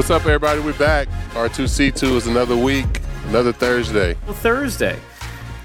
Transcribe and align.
What's 0.00 0.10
up, 0.10 0.24
everybody? 0.24 0.60
We're 0.60 0.72
back. 0.78 1.08
R2C2 1.32 2.16
is 2.16 2.26
another 2.26 2.56
week, 2.56 2.86
another 3.26 3.52
Thursday. 3.52 4.14
Thursday. 4.14 4.98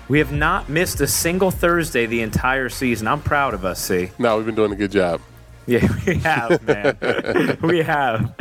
We 0.10 0.20
have 0.20 0.34
not 0.34 0.68
missed 0.68 1.00
a 1.00 1.08
single 1.08 1.52
Thursday 1.52 2.06
the 2.06 2.20
entire 2.20 2.68
season. 2.68 3.08
I'm 3.08 3.22
proud 3.22 3.54
of 3.54 3.64
us, 3.64 3.80
see. 3.82 4.12
No, 4.20 4.36
we've 4.36 4.46
been 4.46 4.54
doing 4.54 4.74
a 4.74 4.76
good 4.76 4.92
job. 4.92 5.22
Yeah, 5.68 5.88
we 6.08 6.16
have, 6.16 6.64
man. 6.64 7.58
we 7.62 7.80
have. 7.80 8.34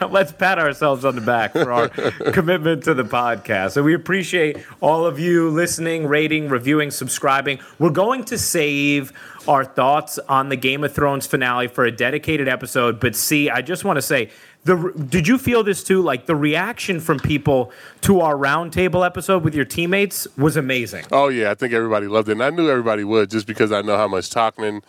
Let's 0.10 0.32
pat 0.32 0.58
ourselves 0.58 1.04
on 1.04 1.14
the 1.14 1.20
back 1.20 1.52
for 1.52 1.72
our 1.72 1.88
commitment 2.32 2.84
to 2.84 2.94
the 2.94 3.04
podcast. 3.04 3.72
So 3.72 3.82
we 3.82 3.94
appreciate 3.94 4.58
all 4.80 5.06
of 5.06 5.18
you 5.18 5.50
listening, 5.50 6.06
rating, 6.06 6.48
reviewing, 6.48 6.90
subscribing. 6.90 7.60
We're 7.78 7.90
going 7.90 8.24
to 8.26 8.38
save 8.38 9.12
our 9.48 9.64
thoughts 9.64 10.18
on 10.28 10.48
the 10.48 10.56
Game 10.56 10.84
of 10.84 10.94
Thrones 10.94 11.26
finale 11.26 11.68
for 11.68 11.84
a 11.84 11.92
dedicated 11.92 12.48
episode. 12.48 13.00
But 13.00 13.16
see, 13.16 13.50
I 13.50 13.62
just 13.62 13.84
want 13.84 13.96
to 13.96 14.02
say, 14.02 14.30
the 14.64 14.92
did 15.08 15.28
you 15.28 15.36
feel 15.36 15.62
this 15.62 15.84
too? 15.84 16.02
Like 16.02 16.26
the 16.26 16.36
reaction 16.36 16.98
from 17.00 17.18
people 17.18 17.70
to 18.02 18.20
our 18.20 18.34
roundtable 18.34 19.04
episode 19.04 19.44
with 19.44 19.54
your 19.54 19.66
teammates 19.66 20.26
was 20.38 20.56
amazing. 20.56 21.04
Oh 21.12 21.28
yeah, 21.28 21.50
I 21.50 21.54
think 21.54 21.74
everybody 21.74 22.06
loved 22.06 22.30
it, 22.30 22.32
and 22.32 22.42
I 22.42 22.48
knew 22.50 22.70
everybody 22.70 23.04
would 23.04 23.30
just 23.30 23.46
because 23.46 23.72
I 23.72 23.82
know 23.82 23.98
how 23.98 24.08
much 24.08 24.30
Talkman 24.30 24.82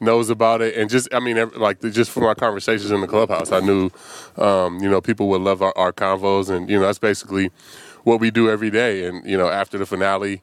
knows 0.00 0.30
about 0.30 0.62
it, 0.62 0.76
and 0.76 0.88
just 0.88 1.12
I 1.12 1.20
mean, 1.20 1.50
like 1.56 1.80
just 1.80 2.10
from 2.10 2.24
our 2.24 2.34
conversations 2.34 2.90
in 2.90 3.00
the 3.00 3.06
clubhouse, 3.06 3.52
I 3.52 3.60
knew, 3.60 3.90
um, 4.36 4.80
you 4.80 4.88
know, 4.88 5.00
people 5.00 5.28
would 5.28 5.42
love 5.42 5.62
our, 5.62 5.76
our 5.76 5.92
convos, 5.92 6.48
and 6.48 6.68
you 6.68 6.78
know, 6.78 6.86
that's 6.86 6.98
basically 6.98 7.50
what 8.04 8.20
we 8.20 8.30
do 8.30 8.50
every 8.50 8.70
day. 8.70 9.06
And 9.06 9.24
you 9.28 9.36
know, 9.36 9.48
after 9.48 9.78
the 9.78 9.86
finale, 9.86 10.42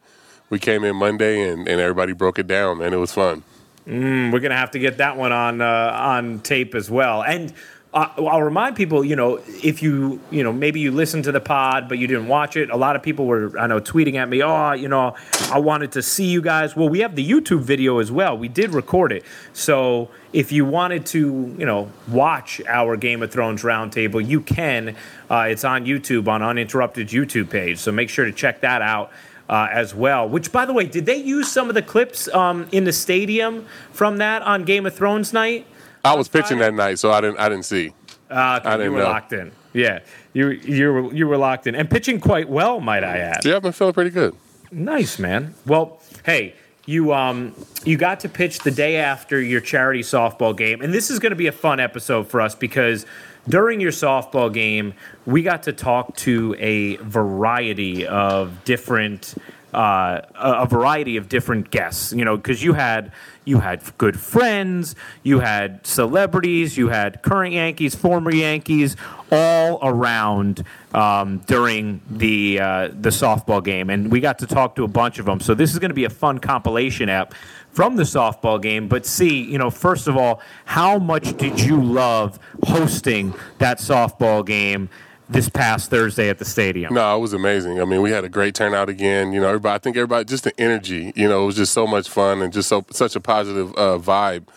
we 0.49 0.59
came 0.59 0.83
in 0.83 0.95
Monday, 0.95 1.49
and, 1.49 1.67
and 1.67 1.81
everybody 1.81 2.13
broke 2.13 2.39
it 2.39 2.47
down, 2.47 2.81
and 2.81 2.93
it 2.93 2.97
was 2.97 3.11
fun. 3.11 3.43
Mm, 3.88 4.31
we're 4.31 4.39
gonna 4.39 4.55
have 4.55 4.72
to 4.72 4.80
get 4.80 4.97
that 4.97 5.17
one 5.17 5.31
on 5.31 5.61
uh, 5.61 5.91
on 5.94 6.39
tape 6.39 6.75
as 6.75 6.89
well, 6.89 7.23
and. 7.23 7.53
Uh, 7.98 8.28
I'll 8.28 8.44
remind 8.44 8.76
people, 8.76 9.03
you 9.03 9.16
know, 9.16 9.40
if 9.64 9.81
you, 9.81 10.22
you 10.30 10.44
know, 10.44 10.53
maybe 10.53 10.80
you 10.80 10.92
listened 10.92 11.23
to 11.23 11.31
the 11.31 11.40
pod, 11.40 11.90
but 11.90 11.98
you 11.98 12.06
didn't 12.06 12.28
watch 12.28 12.56
it. 12.56 12.70
A 12.70 12.78
lot 12.78 12.95
of 12.95 13.02
people 13.02 13.26
were, 13.26 13.58
I 13.58 13.66
know, 13.66 13.80
tweeting 13.80 14.14
at 14.17 14.30
me, 14.30 14.44
oh, 14.44 14.73
you 14.73 14.88
know, 14.88 15.16
I 15.52 15.58
wanted 15.58 15.94
to 15.94 16.03
see 16.03 16.25
you 16.25 16.40
guys. 16.40 16.75
Well, 16.75 16.90
we 16.90 17.00
have 17.00 17.16
the 17.16 17.28
YouTube 17.28 17.62
video 17.62 17.98
as 17.98 18.12
well. 18.12 18.38
We 18.38 18.50
did 18.50 18.70
record 18.70 19.12
it. 19.12 19.23
So 19.52 20.12
if 20.31 20.52
you 20.52 20.64
wanted 20.64 21.08
to, 21.08 21.56
you 21.58 21.66
know, 21.66 21.92
watch 22.08 22.62
our 22.68 22.98
Game 22.98 23.23
of 23.23 23.31
Thrones 23.31 23.64
roundtable, 23.64 24.23
you 24.23 24.42
can. 24.42 24.95
Uh, 25.28 25.48
it's 25.50 25.64
on 25.64 25.88
YouTube, 25.88 26.28
on 26.28 26.44
Uninterrupted 26.44 27.08
YouTube 27.08 27.50
page. 27.50 27.80
So 27.80 27.92
make 27.92 28.09
sure 28.09 28.25
to 28.25 28.31
check 28.31 28.62
that 28.62 28.84
out. 28.84 29.12
Uh, 29.50 29.66
as 29.72 29.95
well. 29.95 30.28
Which, 30.28 30.52
by 30.52 30.66
the 30.66 30.73
way, 30.73 30.88
did 30.88 31.06
they 31.06 31.16
use 31.16 31.50
some 31.50 31.70
of 31.70 31.73
the 31.73 31.81
clips 31.81 32.28
um, 32.34 32.68
in 32.73 32.84
the 32.84 32.92
stadium 32.92 33.66
from 33.94 34.18
that 34.18 34.42
on 34.42 34.66
Game 34.66 34.86
of 34.86 34.94
Thrones 34.94 35.31
night? 35.31 35.66
I 36.08 36.16
was 36.16 36.27
pitching 36.27 36.59
that 36.59 36.73
night, 36.73 37.00
so 37.00 37.11
I 37.11 37.22
didn't. 37.22 37.39
I 37.39 37.50
didn't 37.50 37.66
see. 37.66 37.94
Uh, 38.30 38.59
I 38.63 38.77
didn't 38.77 38.86
you 38.86 38.91
were 38.91 39.00
know. 39.00 39.05
locked 39.05 39.33
in. 39.33 39.52
Yeah, 39.73 40.00
you 40.33 40.50
you 40.50 40.91
were 40.91 41.13
you 41.13 41.27
were 41.27 41.38
locked 41.38 41.67
in 41.67 41.75
and 41.75 41.89
pitching 41.89 42.19
quite 42.19 42.50
well, 42.50 42.80
might 42.80 43.03
I 43.03 43.17
add. 43.17 43.45
Yeah, 43.45 43.58
I've 43.58 43.61
been 43.61 43.72
feeling 43.72 43.94
pretty 43.94 44.09
good. 44.09 44.35
Nice, 44.72 45.17
man. 45.19 45.53
Well, 45.66 46.02
hey, 46.25 46.55
you 46.85 47.13
um 47.13 47.53
you 47.85 47.97
got 47.97 48.22
to 48.22 48.30
pitch 48.30 48.59
the 48.59 48.72
day 48.72 48.97
after 48.97 49.39
your 49.39 49.61
charity 49.61 50.02
softball 50.02 50.58
game, 50.58 50.81
and 50.81 50.94
this 50.94 51.09
is 51.09 51.19
going 51.19 51.31
to 51.31 51.38
be 51.38 51.47
a 51.47 51.52
fun 51.52 51.80
episode 51.80 52.28
for 52.28 52.41
us 52.41 52.55
because 52.55 53.05
during 53.47 53.80
your 53.80 53.91
softball 53.91 54.53
game, 54.53 54.94
we 55.25 55.41
got 55.41 55.63
to 55.63 55.73
talk 55.73 56.16
to 56.17 56.55
a 56.59 56.97
variety 56.97 58.05
of 58.05 58.63
different 58.66 59.35
uh, 59.73 60.21
a 60.35 60.65
variety 60.65 61.17
of 61.17 61.29
different 61.29 61.71
guests. 61.71 62.13
You 62.13 62.25
know, 62.25 62.37
because 62.37 62.63
you 62.63 62.73
had 62.73 63.11
you 63.45 63.59
had 63.59 63.81
good 63.97 64.19
friends, 64.19 64.95
you 65.23 65.39
had 65.39 65.85
celebrities, 65.85 66.77
you 66.77 66.89
had 66.89 67.21
current 67.21 67.53
Yankees, 67.53 67.95
former 67.95 68.33
Yankees, 68.33 68.95
all 69.31 69.79
around 69.81 70.63
um, 70.94 71.39
during 71.47 72.01
the 72.09 72.59
uh, 72.59 72.88
the 72.88 73.09
softball 73.09 73.63
game, 73.63 73.89
and 73.89 74.11
we 74.11 74.19
got 74.19 74.39
to 74.39 74.47
talk 74.47 74.75
to 74.75 74.83
a 74.83 74.88
bunch 74.88 75.19
of 75.19 75.25
them. 75.25 75.39
So 75.39 75.53
this 75.53 75.73
is 75.73 75.79
going 75.79 75.89
to 75.89 75.95
be 75.95 76.06
a 76.06 76.09
fun 76.09 76.39
compilation 76.39 77.09
app 77.09 77.33
from 77.72 77.95
the 77.95 78.03
softball 78.03 78.59
game. 78.61 78.88
But 78.88 79.06
see, 79.06 79.44
you 79.44 79.57
know, 79.57 79.69
first 79.69 80.07
of 80.07 80.17
all, 80.17 80.41
how 80.66 80.97
much 80.97 81.38
did 81.38 81.59
you 81.59 81.81
love 81.81 82.39
hosting 82.63 83.33
that 83.59 83.77
softball 83.77 84.45
game? 84.45 84.89
This 85.29 85.49
past 85.49 85.89
Thursday 85.89 86.29
at 86.29 86.39
the 86.39 86.45
stadium. 86.45 86.93
No, 86.93 87.17
it 87.17 87.19
was 87.19 87.33
amazing. 87.33 87.81
I 87.81 87.85
mean, 87.85 88.01
we 88.01 88.11
had 88.11 88.23
a 88.23 88.29
great 88.29 88.55
turnout 88.55 88.88
again. 88.88 89.33
You 89.33 89.41
know, 89.41 89.47
everybody. 89.47 89.75
I 89.75 89.77
think 89.77 89.97
everybody 89.97 90.23
just 90.23 90.45
the 90.45 90.57
energy. 90.59 91.11
You 91.15 91.27
know, 91.27 91.43
it 91.43 91.45
was 91.47 91.57
just 91.57 91.73
so 91.73 91.85
much 91.85 92.07
fun 92.09 92.41
and 92.41 92.53
just 92.53 92.69
so 92.69 92.85
such 92.91 93.15
a 93.15 93.19
positive 93.19 93.71
uh, 93.75 93.97
vibe 93.97 94.47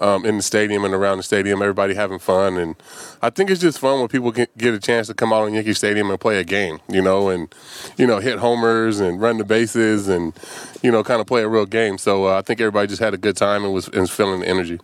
um, 0.00 0.24
in 0.24 0.36
the 0.36 0.42
stadium 0.42 0.84
and 0.84 0.94
around 0.94 1.18
the 1.18 1.22
stadium. 1.22 1.60
Everybody 1.60 1.94
having 1.94 2.18
fun, 2.18 2.56
and 2.56 2.74
I 3.22 3.30
think 3.30 3.50
it's 3.50 3.60
just 3.60 3.78
fun 3.78 3.98
when 3.98 4.08
people 4.08 4.32
get, 4.32 4.56
get 4.56 4.72
a 4.72 4.80
chance 4.80 5.08
to 5.08 5.14
come 5.14 5.32
out 5.32 5.42
on 5.42 5.54
Yankee 5.54 5.74
Stadium 5.74 6.10
and 6.10 6.18
play 6.18 6.38
a 6.38 6.44
game. 6.44 6.80
You 6.88 7.02
know, 7.02 7.28
and 7.28 7.54
you 7.96 8.06
know 8.06 8.18
hit 8.18 8.38
homers 8.38 8.98
and 9.00 9.20
run 9.20 9.38
the 9.38 9.44
bases 9.44 10.08
and 10.08 10.32
you 10.82 10.90
know 10.90 11.04
kind 11.04 11.20
of 11.20 11.26
play 11.26 11.42
a 11.42 11.48
real 11.48 11.66
game. 11.66 11.98
So 11.98 12.26
uh, 12.26 12.38
I 12.38 12.42
think 12.42 12.60
everybody 12.60 12.88
just 12.88 13.02
had 13.02 13.14
a 13.14 13.18
good 13.18 13.36
time 13.36 13.64
and 13.64 13.74
was, 13.74 13.88
and 13.88 14.00
was 14.00 14.10
feeling 14.10 14.40
the 14.40 14.48
energy. 14.48 14.80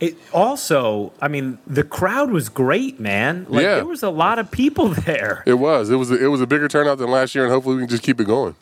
It 0.00 0.16
also, 0.32 1.12
I 1.20 1.28
mean, 1.28 1.58
the 1.66 1.84
crowd 1.84 2.30
was 2.30 2.48
great, 2.48 2.98
man. 2.98 3.44
Like 3.50 3.62
Yeah. 3.64 3.74
there 3.76 3.84
was 3.84 4.02
a 4.02 4.08
lot 4.10 4.38
of 4.38 4.50
people 4.50 4.88
there. 5.06 5.42
It 5.46 5.54
was. 5.54 5.90
It 5.90 5.96
was. 5.96 6.10
A, 6.10 6.24
it 6.24 6.28
was 6.28 6.40
a 6.40 6.46
bigger 6.46 6.68
turnout 6.68 6.98
than 6.98 7.10
last 7.10 7.34
year, 7.34 7.44
and 7.44 7.52
hopefully 7.52 7.76
we 7.76 7.82
can 7.82 7.88
just 7.90 8.02
keep 8.02 8.18
it 8.20 8.24
going. 8.26 8.54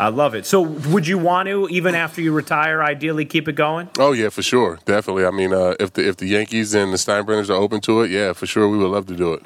I 0.00 0.10
love 0.10 0.36
it. 0.36 0.46
So, 0.46 0.60
would 0.60 1.08
you 1.08 1.18
want 1.18 1.48
to, 1.48 1.66
even 1.70 1.96
after 1.96 2.22
you 2.22 2.30
retire, 2.30 2.80
ideally 2.80 3.24
keep 3.24 3.48
it 3.48 3.54
going? 3.56 3.88
Oh 3.98 4.12
yeah, 4.12 4.28
for 4.28 4.42
sure, 4.42 4.78
definitely. 4.84 5.24
I 5.26 5.32
mean, 5.32 5.52
uh, 5.52 5.74
if 5.80 5.92
the 5.94 6.06
if 6.08 6.18
the 6.18 6.26
Yankees 6.26 6.72
and 6.72 6.92
the 6.92 6.96
Steinbrenners 6.96 7.50
are 7.50 7.54
open 7.54 7.80
to 7.80 8.02
it, 8.02 8.10
yeah, 8.12 8.32
for 8.32 8.46
sure, 8.46 8.68
we 8.68 8.78
would 8.78 8.90
love 8.92 9.06
to 9.06 9.16
do 9.16 9.32
it. 9.34 9.42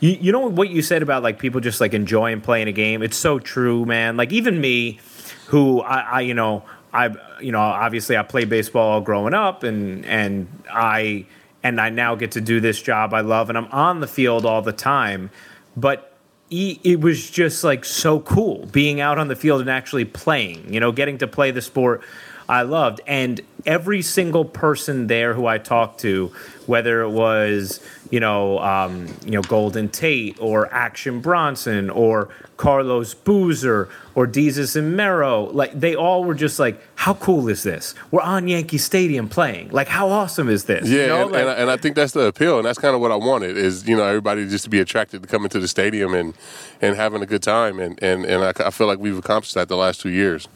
You, 0.00 0.16
you 0.18 0.32
know 0.32 0.40
what 0.48 0.70
you 0.70 0.80
said 0.80 1.02
about 1.02 1.22
like 1.22 1.38
people 1.38 1.60
just 1.60 1.82
like 1.82 1.92
enjoying 1.92 2.40
playing 2.40 2.68
a 2.68 2.72
game. 2.72 3.02
It's 3.02 3.18
so 3.18 3.38
true, 3.38 3.84
man. 3.84 4.16
Like 4.16 4.32
even 4.32 4.58
me, 4.62 5.00
who 5.48 5.82
I, 5.82 6.00
I 6.00 6.20
you 6.22 6.32
know 6.32 6.64
I 6.92 7.14
you 7.40 7.52
know 7.52 7.60
obviously 7.60 8.16
I 8.16 8.22
played 8.22 8.48
baseball 8.48 9.00
growing 9.00 9.34
up, 9.34 9.62
and 9.62 10.04
and 10.06 10.48
I 10.70 11.26
and 11.62 11.80
I 11.80 11.90
now 11.90 12.14
get 12.14 12.32
to 12.32 12.40
do 12.40 12.60
this 12.60 12.80
job 12.80 13.12
I 13.14 13.20
love, 13.20 13.48
and 13.48 13.58
I'm 13.58 13.66
on 13.66 14.00
the 14.00 14.06
field 14.06 14.46
all 14.46 14.62
the 14.62 14.72
time, 14.72 15.30
but. 15.76 16.06
It 16.52 17.00
was 17.00 17.30
just 17.30 17.62
like 17.62 17.84
so 17.84 18.18
cool 18.18 18.66
being 18.72 19.00
out 19.00 19.18
on 19.18 19.28
the 19.28 19.36
field 19.36 19.60
and 19.60 19.70
actually 19.70 20.04
playing, 20.04 20.74
you 20.74 20.80
know, 20.80 20.90
getting 20.90 21.16
to 21.18 21.28
play 21.28 21.52
the 21.52 21.62
sport 21.62 22.02
I 22.50 22.62
loved. 22.62 23.00
And 23.06 23.40
every 23.64 24.02
single 24.02 24.44
person 24.44 25.06
there 25.06 25.34
who 25.34 25.46
I 25.46 25.58
talked 25.58 26.00
to, 26.00 26.32
whether 26.66 27.00
it 27.02 27.10
was, 27.10 27.80
you 28.10 28.18
know, 28.18 28.58
um, 28.58 29.06
you 29.24 29.30
know, 29.32 29.42
Golden 29.42 29.88
Tate 29.88 30.36
or 30.40 30.72
Action 30.72 31.20
Bronson 31.20 31.90
or 31.90 32.28
Carlos 32.56 33.14
Boozer 33.14 33.88
or 34.16 34.26
Jesus 34.26 34.74
and 34.74 34.96
Mero, 34.96 35.44
like 35.52 35.78
they 35.78 35.94
all 35.94 36.24
were 36.24 36.34
just 36.34 36.58
like, 36.58 36.80
how 36.96 37.14
cool 37.14 37.48
is 37.48 37.62
this? 37.62 37.94
We're 38.10 38.20
on 38.20 38.48
Yankee 38.48 38.78
Stadium 38.78 39.28
playing. 39.28 39.70
Like, 39.70 39.86
how 39.88 40.08
awesome 40.08 40.48
is 40.48 40.64
this? 40.64 40.88
Yeah, 40.88 41.02
You 41.02 41.06
know, 41.06 41.22
and, 41.22 41.30
like- 41.32 41.40
and, 41.42 41.50
I, 41.50 41.54
and 41.54 41.70
I 41.70 41.76
think 41.76 41.94
that's 41.94 42.12
the 42.12 42.26
appeal, 42.26 42.56
and 42.58 42.66
that's 42.66 42.78
kind 42.80 42.94
of 42.96 43.00
what 43.00 43.12
I 43.12 43.16
wanted 43.16 43.56
is 43.56 43.86
you 43.88 43.96
know 43.96 44.04
everybody 44.04 44.46
just 44.48 44.64
to 44.64 44.70
be 44.70 44.80
attracted 44.80 45.22
to 45.22 45.28
coming 45.28 45.48
to 45.50 45.60
the 45.60 45.68
stadium 45.68 46.14
and 46.14 46.34
and 46.82 46.96
having 46.96 47.22
a 47.22 47.26
good 47.26 47.42
time, 47.44 47.78
and 47.78 47.96
and 48.02 48.24
and 48.26 48.42
I, 48.44 48.52
I 48.66 48.70
feel 48.70 48.88
like 48.88 48.98
we've 48.98 49.16
accomplished 49.18 49.54
that 49.54 49.68
the 49.68 49.76
last 49.76 50.00
two 50.00 50.10
years. 50.10 50.48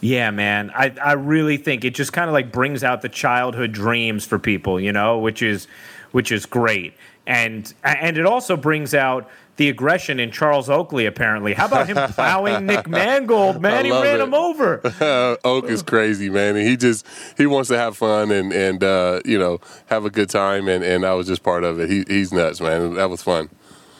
Yeah, 0.00 0.30
man. 0.30 0.70
I, 0.74 0.94
I 1.02 1.12
really 1.12 1.56
think 1.56 1.84
it 1.84 1.94
just 1.94 2.12
kind 2.12 2.28
of 2.28 2.34
like 2.34 2.52
brings 2.52 2.84
out 2.84 3.02
the 3.02 3.08
childhood 3.08 3.72
dreams 3.72 4.24
for 4.24 4.38
people, 4.38 4.80
you 4.80 4.92
know, 4.92 5.18
which 5.18 5.42
is 5.42 5.66
which 6.12 6.32
is 6.32 6.46
great. 6.46 6.94
And 7.26 7.72
and 7.84 8.16
it 8.16 8.26
also 8.26 8.56
brings 8.56 8.94
out 8.94 9.28
the 9.56 9.68
aggression 9.68 10.20
in 10.20 10.30
Charles 10.30 10.70
Oakley 10.70 11.04
apparently. 11.04 11.52
How 11.52 11.66
about 11.66 11.88
him 11.88 11.96
plowing 12.12 12.64
Nick 12.64 12.88
Mangold, 12.88 13.60
man? 13.60 13.84
He 13.84 13.90
ran 13.90 14.20
it. 14.20 14.22
him 14.22 14.32
over. 14.32 14.80
Oak 15.44 15.64
is 15.66 15.82
crazy, 15.82 16.30
man, 16.30 16.56
and 16.56 16.66
he 16.66 16.76
just 16.76 17.04
he 17.36 17.44
wants 17.44 17.68
to 17.68 17.76
have 17.76 17.96
fun 17.96 18.30
and 18.30 18.52
and 18.52 18.82
uh, 18.82 19.20
you 19.24 19.38
know 19.38 19.58
have 19.86 20.04
a 20.04 20.10
good 20.10 20.30
time, 20.30 20.68
and 20.68 20.82
and 20.84 21.04
I 21.04 21.14
was 21.14 21.26
just 21.26 21.42
part 21.42 21.64
of 21.64 21.80
it. 21.80 21.90
He, 21.90 22.04
he's 22.06 22.32
nuts, 22.32 22.60
man. 22.60 22.94
That 22.94 23.10
was 23.10 23.22
fun. 23.22 23.50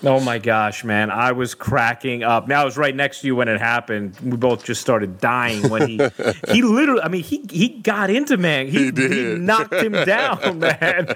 Oh 0.04 0.20
my 0.20 0.38
gosh, 0.38 0.84
man. 0.84 1.10
I 1.10 1.32
was 1.32 1.56
cracking 1.56 2.22
up. 2.22 2.46
Now 2.46 2.62
I 2.62 2.64
was 2.64 2.76
right 2.76 2.94
next 2.94 3.22
to 3.22 3.26
you 3.26 3.34
when 3.34 3.48
it 3.48 3.58
happened. 3.60 4.16
We 4.22 4.36
both 4.36 4.64
just 4.64 4.80
started 4.80 5.18
dying 5.18 5.68
when 5.70 5.88
he 5.88 5.96
he 6.52 6.62
literally 6.62 7.02
I 7.02 7.08
mean 7.08 7.24
he 7.24 7.44
he 7.50 7.68
got 7.68 8.08
into 8.08 8.36
man. 8.36 8.68
He, 8.68 8.84
He 8.84 8.90
did. 8.92 9.40
knocked 9.40 9.74
him 9.74 9.90
down, 10.04 10.60
man. 10.60 11.08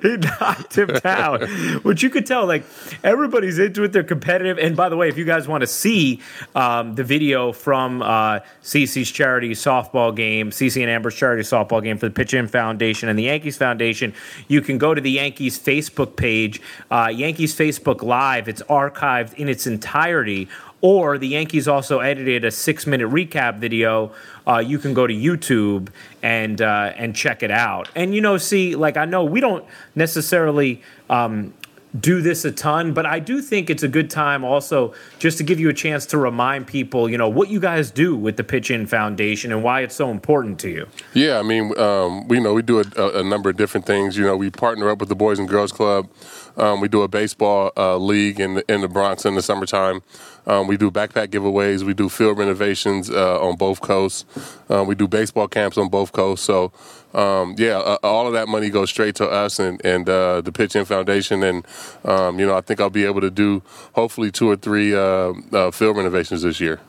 he 0.00 0.16
knocked 0.16 0.78
him 0.78 0.86
down. 1.02 1.42
Which 1.82 2.02
you 2.02 2.08
could 2.08 2.24
tell 2.24 2.46
like 2.46 2.64
everybody's 3.02 3.58
into 3.58 3.84
it. 3.84 3.92
They're 3.92 4.02
competitive. 4.02 4.58
And 4.58 4.74
by 4.74 4.88
the 4.88 4.96
way, 4.96 5.10
if 5.10 5.18
you 5.18 5.26
guys 5.26 5.46
want 5.46 5.60
to 5.60 5.66
see 5.66 6.22
um, 6.54 6.94
the 6.94 7.04
video 7.04 7.52
from 7.52 8.00
uh 8.00 8.40
CC's 8.62 9.10
charity 9.10 9.50
softball 9.50 10.16
game, 10.16 10.50
CC 10.50 10.80
and 10.80 10.90
Amber's 10.90 11.14
charity 11.14 11.42
softball 11.42 11.82
game 11.82 11.98
for 11.98 12.06
the 12.08 12.14
Pitch 12.14 12.32
In 12.32 12.48
Foundation 12.48 13.10
and 13.10 13.18
the 13.18 13.24
Yankees 13.24 13.58
Foundation, 13.58 14.14
you 14.48 14.62
can 14.62 14.78
go 14.78 14.94
to 14.94 15.00
the 15.02 15.10
Yankees 15.10 15.58
Facebook 15.58 16.16
page, 16.16 16.62
uh, 16.90 17.12
Yankees 17.14 17.54
Facebook 17.54 18.02
Live. 18.02 18.13
It's 18.48 18.62
archived 18.62 19.34
in 19.34 19.48
its 19.48 19.66
entirety. 19.66 20.48
Or 20.80 21.16
the 21.16 21.28
Yankees 21.28 21.66
also 21.66 22.00
edited 22.00 22.44
a 22.44 22.50
six-minute 22.50 23.08
recap 23.08 23.58
video. 23.58 24.12
Uh, 24.46 24.58
you 24.58 24.78
can 24.78 24.92
go 24.92 25.06
to 25.06 25.14
YouTube 25.14 25.88
and 26.22 26.60
uh, 26.60 26.92
and 26.96 27.16
check 27.16 27.42
it 27.42 27.50
out. 27.50 27.88
And 27.94 28.14
you 28.14 28.20
know, 28.20 28.36
see, 28.36 28.76
like 28.76 28.96
I 28.98 29.06
know 29.06 29.24
we 29.24 29.40
don't 29.40 29.64
necessarily 29.94 30.82
um, 31.08 31.54
do 31.98 32.20
this 32.20 32.44
a 32.44 32.50
ton, 32.50 32.92
but 32.92 33.06
I 33.06 33.20
do 33.20 33.40
think 33.40 33.70
it's 33.70 33.82
a 33.82 33.88
good 33.88 34.10
time 34.10 34.44
also 34.44 34.94
just 35.18 35.38
to 35.38 35.44
give 35.44 35.60
you 35.60 35.68
a 35.68 35.72
chance 35.72 36.06
to 36.06 36.18
remind 36.18 36.66
people, 36.66 37.08
you 37.08 37.16
know, 37.16 37.28
what 37.28 37.48
you 37.50 37.60
guys 37.60 37.90
do 37.90 38.16
with 38.16 38.36
the 38.36 38.44
Pitch 38.44 38.70
In 38.70 38.86
Foundation 38.86 39.52
and 39.52 39.62
why 39.62 39.80
it's 39.80 39.94
so 39.94 40.10
important 40.10 40.58
to 40.60 40.70
you. 40.70 40.88
Yeah, 41.12 41.38
I 41.38 41.42
mean, 41.42 41.78
um, 41.78 42.26
we 42.26 42.38
you 42.38 42.42
know 42.42 42.52
we 42.52 42.62
do 42.62 42.80
a, 42.80 43.20
a, 43.20 43.22
number 43.22 43.48
of 43.48 43.56
different 43.56 43.86
things. 43.86 44.16
You 44.16 44.24
know, 44.24 44.36
we 44.36 44.50
partner 44.50 44.90
up 44.90 44.98
with 44.98 45.08
the 45.08 45.14
Boys 45.14 45.38
and 45.38 45.48
Girls 45.48 45.70
Club. 45.70 46.08
Um, 46.56 46.80
we 46.80 46.88
do 46.88 47.02
a 47.02 47.08
baseball 47.08 47.72
uh, 47.76 47.96
league 47.96 48.40
in 48.40 48.54
the, 48.54 48.72
in 48.72 48.80
the 48.80 48.88
Bronx 48.88 49.24
in 49.24 49.34
the 49.34 49.42
summertime. 49.42 50.02
Um, 50.46 50.66
we 50.66 50.76
do 50.76 50.90
backpack 50.90 51.28
giveaways. 51.28 51.82
We 51.82 51.94
do 51.94 52.08
field 52.08 52.38
renovations 52.38 53.10
uh, 53.10 53.40
on 53.40 53.56
both 53.56 53.80
coasts. 53.80 54.24
Uh, 54.70 54.84
we 54.86 54.94
do 54.94 55.08
baseball 55.08 55.48
camps 55.48 55.78
on 55.78 55.88
both 55.88 56.12
coasts. 56.12 56.44
So, 56.44 56.72
um, 57.14 57.54
yeah, 57.58 57.78
uh, 57.78 57.98
all 58.02 58.26
of 58.26 58.32
that 58.32 58.48
money 58.48 58.70
goes 58.70 58.90
straight 58.90 59.14
to 59.16 59.28
us 59.28 59.58
and, 59.58 59.84
and 59.84 60.08
uh, 60.08 60.40
the 60.40 60.52
Pitch 60.52 60.74
In 60.74 60.84
Foundation. 60.84 61.42
And, 61.42 61.66
um, 62.04 62.38
you 62.38 62.46
know, 62.46 62.56
I 62.56 62.60
think 62.60 62.80
I'll 62.80 62.90
be 62.90 63.04
able 63.04 63.20
to 63.20 63.30
do 63.30 63.62
hopefully 63.94 64.30
two 64.30 64.50
or 64.50 64.56
three 64.56 64.94
uh, 64.94 65.32
uh, 65.52 65.70
field 65.70 65.96
renovations 65.96 66.42
this 66.42 66.60
year. 66.60 66.80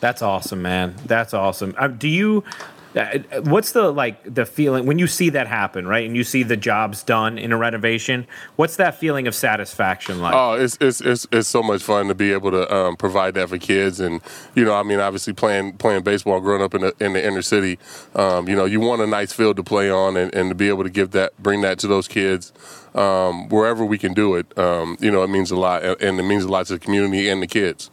That's 0.00 0.22
awesome, 0.22 0.62
man. 0.62 0.94
That's 1.06 1.34
awesome. 1.34 1.74
do 1.98 2.08
you 2.08 2.44
what's 2.92 3.72
the 3.72 3.92
like 3.92 4.22
the 4.34 4.44
feeling 4.44 4.84
when 4.84 4.98
you 4.98 5.06
see 5.06 5.30
that 5.30 5.46
happen, 5.46 5.86
right? 5.86 6.04
And 6.04 6.16
you 6.16 6.24
see 6.24 6.42
the 6.42 6.56
jobs 6.56 7.02
done 7.02 7.38
in 7.38 7.52
a 7.52 7.56
renovation. 7.56 8.26
What's 8.56 8.76
that 8.76 8.98
feeling 8.98 9.28
of 9.28 9.34
satisfaction 9.34 10.20
like? 10.20 10.34
Oh, 10.34 10.54
it's 10.54 10.76
it's 10.80 11.00
it's, 11.00 11.26
it's 11.30 11.48
so 11.48 11.62
much 11.62 11.82
fun 11.82 12.08
to 12.08 12.14
be 12.14 12.32
able 12.32 12.50
to 12.50 12.74
um, 12.74 12.96
provide 12.96 13.34
that 13.34 13.48
for 13.48 13.58
kids, 13.58 14.00
and 14.00 14.20
you 14.54 14.64
know, 14.64 14.74
I 14.74 14.82
mean, 14.82 14.98
obviously 14.98 15.32
playing 15.32 15.74
playing 15.74 16.02
baseball, 16.02 16.40
growing 16.40 16.62
up 16.62 16.74
in 16.74 16.80
the 16.82 16.94
in 16.98 17.12
the 17.12 17.24
inner 17.24 17.42
city, 17.42 17.78
um, 18.16 18.48
you 18.48 18.56
know, 18.56 18.64
you 18.64 18.80
want 18.80 19.02
a 19.02 19.06
nice 19.06 19.32
field 19.32 19.56
to 19.56 19.62
play 19.62 19.90
on, 19.90 20.16
and, 20.16 20.34
and 20.34 20.50
to 20.50 20.54
be 20.54 20.68
able 20.68 20.82
to 20.82 20.90
give 20.90 21.12
that, 21.12 21.40
bring 21.40 21.60
that 21.60 21.78
to 21.80 21.86
those 21.86 22.08
kids. 22.08 22.52
Um, 22.92 23.48
wherever 23.50 23.84
we 23.84 23.98
can 23.98 24.14
do 24.14 24.34
it, 24.34 24.58
um, 24.58 24.96
you 25.00 25.12
know, 25.12 25.22
it 25.22 25.28
means 25.28 25.52
a 25.52 25.56
lot, 25.56 25.84
and 25.84 26.18
it 26.18 26.24
means 26.24 26.42
a 26.42 26.48
lot 26.48 26.66
to 26.66 26.72
the 26.72 26.80
community 26.80 27.28
and 27.28 27.40
the 27.40 27.46
kids. 27.46 27.88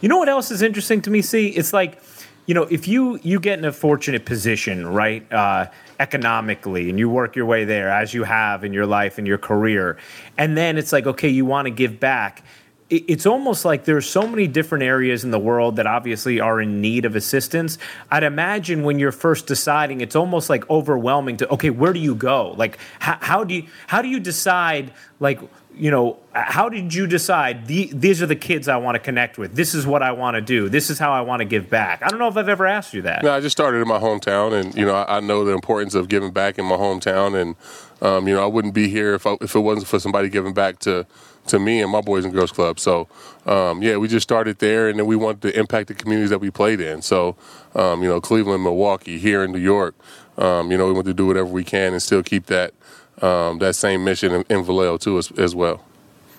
You 0.00 0.08
know 0.08 0.16
what 0.16 0.28
else 0.28 0.50
is 0.50 0.62
interesting 0.62 1.02
to 1.02 1.10
me? 1.10 1.20
See, 1.22 1.48
it's 1.48 1.72
like 1.72 2.00
you 2.46 2.54
know, 2.54 2.64
if 2.64 2.88
you 2.88 3.20
you 3.22 3.38
get 3.38 3.58
in 3.58 3.64
a 3.64 3.72
fortunate 3.72 4.24
position, 4.24 4.86
right, 4.86 5.30
uh, 5.32 5.66
economically, 6.00 6.90
and 6.90 6.98
you 6.98 7.08
work 7.08 7.36
your 7.36 7.46
way 7.46 7.64
there 7.64 7.88
as 7.88 8.12
you 8.12 8.24
have 8.24 8.64
in 8.64 8.72
your 8.72 8.86
life 8.86 9.18
and 9.18 9.26
your 9.26 9.38
career, 9.38 9.96
and 10.36 10.56
then 10.56 10.76
it's 10.76 10.92
like, 10.92 11.06
okay, 11.06 11.28
you 11.28 11.44
want 11.44 11.66
to 11.66 11.70
give 11.70 12.00
back. 12.00 12.44
It's 12.90 13.24
almost 13.24 13.64
like 13.64 13.86
there's 13.86 14.06
so 14.06 14.26
many 14.28 14.46
different 14.46 14.84
areas 14.84 15.24
in 15.24 15.30
the 15.30 15.38
world 15.38 15.76
that 15.76 15.86
obviously 15.86 16.40
are 16.40 16.60
in 16.60 16.82
need 16.82 17.06
of 17.06 17.16
assistance. 17.16 17.78
I'd 18.10 18.22
imagine 18.22 18.82
when 18.82 18.98
you're 18.98 19.12
first 19.12 19.46
deciding, 19.46 20.02
it's 20.02 20.14
almost 20.14 20.50
like 20.50 20.68
overwhelming 20.68 21.38
to 21.38 21.48
okay, 21.54 21.70
where 21.70 21.94
do 21.94 22.00
you 22.00 22.14
go? 22.14 22.50
Like, 22.50 22.76
how, 22.98 23.16
how 23.20 23.44
do 23.44 23.54
you 23.54 23.66
how 23.86 24.02
do 24.02 24.08
you 24.08 24.20
decide 24.20 24.92
like 25.20 25.40
you 25.74 25.90
know, 25.90 26.18
how 26.32 26.68
did 26.68 26.94
you 26.94 27.06
decide 27.06 27.66
the, 27.66 27.90
these 27.92 28.22
are 28.22 28.26
the 28.26 28.36
kids 28.36 28.68
I 28.68 28.76
want 28.76 28.94
to 28.94 28.98
connect 28.98 29.38
with? 29.38 29.54
This 29.54 29.74
is 29.74 29.86
what 29.86 30.02
I 30.02 30.12
want 30.12 30.34
to 30.34 30.40
do. 30.40 30.68
This 30.68 30.90
is 30.90 30.98
how 30.98 31.12
I 31.12 31.20
want 31.22 31.40
to 31.40 31.44
give 31.44 31.68
back. 31.70 32.02
I 32.02 32.08
don't 32.08 32.18
know 32.18 32.28
if 32.28 32.36
I've 32.36 32.48
ever 32.48 32.66
asked 32.66 32.94
you 32.94 33.02
that. 33.02 33.22
No, 33.22 33.32
I 33.32 33.40
just 33.40 33.56
started 33.56 33.78
in 33.78 33.88
my 33.88 33.98
hometown, 33.98 34.52
and 34.52 34.74
you 34.74 34.84
know, 34.84 34.94
I, 34.94 35.16
I 35.16 35.20
know 35.20 35.44
the 35.44 35.52
importance 35.52 35.94
of 35.94 36.08
giving 36.08 36.30
back 36.30 36.58
in 36.58 36.64
my 36.64 36.76
hometown, 36.76 37.40
and 37.40 37.56
um, 38.00 38.26
you 38.26 38.34
know, 38.34 38.42
I 38.42 38.46
wouldn't 38.46 38.74
be 38.74 38.88
here 38.88 39.14
if 39.14 39.26
I, 39.26 39.36
if 39.40 39.54
it 39.54 39.60
wasn't 39.60 39.86
for 39.86 39.98
somebody 39.98 40.28
giving 40.28 40.54
back 40.54 40.78
to 40.80 41.06
to 41.46 41.58
me 41.58 41.82
and 41.82 41.90
my 41.90 42.00
Boys 42.00 42.24
and 42.24 42.32
Girls 42.32 42.52
Club. 42.52 42.78
So, 42.78 43.08
um, 43.46 43.82
yeah, 43.82 43.96
we 43.96 44.08
just 44.08 44.22
started 44.22 44.58
there, 44.58 44.88
and 44.88 44.98
then 44.98 45.06
we 45.06 45.16
wanted 45.16 45.42
to 45.42 45.58
impact 45.58 45.88
the 45.88 45.94
communities 45.94 46.30
that 46.30 46.38
we 46.38 46.50
played 46.50 46.80
in. 46.80 47.02
So, 47.02 47.36
um, 47.74 48.02
you 48.02 48.08
know, 48.08 48.20
Cleveland, 48.20 48.62
Milwaukee, 48.62 49.18
here 49.18 49.42
in 49.42 49.52
New 49.52 49.58
York, 49.58 49.94
um, 50.38 50.70
you 50.70 50.78
know, 50.78 50.86
we 50.86 50.92
want 50.92 51.06
to 51.06 51.14
do 51.14 51.26
whatever 51.26 51.48
we 51.48 51.64
can 51.64 51.92
and 51.92 52.02
still 52.02 52.22
keep 52.22 52.46
that 52.46 52.74
um, 53.22 53.58
that 53.58 53.74
same 53.74 54.04
mission 54.04 54.32
in, 54.32 54.44
in 54.48 54.64
Vallejo 54.64 54.96
too 54.96 55.18
as, 55.18 55.30
as 55.32 55.54
well. 55.54 55.84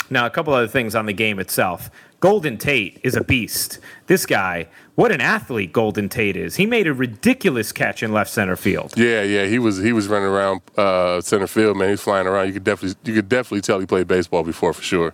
Now, 0.10 0.26
a 0.26 0.30
couple 0.30 0.54
other 0.54 0.68
things 0.68 0.96
on 0.96 1.06
the 1.06 1.14
game 1.14 1.40
itself. 1.40 1.90
Golden 2.20 2.58
Tate 2.58 3.00
is 3.04 3.16
a 3.16 3.24
beast. 3.24 3.80
This 4.08 4.26
guy, 4.26 4.68
what 4.96 5.12
an 5.12 5.20
athlete 5.20 5.74
Golden 5.74 6.08
Tate 6.08 6.38
is. 6.38 6.56
He 6.56 6.66
made 6.66 6.88
a 6.88 6.94
ridiculous 6.94 7.74
catch 7.74 8.02
in 8.02 8.14
left 8.14 8.30
center 8.30 8.56
field. 8.56 8.94
Yeah, 8.96 9.24
yeah, 9.24 9.46
he 9.46 9.60
was 9.60 9.80
he 9.80 9.92
was 9.92 10.08
running 10.08 10.30
around 10.30 10.62
uh, 10.78 11.20
center 11.20 11.48
field, 11.48 11.76
man. 11.76 11.90
He's 11.90 12.02
flying 12.02 12.26
around. 12.26 12.48
You 12.48 12.54
could 12.54 12.64
definitely 12.64 12.98
you 13.04 13.14
could 13.14 13.28
definitely 13.28 13.60
tell 13.60 13.80
he 13.80 13.86
played 13.86 14.08
baseball 14.08 14.44
before 14.44 14.72
for 14.72 14.84
sure. 14.84 15.14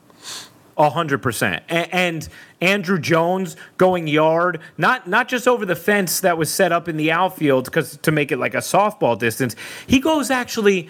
A 0.77 0.92
hundred 0.92 1.24
percent. 1.24 1.63
And 1.68 2.30
Andruw 2.62 3.01
Jones 3.01 3.56
going 3.77 4.07
yard, 4.07 4.60
not 4.77 5.07
not 5.07 5.27
just 5.27 5.48
over 5.48 5.66
the 5.66 5.75
fence 5.75 6.19
that 6.19 6.38
was 6.38 6.54
set 6.54 6.71
up 6.71 6.88
in 6.88 6.95
the 6.95 7.12
outfield 7.12 7.66
because 7.66 7.98
to 7.98 8.12
make 8.12 8.31
it 8.31 8.38
like 8.38 8.54
a 8.54 8.60
softball 8.60 9.18
distance. 9.18 9.56
He 9.88 10.00
goes 10.00 10.30
actually 10.30 10.89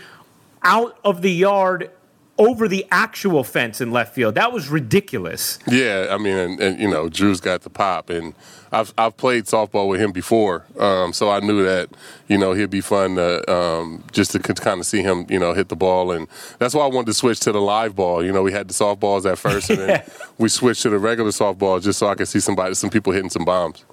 out 0.63 0.97
of 1.03 1.21
the 1.21 1.31
yard 1.31 1.91
over 2.37 2.67
the 2.67 2.85
actual 2.89 3.43
fence 3.43 3.81
in 3.81 3.91
left 3.91 4.15
field. 4.15 4.35
That 4.35 4.53
was 4.53 4.69
ridiculous. 4.69 5.59
Yeah, 5.67 6.07
I 6.09 6.17
mean, 6.17 6.37
and, 6.37 6.59
and 6.59 6.79
you 6.79 6.89
know, 6.89 7.09
Drew's 7.09 7.41
got 7.41 7.61
the 7.61 7.69
pop, 7.69 8.09
and 8.09 8.33
I've 8.71 8.93
I've 8.97 9.17
played 9.17 9.45
softball 9.45 9.87
with 9.87 9.99
him 9.99 10.11
before, 10.11 10.65
um, 10.79 11.11
so 11.13 11.29
I 11.29 11.39
knew 11.39 11.63
that 11.63 11.89
you 12.27 12.37
know 12.37 12.53
he'd 12.53 12.69
be 12.69 12.81
fun 12.81 13.15
to, 13.15 13.51
um, 13.51 14.03
just 14.11 14.31
to 14.31 14.39
kind 14.39 14.79
of 14.79 14.85
see 14.85 15.01
him 15.01 15.25
you 15.29 15.39
know 15.39 15.53
hit 15.53 15.69
the 15.69 15.75
ball, 15.75 16.11
and 16.11 16.27
that's 16.59 16.75
why 16.75 16.83
I 16.83 16.87
wanted 16.87 17.07
to 17.07 17.13
switch 17.13 17.39
to 17.41 17.51
the 17.51 17.61
live 17.61 17.95
ball. 17.95 18.23
You 18.23 18.31
know, 18.31 18.43
we 18.43 18.51
had 18.51 18.67
the 18.67 18.73
softballs 18.73 19.29
at 19.29 19.37
first, 19.37 19.69
and 19.71 19.79
then 19.79 20.03
we 20.37 20.49
switched 20.49 20.83
to 20.83 20.89
the 20.89 20.99
regular 20.99 21.31
softball 21.31 21.81
just 21.81 21.99
so 21.99 22.07
I 22.07 22.15
could 22.15 22.27
see 22.27 22.39
somebody, 22.39 22.75
some 22.75 22.89
people 22.89 23.11
hitting 23.11 23.29
some 23.29 23.45
bombs. 23.45 23.83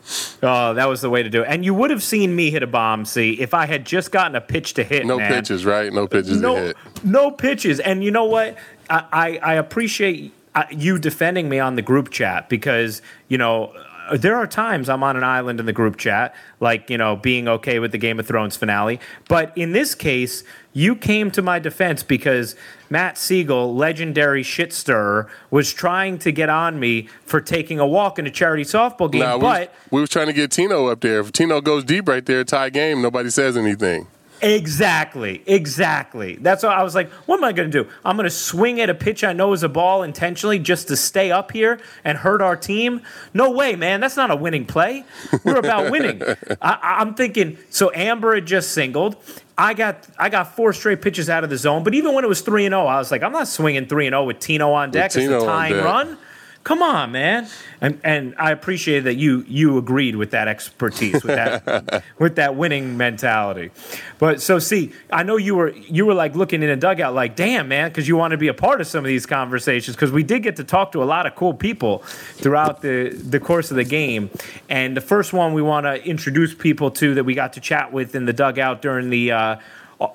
Oh, 0.43 0.75
that 0.75 0.88
was 0.88 1.00
the 1.00 1.11
way 1.11 1.22
to 1.22 1.31
do 1.31 1.43
it. 1.43 1.46
And 1.49 1.64
you 1.64 1.72
would 1.72 1.90
have 1.90 2.02
seen 2.02 2.37
me 2.37 2.50
hit 2.50 2.62
a 2.62 2.67
bomb, 2.67 3.05
see, 3.06 3.40
if 3.40 3.55
I 3.55 3.67
had 3.67 3.87
just 3.87 4.12
gotten 4.12 4.37
a 4.37 4.40
pitch 4.40 4.75
to 4.75 4.84
hit. 4.84 5.06
No 5.06 5.17
man. 5.17 5.32
pitches, 5.32 5.64
right? 5.64 5.93
No 5.93 6.06
pitches 6.06 6.40
no, 6.40 6.55
to 6.55 6.61
hit. 6.61 6.76
No 7.02 7.31
pitches, 7.31 7.81
and 7.81 8.05
you 8.05 8.11
know 8.11 8.25
what? 8.25 8.56
I, 8.90 9.05
I, 9.12 9.38
I 9.38 9.55
appreciate 9.55 10.32
uh, 10.55 10.64
you 10.70 10.99
defending 10.99 11.49
me 11.49 11.58
on 11.58 11.76
the 11.76 11.82
group 11.82 12.11
chat 12.11 12.49
because 12.49 13.02
you 13.29 13.38
know 13.38 13.75
there 14.14 14.37
are 14.37 14.47
times 14.47 14.88
I'm 14.88 15.03
on 15.03 15.17
an 15.17 15.25
island 15.25 15.61
in 15.61 15.67
the 15.67 15.73
group 15.73 15.97
chat, 15.97 16.35
like, 16.61 16.91
you 16.91 16.99
know, 16.99 17.17
being 17.17 17.49
okay 17.49 17.79
with 17.79 17.93
the 17.93 17.99
Game 17.99 18.20
of 18.20 18.26
Thrones 18.26 18.56
finale. 18.56 19.00
But 19.29 19.56
in 19.56 19.73
this 19.73 19.94
case, 19.94 20.44
you 20.73 20.94
came 20.94 21.31
to 21.32 21.43
my 21.43 21.58
defense 21.58 22.03
because 22.03 22.55
Matt 22.91 23.19
Siegel, 23.19 23.75
legendary 23.75 24.43
shit 24.43 24.73
stirrer, 24.73 25.29
was 25.50 25.73
trying 25.73 26.19
to 26.19 26.32
get 26.32 26.49
on 26.49 26.79
me 26.79 27.08
for 27.25 27.41
taking 27.41 27.81
a 27.81 27.87
walk 27.87 28.19
in 28.19 28.26
a 28.26 28.31
charity 28.31 28.64
softball 28.64 29.11
game. 29.11 29.23
Nah, 29.23 29.38
but 29.38 29.75
we 29.91 30.00
was, 30.00 30.11
trying 30.11 30.26
to 30.26 30.32
get 30.32 30.50
Tino 30.50 30.87
up 30.87 31.00
there. 31.00 31.20
If 31.20 31.32
Tino 31.32 31.61
goes 31.61 31.85
deep 31.85 32.08
right 32.08 32.25
there, 32.25 32.44
tie 32.44 32.70
game, 32.70 33.03
nobody 33.03 33.31
says 33.31 33.56
anything. 33.56 34.06
Exactly, 34.43 35.43
exactly. 35.46 36.36
That's 36.36 36.62
what 36.62 36.72
I 36.72 36.82
was 36.82 36.94
like. 36.94 37.10
What 37.26 37.38
am 37.38 37.44
I 37.44 37.52
going 37.52 37.70
to 37.70 37.84
do? 37.84 37.88
I'm 38.05 38.16
going 38.16 38.24
to 38.24 38.31
swing 38.31 38.81
at 38.81 38.90
a 38.90 38.94
pitch 38.94 39.24
I 39.24 39.32
know 39.32 39.52
is 39.52 39.62
a 39.62 39.69
ball 39.69 40.02
intentionally 40.02 40.58
just 40.58 40.88
to 40.88 40.96
stay 40.96 41.31
up 41.31 41.52
here 41.52 41.81
and 42.05 42.19
hurt 42.19 42.43
our 42.43 42.56
team? 42.56 43.02
No 43.32 43.50
way, 43.50 43.76
man. 43.76 44.00
That's 44.00 44.16
not 44.16 44.31
a 44.31 44.36
winning 44.36 44.66
play. 44.66 45.05
We're 45.44 45.56
about 45.56 45.90
winning. 45.90 46.22
I, 46.60 47.02
am 47.02 47.14
thinking. 47.14 47.58
So 47.70 47.90
Amber 47.94 48.34
had 48.34 48.46
just 48.46 48.72
singled. 48.72 49.16
I 49.58 49.72
got 49.72 50.06
I 50.19 50.28
got 50.28 50.55
four 50.55 50.72
straight 50.74 51.00
pitches 51.00 51.31
out 51.31 51.43
of 51.43 51.50
the 51.50 51.56
zone. 51.56 51.82
But 51.82 51.94
even 51.94 52.12
when 52.14 52.24
it 52.24 52.28
was 52.28 52.43
three 52.43 52.66
and 52.66 52.72
zero, 52.72 52.82
oh, 52.82 52.86
I 52.86 52.98
was 52.98 53.10
like, 53.10 53.22
I'm 53.22 53.32
not 53.32 53.48
swinging 53.48 53.86
three 53.86 54.06
and 54.06 54.12
zero 54.12 54.24
with 54.24 54.38
Tino 54.38 54.72
on 54.72 54.90
deck. 54.90 55.14
With 55.14 55.24
it's 55.24 55.43
a 55.43 55.46
tying 55.46 55.76
run. 55.76 56.19
Come 56.67 56.82
on, 56.82 57.13
man. 57.13 57.46
And 57.81 58.01
and 58.03 58.35
I 58.39 58.51
appreciate 58.51 59.05
that 59.05 59.15
you 59.15 59.44
you 59.46 59.79
agreed 59.79 60.17
with 60.17 60.32
that 60.32 60.49
expertise, 60.49 61.23
with 61.23 61.37
that 61.37 62.03
with 62.19 62.35
that 62.35 62.56
winning 62.56 62.96
mentality. 62.96 63.70
But 64.19 64.43
so 64.43 64.58
see, 64.58 64.93
I 65.13 65.23
know 65.23 65.37
you 65.37 65.55
were 65.55 65.70
you 65.70 66.06
were 66.06 66.15
like 66.15 66.35
looking 66.35 66.65
in 66.65 66.69
a 66.69 66.75
dugout 66.75 67.15
like, 67.15 67.37
damn, 67.37 67.69
man, 67.69 67.91
because 67.91 68.08
you 68.08 68.17
want 68.17 68.32
to 68.32 68.37
be 68.37 68.49
a 68.49 68.55
part 68.55 68.81
of 68.81 68.89
some 68.89 69.05
of 69.05 69.06
these 69.06 69.27
conversations 69.27 69.94
because 69.94 70.11
we 70.11 70.25
did 70.25 70.43
get 70.43 70.56
to 70.56 70.65
talk 70.65 70.91
to 70.91 71.05
a 71.05 71.06
lot 71.06 71.25
of 71.25 71.37
cool 71.37 71.55
people 71.55 71.99
throughout 71.99 72.82
the 72.82 73.11
the 73.11 73.39
course 73.39 73.70
of 73.70 73.77
the 73.77 73.85
game. 73.85 74.29
And 74.69 74.96
the 74.96 75.01
first 75.01 75.32
one 75.32 75.55
we 75.55 75.63
want 75.63 75.87
to 75.87 76.05
introduce 76.05 76.53
people 76.53 76.91
to 76.91 77.15
that 77.15 77.23
we 77.23 77.35
got 77.35 77.53
to 77.53 77.61
chat 77.61 77.93
with 77.93 78.17
in 78.17 78.25
the 78.25 78.32
dugout 78.32 78.82
during 78.82 79.11
the 79.11 79.31
uh, 79.31 79.56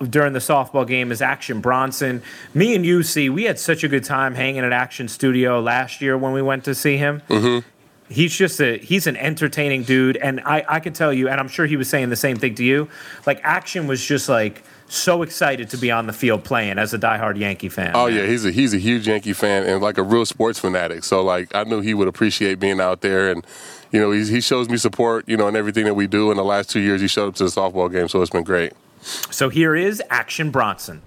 during 0.09 0.33
the 0.33 0.39
softball 0.39 0.88
game 0.88 1.11
is 1.11 1.21
Action 1.21 1.61
Bronson. 1.61 2.21
Me 2.53 2.75
and 2.75 2.85
you 2.85 3.03
see, 3.03 3.29
we 3.29 3.43
had 3.43 3.59
such 3.59 3.83
a 3.83 3.88
good 3.88 4.03
time 4.03 4.35
hanging 4.35 4.63
at 4.63 4.71
Action 4.71 5.07
Studio 5.07 5.59
last 5.59 6.01
year 6.01 6.17
when 6.17 6.33
we 6.33 6.41
went 6.41 6.63
to 6.65 6.75
see 6.75 6.97
him. 6.97 7.21
Mm-hmm. 7.29 7.67
He's 8.09 8.35
just 8.35 8.59
a 8.59 8.77
he's 8.77 9.07
an 9.07 9.15
entertaining 9.15 9.83
dude, 9.83 10.17
and 10.17 10.41
I 10.41 10.65
I 10.67 10.79
can 10.81 10.91
tell 10.91 11.13
you, 11.13 11.29
and 11.29 11.39
I'm 11.39 11.47
sure 11.47 11.65
he 11.65 11.77
was 11.77 11.89
saying 11.89 12.09
the 12.09 12.17
same 12.17 12.38
thing 12.38 12.55
to 12.55 12.63
you. 12.63 12.89
Like 13.25 13.39
Action 13.43 13.88
was 13.88 14.05
just 14.05 14.27
like 14.27 14.63
so 14.89 15.21
excited 15.21 15.69
to 15.69 15.77
be 15.77 15.89
on 15.89 16.07
the 16.07 16.13
field 16.13 16.43
playing 16.43 16.77
as 16.77 16.93
a 16.93 17.00
diehard 17.00 17.38
Yankee 17.38 17.69
fan. 17.69 17.91
Oh 17.95 18.07
yeah, 18.07 18.25
he's 18.25 18.43
a 18.43 18.51
he's 18.51 18.73
a 18.73 18.77
huge 18.77 19.07
Yankee 19.07 19.31
fan 19.31 19.63
and 19.63 19.81
like 19.81 19.97
a 19.97 20.03
real 20.03 20.25
sports 20.25 20.59
fanatic. 20.59 21.05
So 21.05 21.23
like 21.23 21.55
I 21.55 21.63
knew 21.63 21.79
he 21.79 21.93
would 21.93 22.09
appreciate 22.09 22.59
being 22.59 22.81
out 22.81 23.00
there 23.00 23.31
and 23.31 23.45
you 23.91 24.00
know, 24.00 24.11
he, 24.11 24.25
he 24.25 24.41
shows 24.41 24.69
me 24.69 24.77
support, 24.77 25.27
you 25.27 25.38
know, 25.38 25.47
in 25.47 25.55
everything 25.55 25.85
that 25.85 25.95
we 25.95 26.07
do. 26.07 26.31
In 26.31 26.38
the 26.38 26.43
last 26.43 26.69
two 26.69 26.79
years, 26.79 27.01
he 27.01 27.07
showed 27.07 27.29
up 27.29 27.35
to 27.35 27.43
the 27.43 27.50
softball 27.50 27.91
game, 27.91 28.07
so 28.07 28.21
it's 28.21 28.31
been 28.31 28.43
great. 28.43 28.73
So 29.01 29.50
here 29.50 29.75
is 29.75 30.01
Action 30.10 30.51
Bronson. 30.51 31.01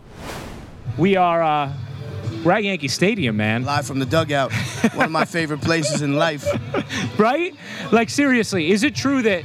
We 0.99 1.17
are 1.17 1.43
uh, 1.43 1.73
we're 2.45 2.53
at 2.53 2.65
Yankee 2.65 2.89
Stadium, 2.89 3.37
man. 3.37 3.65
Live 3.65 3.87
from 3.87 3.99
the 4.01 4.07
dugout, 4.07 4.53
one 4.95 5.07
of 5.07 5.11
my 5.11 5.25
favorite 5.25 5.61
places 5.61 6.03
in 6.03 6.17
life. 6.17 6.47
Right? 7.19 7.55
Like 7.93 8.11
seriously, 8.11 8.71
is 8.73 8.83
it 8.83 8.95
true 8.95 9.23
that 9.23 9.45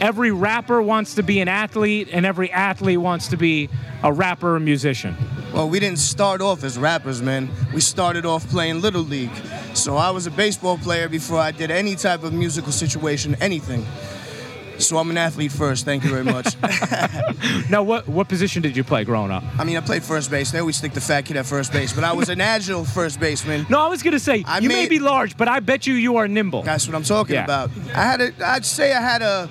every 0.00 0.30
rapper 0.30 0.80
wants 0.80 1.14
to 1.16 1.22
be 1.22 1.40
an 1.40 1.48
athlete 1.48 2.08
and 2.10 2.24
every 2.24 2.50
athlete 2.50 2.98
wants 2.98 3.28
to 3.28 3.36
be 3.36 3.68
a 4.02 4.12
rapper 4.12 4.56
or 4.56 4.60
musician? 4.60 5.16
Well, 5.52 5.68
we 5.68 5.78
didn't 5.78 5.98
start 5.98 6.40
off 6.40 6.64
as 6.64 6.78
rappers, 6.78 7.20
man. 7.20 7.50
We 7.74 7.82
started 7.82 8.24
off 8.24 8.48
playing 8.48 8.80
Little 8.80 9.02
League. 9.02 9.30
So 9.74 9.96
I 9.96 10.10
was 10.10 10.26
a 10.26 10.30
baseball 10.30 10.78
player 10.78 11.08
before 11.08 11.38
I 11.38 11.50
did 11.50 11.70
any 11.70 11.94
type 11.94 12.24
of 12.24 12.32
musical 12.32 12.72
situation, 12.72 13.36
anything. 13.40 13.86
So 14.78 14.98
I'm 14.98 15.10
an 15.10 15.18
athlete 15.18 15.52
first. 15.52 15.84
Thank 15.84 16.02
you 16.04 16.10
very 16.10 16.24
much. 16.24 16.56
Now, 17.70 17.82
what 17.82 18.06
what 18.08 18.28
position 18.28 18.60
did 18.62 18.76
you 18.76 18.84
play 18.84 19.04
growing 19.04 19.30
up? 19.30 19.42
I 19.58 19.64
mean, 19.64 19.76
I 19.76 19.80
played 19.80 20.02
first 20.02 20.30
base. 20.30 20.50
They 20.50 20.58
always 20.58 20.76
stick 20.76 20.92
the 20.92 21.00
fat 21.00 21.22
kid 21.24 21.36
at 21.36 21.46
first 21.46 21.72
base, 21.72 21.92
but 21.92 22.04
I 22.04 22.12
was 22.12 22.28
an 22.28 22.40
agile 22.54 22.84
first 22.84 23.18
baseman. 23.20 23.66
No, 23.70 23.80
I 23.80 23.88
was 23.88 24.02
gonna 24.02 24.18
say 24.18 24.44
I 24.46 24.58
you 24.58 24.68
may 24.68 24.88
be 24.88 24.98
large, 24.98 25.36
but 25.36 25.48
I 25.48 25.60
bet 25.60 25.86
you 25.86 25.94
you 25.94 26.16
are 26.16 26.28
nimble. 26.28 26.62
That's 26.62 26.86
what 26.86 26.94
I'm 26.94 27.02
talking 27.04 27.34
Yeah. 27.34 27.44
about. 27.44 27.70
I 27.94 28.02
had 28.02 28.20
a, 28.20 28.32
I'd 28.44 28.64
say 28.64 28.92
I 28.92 29.00
had 29.00 29.22
a, 29.22 29.48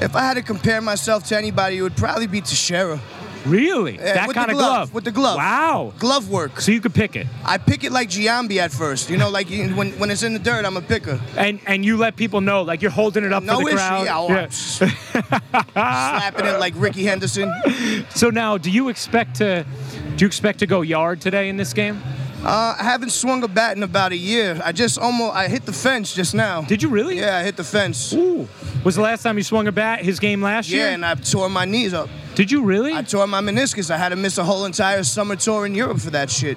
if 0.00 0.14
I 0.14 0.20
had 0.20 0.34
to 0.34 0.42
compare 0.42 0.80
myself 0.80 1.24
to 1.28 1.36
anybody, 1.36 1.78
it 1.78 1.82
would 1.82 1.96
probably 1.96 2.26
be 2.26 2.40
Teixeira. 2.40 3.00
Really? 3.44 3.96
Yeah, 3.96 4.14
that 4.26 4.32
kind 4.34 4.50
of 4.50 4.56
glove, 4.56 4.72
glove? 4.90 4.94
with 4.94 5.04
the 5.04 5.10
glove. 5.10 5.36
Wow. 5.36 5.92
Glove 5.98 6.28
work. 6.30 6.60
So 6.60 6.70
you 6.70 6.80
could 6.80 6.94
pick 6.94 7.16
it, 7.16 7.26
I 7.44 7.58
pick 7.58 7.82
it 7.84 7.90
like 7.92 8.08
Giambi 8.08 8.58
at 8.58 8.70
first. 8.72 9.10
You 9.10 9.16
know, 9.16 9.28
like 9.30 9.50
you- 9.50 9.68
when, 9.74 9.90
when 9.98 10.10
it's 10.10 10.22
in 10.22 10.32
the 10.32 10.38
dirt, 10.38 10.64
I'm 10.64 10.76
a 10.76 10.80
picker. 10.82 11.20
and 11.36 11.58
and 11.66 11.84
you 11.84 11.96
let 11.96 12.14
people 12.16 12.40
know, 12.40 12.62
like 12.62 12.82
you're 12.82 12.90
holding 12.92 13.24
it 13.24 13.32
up 13.32 13.42
No 13.42 13.58
for 13.58 13.64
the 13.64 13.68
issue. 13.70 13.76
crowd. 13.76 14.04
Yeah, 14.04 14.18
oh, 14.18 14.28
Yeah. 14.28 14.48
Slapping 15.72 16.46
it 16.46 16.58
like 16.60 16.74
Rickey 16.76 17.04
Henderson. 17.04 17.52
So 18.14 18.30
now, 18.30 18.58
do 18.58 18.70
you 18.70 18.88
expect 18.88 19.36
to 19.36 19.64
do 20.16 20.24
you 20.24 20.26
expect 20.26 20.58
to 20.60 20.66
go 20.66 20.82
yard 20.82 21.20
today 21.20 21.48
in 21.48 21.56
this 21.56 21.72
game? 21.72 22.00
Uh, 22.44 22.74
I 22.78 22.82
haven't 22.82 23.10
swung 23.10 23.42
a 23.44 23.48
bat 23.48 23.76
in 23.76 23.82
about 23.82 24.12
a 24.12 24.16
year. 24.16 24.60
I 24.64 24.72
just 24.72 24.98
almost 24.98 25.34
I 25.34 25.48
hit 25.48 25.64
the 25.66 25.72
fence 25.72 26.14
just 26.14 26.34
now. 26.34 26.62
Did 26.62 26.82
you 26.82 26.88
really? 26.88 27.18
Yeah, 27.18 27.38
I 27.38 27.42
hit 27.44 27.56
the 27.56 27.64
fence. 27.64 28.12
Ooh. 28.12 28.48
Was 28.84 28.96
the 28.96 29.02
last 29.02 29.22
time 29.22 29.36
you 29.38 29.44
swung 29.44 29.66
a 29.68 29.72
bat 29.72 30.04
his 30.04 30.18
game 30.20 30.42
last 30.42 30.68
Yeah, 30.68 30.76
year? 30.78 30.86
Yeah, 30.88 30.94
and 30.94 31.04
I 31.06 31.14
tore 31.14 31.48
my 31.48 31.64
knees 31.64 31.94
up. 31.94 32.08
Did 32.34 32.50
you 32.50 32.62
really? 32.62 32.94
I 32.94 33.02
tore 33.02 33.26
my 33.26 33.40
meniscus. 33.40 33.90
I 33.90 33.98
had 33.98 34.08
to 34.10 34.16
miss 34.16 34.38
a 34.38 34.44
whole 34.44 34.64
entire 34.64 35.04
summer 35.04 35.36
tour 35.36 35.66
in 35.66 35.74
Europe 35.74 36.00
for 36.00 36.10
that 36.10 36.30
shit. 36.30 36.56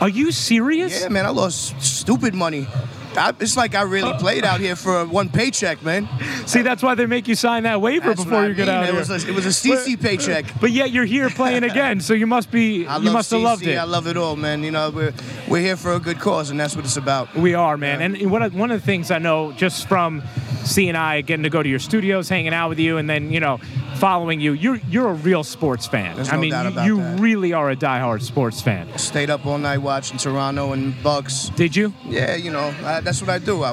Are 0.00 0.08
you 0.08 0.30
serious? 0.30 1.02
Yeah, 1.02 1.08
man, 1.08 1.26
I 1.26 1.30
lost 1.30 1.80
stupid 1.82 2.34
money. 2.34 2.68
I, 3.16 3.34
it's 3.40 3.56
like 3.56 3.74
I 3.74 3.82
really 3.82 4.12
uh. 4.12 4.18
played 4.18 4.44
out 4.44 4.60
here 4.60 4.76
for 4.76 5.04
one 5.04 5.28
paycheck, 5.28 5.82
man. 5.82 6.08
See, 6.46 6.62
that's 6.62 6.84
why 6.84 6.94
they 6.94 7.06
make 7.06 7.26
you 7.26 7.34
sign 7.34 7.64
that 7.64 7.80
waiver 7.80 8.10
That's 8.10 8.22
before 8.22 8.46
you 8.46 8.54
get 8.54 8.68
out 8.68 8.84
It 8.84 8.90
here. 8.90 8.94
was 8.98 9.10
a, 9.10 9.28
it 9.28 9.34
was 9.34 9.44
a 9.44 9.48
CC 9.48 10.00
paycheck. 10.00 10.44
but 10.60 10.70
yet 10.70 10.92
you're 10.92 11.04
here 11.04 11.28
playing 11.30 11.64
again, 11.64 12.00
so 12.00 12.14
you 12.14 12.28
must 12.28 12.52
be 12.52 12.86
I 12.88 12.98
you 12.98 13.10
must 13.10 13.30
have 13.32 13.40
CC. 13.40 13.44
loved 13.44 13.66
it. 13.66 13.76
I 13.76 13.84
love 13.84 14.06
it 14.06 14.16
all, 14.16 14.36
man. 14.36 14.62
You 14.62 14.70
know, 14.70 14.90
we're 14.90 15.12
we're 15.48 15.62
here 15.62 15.76
for 15.76 15.94
a 15.94 15.98
good 15.98 16.20
cause, 16.20 16.50
and 16.50 16.60
that's 16.60 16.76
what 16.76 16.84
it's 16.84 16.96
about. 16.96 17.34
We 17.34 17.54
are, 17.54 17.76
man. 17.76 17.98
Yeah. 17.98 18.20
And 18.22 18.30
one 18.30 18.42
of, 18.42 18.54
one 18.54 18.70
of 18.70 18.80
the 18.80 18.86
things 18.86 19.10
I 19.10 19.18
know 19.18 19.50
just 19.52 19.88
from 19.88 20.22
C 20.64 20.88
and 20.88 20.96
I 20.96 21.22
getting 21.22 21.42
to 21.42 21.50
go 21.50 21.62
to 21.62 21.68
your 21.68 21.80
studios, 21.80 22.28
hanging 22.28 22.54
out 22.54 22.68
with 22.68 22.78
you, 22.78 22.98
and 22.98 23.10
then 23.10 23.32
you 23.32 23.40
know 23.40 23.58
following 23.98 24.40
you, 24.40 24.52
you're 24.52 24.76
you're 24.88 25.08
a 25.08 25.14
real 25.14 25.44
sports 25.44 25.86
fan. 25.86 26.16
There's 26.16 26.28
I 26.30 26.36
no 26.36 26.40
mean, 26.40 26.50
doubt 26.50 26.64
you, 26.66 26.70
about 26.72 26.86
you 26.86 26.96
that. 26.96 27.20
really 27.20 27.52
are 27.52 27.70
a 27.70 27.76
diehard 27.76 28.22
sports 28.22 28.60
fan. 28.60 28.86
Stayed 28.98 29.30
up 29.30 29.44
all 29.46 29.58
night 29.58 29.78
watching 29.78 30.18
Toronto 30.18 30.72
and 30.72 30.94
Bucks. 31.02 31.50
Did 31.56 31.74
you? 31.76 31.92
Yeah, 32.06 32.36
you 32.36 32.50
know, 32.50 32.74
I, 32.84 33.00
that's 33.00 33.20
what 33.20 33.30
I 33.30 33.38
do. 33.38 33.62
I 33.64 33.72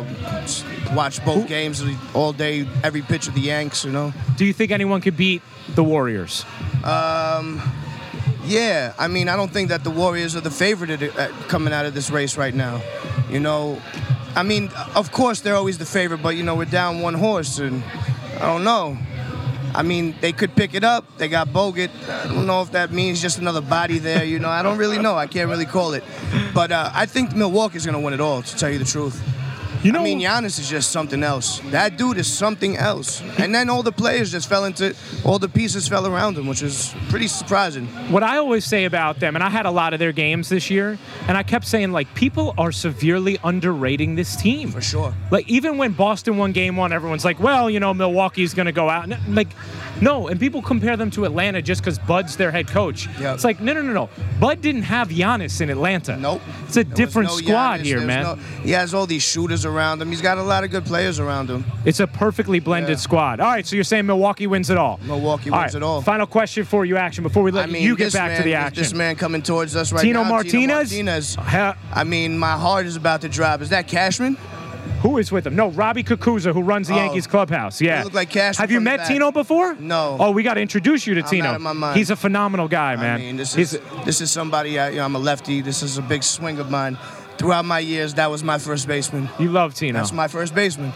watch 0.94 1.24
both 1.26 1.48
games 1.48 1.84
all 2.14 2.34
day, 2.34 2.68
every 2.84 3.02
pitch 3.02 3.28
of 3.28 3.34
the 3.36 3.42
Yanks. 3.42 3.86
You 3.86 3.92
know. 3.92 4.14
Do 4.38 4.46
you 4.46 4.54
think 4.54 4.72
anyone 4.72 5.02
could 5.02 5.18
beat 5.18 5.42
the 5.76 5.84
Warriors? 5.84 6.44
Um, 6.84 7.62
Yeah, 8.46 8.94
I 9.00 9.08
mean, 9.08 9.28
I 9.28 9.36
don't 9.36 9.52
think 9.52 9.70
that 9.70 9.84
the 9.84 9.90
Warriors 9.90 10.36
are 10.36 10.42
the 10.42 10.52
favorite 10.52 11.00
coming 11.48 11.74
out 11.74 11.86
of 11.88 11.94
this 11.96 12.12
race 12.12 12.38
right 12.38 12.54
now. 12.54 12.80
You 13.30 13.40
know, 13.40 13.82
I 14.36 14.44
mean, 14.44 14.70
of 14.96 15.12
course 15.12 15.42
they're 15.42 15.56
always 15.56 15.78
the 15.80 15.86
favorite, 15.86 16.22
but 16.22 16.36
you 16.36 16.44
know 16.44 16.56
we're 16.56 16.66
down 16.70 17.02
one 17.02 17.16
horse, 17.16 17.58
and 17.58 17.84
I 18.36 18.46
don't 18.46 18.64
know. 18.64 18.98
I 19.76 19.82
mean, 19.82 20.16
they 20.22 20.32
could 20.32 20.56
pick 20.56 20.74
it 20.74 20.84
up. 20.84 21.18
They 21.18 21.28
got 21.28 21.50
Bogut. 21.50 21.90
I 22.10 22.28
don't 22.28 22.48
know 22.48 22.62
if 22.62 22.72
that 22.72 22.92
means 22.92 23.22
just 23.22 23.38
another 23.40 23.62
body 23.62 24.00
there. 24.00 24.24
You 24.24 24.40
know, 24.40 24.50
I 24.50 24.64
don't 24.64 24.78
really 24.78 25.00
know. 25.00 25.16
I 25.16 25.28
can't 25.28 25.50
really 25.50 25.66
call 25.66 25.94
it. 25.94 26.04
But 26.54 26.72
uh, 26.72 26.92
I 26.94 27.06
think 27.06 27.36
Milwaukee's 27.36 27.86
gonna 27.86 28.00
win 28.00 28.14
it 28.14 28.22
all. 28.22 28.42
To 28.42 28.56
tell 28.56 28.70
you 28.70 28.80
the 28.80 28.86
truth. 28.86 29.22
You 29.86 29.92
know, 29.92 30.00
I 30.00 30.04
mean, 30.04 30.20
Giannis 30.20 30.58
is 30.58 30.68
just 30.68 30.92
something 30.92 31.22
else. 31.22 31.60
That 31.70 31.96
dude 31.96 32.18
is 32.18 32.26
something 32.26 32.76
else. 32.76 33.22
And 33.38 33.54
then 33.54 33.70
all 33.70 33.84
the 33.84 33.92
players 33.92 34.32
just 34.32 34.50
fell 34.50 34.66
into, 34.66 34.96
all 35.24 35.38
the 35.38 35.48
pieces 35.48 35.88
fell 35.88 36.08
around 36.08 36.40
him, 36.40 36.48
which 36.48 36.64
is 36.64 36.96
pretty 37.10 37.28
surprising. 37.28 37.86
what 38.10 38.24
I 38.24 38.38
always 38.38 38.66
say 38.66 38.86
about 38.86 39.20
them, 39.20 39.36
and 39.36 39.44
I 39.44 39.50
had 39.52 39.68
a 39.68 39.70
lot 39.70 39.94
of 39.94 40.00
their 40.00 40.12
games 40.12 40.50
this 40.50 40.72
year, 40.72 40.98
and 41.28 41.38
I 41.38 41.44
kept 41.44 41.68
saying 41.68 41.92
like 41.92 42.12
people 42.16 42.56
are 42.58 42.72
severely 42.72 43.38
underrating 43.44 44.16
this 44.16 44.36
team. 44.36 44.72
For 44.72 44.82
sure. 44.82 45.14
Like 45.30 45.48
even 45.48 45.78
when 45.78 45.92
Boston 45.92 46.38
won 46.38 46.52
Game 46.52 46.78
One, 46.78 46.92
everyone's 46.92 47.24
like, 47.24 47.40
"Well, 47.40 47.70
you 47.70 47.80
know, 47.80 47.94
Milwaukee's 47.94 48.56
going 48.56 48.66
to 48.66 48.72
go 48.72 48.90
out." 48.90 49.04
And, 49.04 49.36
like, 49.36 49.50
no, 50.02 50.28
and 50.28 50.40
people 50.40 50.62
compare 50.62 50.98
them 50.98 51.10
to 51.12 51.26
Atlanta 51.26 51.62
just 51.62 51.82
because 51.82 51.98
Bud's 52.00 52.36
their 52.36 52.52
head 52.52 52.68
coach. 52.68 53.08
Yeah. 53.20 53.34
It's 53.34 53.44
like, 53.44 53.60
no, 53.62 53.74
no, 53.74 53.82
no, 53.82 53.94
no. 53.94 54.10
Bud 54.40 54.62
didn't 54.62 54.84
have 54.84 55.10
Giannis 55.10 55.62
in 55.62 55.70
Atlanta. 55.70 56.18
Nope. 56.18 56.42
It's 56.68 56.78
a 56.78 56.84
There 56.84 56.96
different 56.96 57.30
no 57.30 57.38
squad 57.38 57.80
Giannis, 57.80 57.84
here, 57.84 58.02
man. 58.02 58.24
no- 58.24 58.36
he 58.64 58.72
has 58.72 58.94
all 58.94 59.06
these 59.06 59.24
shooters 59.24 59.66
around 59.66 60.02
him. 60.02 60.10
He's 60.10 60.22
got 60.22 60.38
a 60.38 60.44
lot 60.44 60.64
of 60.64 60.72
good 60.72 60.86
players 60.86 61.20
around 61.20 61.50
him. 61.50 61.64
It's 61.86 62.00
a 62.00 62.08
perfectly 62.08 62.60
blended 62.60 62.90
Yeah. 62.92 62.96
squad. 62.98 63.40
All 63.40 63.48
right, 63.52 63.66
so 63.66 63.76
you're 63.76 63.84
saying 63.84 64.06
Milwaukee 64.06 64.48
wins 64.48 64.70
it 64.70 64.78
all. 64.78 65.00
Milwaukee 65.06 65.50
All 65.50 65.60
wins 65.60 65.74
right, 65.74 65.82
it 65.82 65.84
all. 65.84 66.02
Final 66.02 66.28
question 66.28 66.66
for 66.66 66.86
you, 66.86 66.98
action, 66.98 67.24
before 67.24 67.44
we 67.44 67.52
let 67.52 67.70
I 67.70 67.72
mean, 67.72 67.84
you 67.84 67.96
get 67.96 68.12
back 68.14 68.30
man, 68.32 68.38
to 68.38 68.44
the 68.44 68.56
action. 68.56 68.84
This 68.84 68.94
man 68.94 69.16
coming 69.16 69.42
towards 69.42 69.76
us 69.76 69.92
right 69.94 70.02
Tino 70.02 70.24
now. 70.24 70.30
Martinez? 70.30 70.90
Tino 70.90 71.12
Martinez. 71.12 71.76
I 71.94 72.04
mean, 72.04 72.38
my 72.38 72.54
heart 72.58 72.86
is 72.86 72.96
about 72.96 73.22
to 73.22 73.30
drop. 73.30 73.62
Is 73.62 73.70
that 73.70 73.88
Cashman? 73.88 74.38
Who 75.02 75.18
is 75.20 75.32
with 75.32 75.46
him? 75.46 75.56
No, 75.56 75.70
Robbie 75.70 76.04
Cucuzza, 76.04 76.52
who 76.54 76.62
runs 76.62 76.88
the 76.88 76.94
Oh. 76.96 76.98
Yankees 76.98 77.28
clubhouse. 77.28 77.80
Yeah. 77.82 78.04
look 78.04 78.14
like 78.14 78.30
Cashman 78.30 78.62
Have 78.64 78.72
you 78.72 78.82
met 78.82 78.98
back. 78.98 79.08
Tino 79.08 79.32
before? 79.32 79.76
No. 79.76 80.18
Oh, 80.20 80.32
we 80.32 80.42
got 80.44 80.56
to 80.56 80.62
introduce 80.62 81.06
you 81.06 81.14
to 81.16 81.22
I'm 81.22 81.28
Tino. 81.30 81.50
out 81.50 81.56
of 81.56 81.62
my 81.62 81.74
mind. 81.74 81.98
He's 81.98 82.10
a 82.10 82.16
phenomenal 82.16 82.68
guy, 82.68 82.96
man. 82.96 83.16
I 83.16 83.18
mean, 83.24 83.38
this 83.38 83.54
He's- 83.54 83.74
is 83.74 83.82
this 84.06 84.22
is 84.22 84.32
somebody. 84.32 84.80
I, 84.80 84.90
you 84.90 84.96
know, 84.98 85.06
I'm 85.06 85.16
a 85.16 85.20
lefty. 85.20 85.62
This 85.62 85.84
is 85.84 85.98
a 85.98 86.02
big 86.02 86.24
swing 86.24 86.60
of 86.60 86.70
mine. 86.72 86.98
Throughout 87.38 87.66
my 87.66 87.80
years, 87.80 88.14
that 88.14 88.32
was 88.32 88.44
my 88.44 88.58
first 88.58 88.88
baseman. 88.88 89.30
you 89.38 89.50
love 89.52 89.76
Tino. 89.76 90.00
That's 90.00 90.14
my 90.14 90.28
first 90.30 90.56
baseman. 90.56 90.94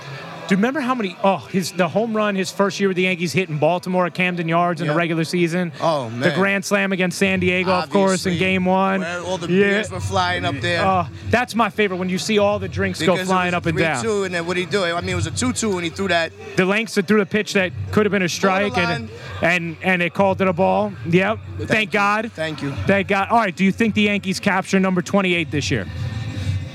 Do 0.49 0.53
you 0.53 0.57
remember 0.57 0.79
how 0.79 0.95
many? 0.95 1.15
Oh, 1.23 1.37
his 1.37 1.73
the 1.73 1.87
home 1.87 2.17
run 2.17 2.33
his 2.33 2.49
first 2.49 2.79
year 2.79 2.89
with 2.89 2.97
the 2.97 3.03
Yankees 3.03 3.33
hit 3.33 3.49
in 3.49 3.59
Baltimore 3.59 4.07
at 4.07 4.15
Camden 4.15 4.47
Yards 4.47 4.81
in 4.81 4.87
the 4.87 4.95
regular 4.95 5.23
season. 5.23 5.71
Oh, 5.79 6.09
man! 6.09 6.21
The 6.21 6.31
grand 6.31 6.65
slam 6.65 6.91
against 6.91 7.19
San 7.19 7.39
Diego, 7.39 7.69
of 7.69 7.91
course, 7.91 8.25
in 8.25 8.39
Game 8.39 8.65
One. 8.65 9.01
Where 9.01 9.21
all 9.21 9.37
the 9.37 9.47
yeah. 9.47 9.59
beers 9.59 9.91
were 9.91 9.99
flying 9.99 10.45
up 10.45 10.55
there. 10.55 10.83
Oh, 10.83 11.07
that's 11.29 11.53
my 11.53 11.69
favorite 11.69 11.97
when 11.97 12.09
you 12.09 12.17
see 12.17 12.39
all 12.39 12.57
the 12.57 12.67
drinks 12.67 12.99
go 12.99 13.13
Because 13.13 13.27
it 13.27 13.31
flying 13.31 13.53
up 13.53 13.67
and 13.67 13.77
down. 13.77 14.03
3-2, 14.03 14.25
and 14.25 14.33
then 14.33 14.47
what 14.47 14.55
did 14.55 14.61
he 14.61 14.71
do? 14.71 14.83
I 14.83 14.99
mean, 15.01 15.11
it 15.11 15.15
was 15.15 15.27
a 15.27 15.31
2-2, 15.31 15.75
and 15.75 15.83
he 15.83 15.91
threw 15.91 16.07
that. 16.07 16.31
The 16.55 16.65
that 16.65 17.07
threw 17.07 17.21
a 17.21 17.27
pitch 17.27 17.53
that 17.53 17.71
could 17.91 18.07
have 18.07 18.11
been 18.11 18.23
a 18.23 18.29
strike, 18.29 18.75
and 18.75 19.07
and 19.43 19.77
and 19.83 20.01
it 20.01 20.15
called 20.15 20.41
it 20.41 20.47
a 20.47 20.53
ball. 20.53 20.91
Yep. 21.07 21.37
Thank, 21.59 21.93
you. 21.93 21.99
God. 21.99 22.31
Thank 22.31 22.63
you. 22.63 22.71
Thank 22.87 23.07
God. 23.07 23.29
All 23.29 23.37
right. 23.37 23.55
Do 23.55 23.63
you 23.63 23.71
think 23.71 23.93
the 23.93 24.01
Yankees 24.01 24.39
capture 24.39 24.79
number 24.79 25.03
28 25.03 25.51
this 25.51 25.69
year? 25.69 25.85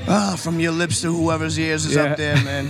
Ah, 0.07 0.37
from 0.39 0.61
your 0.61 0.73
lips 0.73 1.01
to 1.01 1.13
whoever's 1.13 1.59
ears 1.59 1.87
is 1.87 1.95
Yeah. 1.95 2.03
up 2.13 2.17
there, 2.19 2.37
man. 2.45 2.67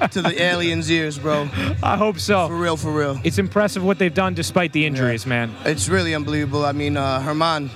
to 0.12 0.22
the 0.22 0.40
aliens' 0.40 0.90
ears, 0.90 1.18
bro. 1.18 1.48
I 1.82 1.96
hope 1.96 2.18
so. 2.20 2.46
For 2.48 2.54
real, 2.56 2.76
for 2.76 2.92
real. 2.92 3.20
It's 3.24 3.38
impressive 3.38 3.82
what 3.82 3.98
they've 3.98 4.14
done 4.14 4.34
despite 4.34 4.72
the 4.72 4.86
injuries, 4.86 5.26
man. 5.26 5.54
It's 5.64 5.88
really 5.88 6.14
unbelievable. 6.14 6.64
I 6.64 6.72
mean, 6.72 6.96
uh, 6.96 7.20
Germán 7.20 7.70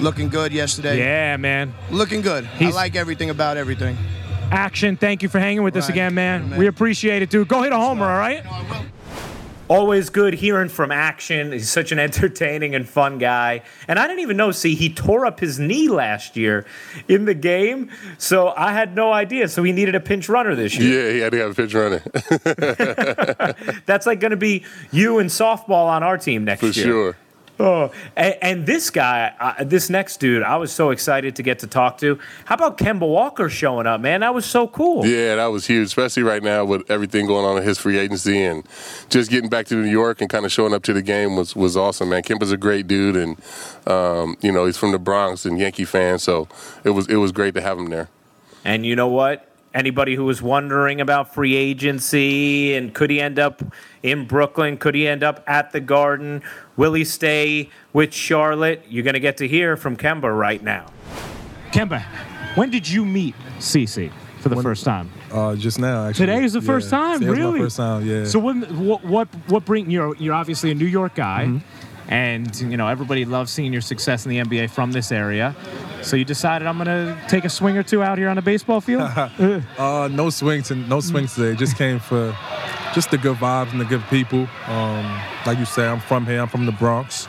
looking 0.00 0.28
good 0.30 0.52
yesterday. 0.52 0.98
Yeah, 0.98 1.36
man. 1.36 1.74
Looking 1.90 2.22
good. 2.22 2.46
He's- 2.58 2.72
I 2.72 2.76
like 2.76 2.96
everything 2.96 3.28
about 3.30 3.56
everything. 3.58 3.96
Action. 4.50 4.96
Thank 4.96 5.22
you 5.22 5.28
for 5.28 5.38
hanging 5.38 5.62
with 5.62 5.76
us 5.76 5.90
again, 5.90 6.14
man. 6.14 6.48
Man. 6.48 6.58
We 6.58 6.68
appreciate 6.68 7.20
it, 7.20 7.28
dude. 7.28 7.48
Go 7.48 7.60
hit 7.62 7.72
a 7.72 7.76
homer, 7.76 8.06
all 8.06 8.18
right? 8.18 8.42
Always 9.68 10.10
good 10.10 10.34
hearing 10.34 10.68
from 10.68 10.90
Action. 10.90 11.52
He's 11.52 11.70
such 11.70 11.92
an 11.92 11.98
entertaining 12.08 12.74
and 12.74 12.88
fun 12.88 13.18
guy. 13.18 13.62
And 13.86 13.98
I 13.98 14.06
didn't 14.06 14.20
even 14.20 14.36
know, 14.36 14.50
see, 14.50 14.74
he 14.74 14.92
tore 14.92 15.26
up 15.26 15.40
his 15.40 15.58
knee 15.58 15.88
last 15.88 16.36
year 16.36 16.64
in 17.06 17.24
the 17.24 17.34
game. 17.34 17.90
So 18.16 18.52
I 18.56 18.72
had 18.72 18.94
no 18.94 19.12
idea. 19.12 19.48
So 19.48 19.62
he 19.62 19.72
needed 19.72 19.94
a 19.94 20.00
pinch 20.00 20.28
runner 20.28 20.54
this 20.54 20.76
year. 20.76 21.06
Yeah, 21.06 21.12
he 21.12 21.18
had 21.20 21.32
to 21.32 21.38
have 21.38 21.50
a 21.50 21.54
pinch 21.54 21.74
runner 21.74 22.02
That's 23.86 24.06
like 24.06 24.20
going 24.20 24.30
to 24.30 24.36
be 24.36 24.64
you 24.90 25.18
and 25.18 25.30
softball 25.30 25.86
on 25.86 26.02
our 26.02 26.18
team 26.18 26.44
next 26.44 26.60
for 26.60 26.66
year. 26.66 26.72
For 26.72 26.80
sure. 26.80 27.16
Oh, 27.60 27.90
and, 28.14 28.36
and 28.40 28.66
this 28.66 28.88
guy, 28.90 29.34
uh, 29.40 29.64
this 29.64 29.90
next 29.90 30.18
dude, 30.20 30.44
I 30.44 30.56
was 30.56 30.70
so 30.70 30.90
excited 30.90 31.34
to 31.36 31.42
get 31.42 31.58
to 31.60 31.66
talk 31.66 31.98
to. 31.98 32.18
How 32.44 32.54
about 32.54 32.78
Kemba 32.78 33.00
Walker 33.08 33.48
showing 33.48 33.86
up, 33.86 34.00
man? 34.00 34.20
That 34.20 34.32
was 34.32 34.46
so 34.46 34.68
cool. 34.68 35.04
Yeah, 35.04 35.36
that 35.36 35.46
was 35.46 35.66
huge, 35.66 35.86
especially 35.86 36.22
right 36.22 36.42
now 36.42 36.64
with 36.64 36.88
everything 36.88 37.26
going 37.26 37.44
on 37.44 37.56
in 37.56 37.64
his 37.64 37.76
free 37.76 37.98
agency 37.98 38.44
and 38.44 38.64
just 39.08 39.28
getting 39.28 39.50
back 39.50 39.66
to 39.66 39.74
New 39.74 39.90
York 39.90 40.20
and 40.20 40.30
kind 40.30 40.44
of 40.44 40.52
showing 40.52 40.72
up 40.72 40.84
to 40.84 40.92
the 40.92 41.02
game 41.02 41.34
was 41.34 41.56
was 41.56 41.76
awesome, 41.76 42.10
man. 42.10 42.22
Kemba's 42.22 42.52
a 42.52 42.56
great 42.56 42.86
dude, 42.86 43.16
and 43.16 43.36
um, 43.88 44.36
you 44.40 44.52
know 44.52 44.64
he's 44.64 44.76
from 44.76 44.92
the 44.92 44.98
Bronx 44.98 45.44
and 45.44 45.58
Yankee 45.58 45.84
fan, 45.84 46.20
so 46.20 46.46
it 46.84 46.90
was 46.90 47.08
it 47.08 47.16
was 47.16 47.32
great 47.32 47.54
to 47.54 47.60
have 47.60 47.78
him 47.78 47.86
there. 47.86 48.08
And 48.64 48.86
you 48.86 48.94
know 48.94 49.08
what? 49.08 49.47
Anybody 49.78 50.16
who 50.16 50.24
was 50.24 50.42
wondering 50.42 51.00
about 51.00 51.32
free 51.32 51.54
agency 51.54 52.74
and 52.74 52.92
could 52.92 53.10
he 53.10 53.20
end 53.20 53.38
up 53.38 53.62
in 54.02 54.26
Brooklyn? 54.26 54.76
Could 54.76 54.96
he 54.96 55.06
end 55.06 55.22
up 55.22 55.44
at 55.46 55.70
the 55.70 55.78
Garden? 55.78 56.42
Will 56.76 56.94
he 56.94 57.04
stay 57.04 57.70
with 57.92 58.12
Charlotte? 58.12 58.84
You're 58.88 59.04
going 59.04 59.14
to 59.14 59.20
get 59.20 59.36
to 59.36 59.46
hear 59.46 59.76
from 59.76 59.96
Kemba 59.96 60.36
right 60.36 60.60
now. 60.60 60.86
Kemba, 61.70 62.02
when 62.56 62.70
did 62.70 62.88
you 62.88 63.04
meet 63.04 63.36
CC 63.60 64.10
for 64.40 64.48
the 64.48 64.60
first 64.60 64.84
time? 64.84 65.12
Uh, 65.30 65.54
just 65.54 65.78
now, 65.78 66.08
actually. 66.08 66.26
Today 66.26 66.42
is 66.42 66.54
the 66.54 66.60
first 66.62 66.90
time, 66.90 67.20
Today 67.20 67.30
was 67.30 67.38
really. 67.38 67.58
my 67.60 67.64
first 67.66 67.76
time, 67.76 68.04
yeah. 68.04 68.24
So 68.24 68.40
what 68.40 68.56
what 68.72 69.04
what, 69.04 69.28
what 69.46 69.64
bring 69.64 69.88
you're 69.92 70.16
you're 70.16 70.34
obviously 70.34 70.72
a 70.72 70.74
New 70.74 70.86
York 70.86 71.14
guy, 71.14 71.44
Mm-hmm. 71.46 71.77
And 72.08 72.58
you 72.60 72.76
know 72.76 72.88
everybody 72.88 73.24
loves 73.24 73.52
seeing 73.52 73.72
your 73.72 73.82
success 73.82 74.24
in 74.24 74.30
the 74.30 74.38
NBA 74.38 74.70
from 74.70 74.92
this 74.92 75.12
area. 75.12 75.54
So 76.02 76.16
you 76.16 76.24
decided 76.24 76.66
I'm 76.66 76.78
gonna 76.78 77.20
take 77.28 77.44
a 77.44 77.50
swing 77.50 77.76
or 77.76 77.82
two 77.82 78.02
out 78.02 78.18
here 78.18 78.28
on 78.28 78.36
the 78.36 78.42
baseball 78.42 78.80
field. 78.80 79.02
uh, 79.78 80.08
no 80.10 80.30
swings 80.30 80.70
and 80.70 80.88
no 80.88 81.00
swings 81.00 81.34
today. 81.34 81.54
Just 81.54 81.76
came 81.76 81.98
for 81.98 82.36
just 82.94 83.10
the 83.10 83.18
good 83.18 83.36
vibes 83.36 83.72
and 83.72 83.80
the 83.80 83.84
good 83.84 84.02
people. 84.08 84.48
Um, 84.66 85.20
like 85.46 85.58
you 85.58 85.66
say, 85.66 85.86
I'm 85.86 86.00
from 86.00 86.26
here. 86.26 86.40
I'm 86.40 86.48
from 86.48 86.66
the 86.66 86.72
Bronx, 86.72 87.28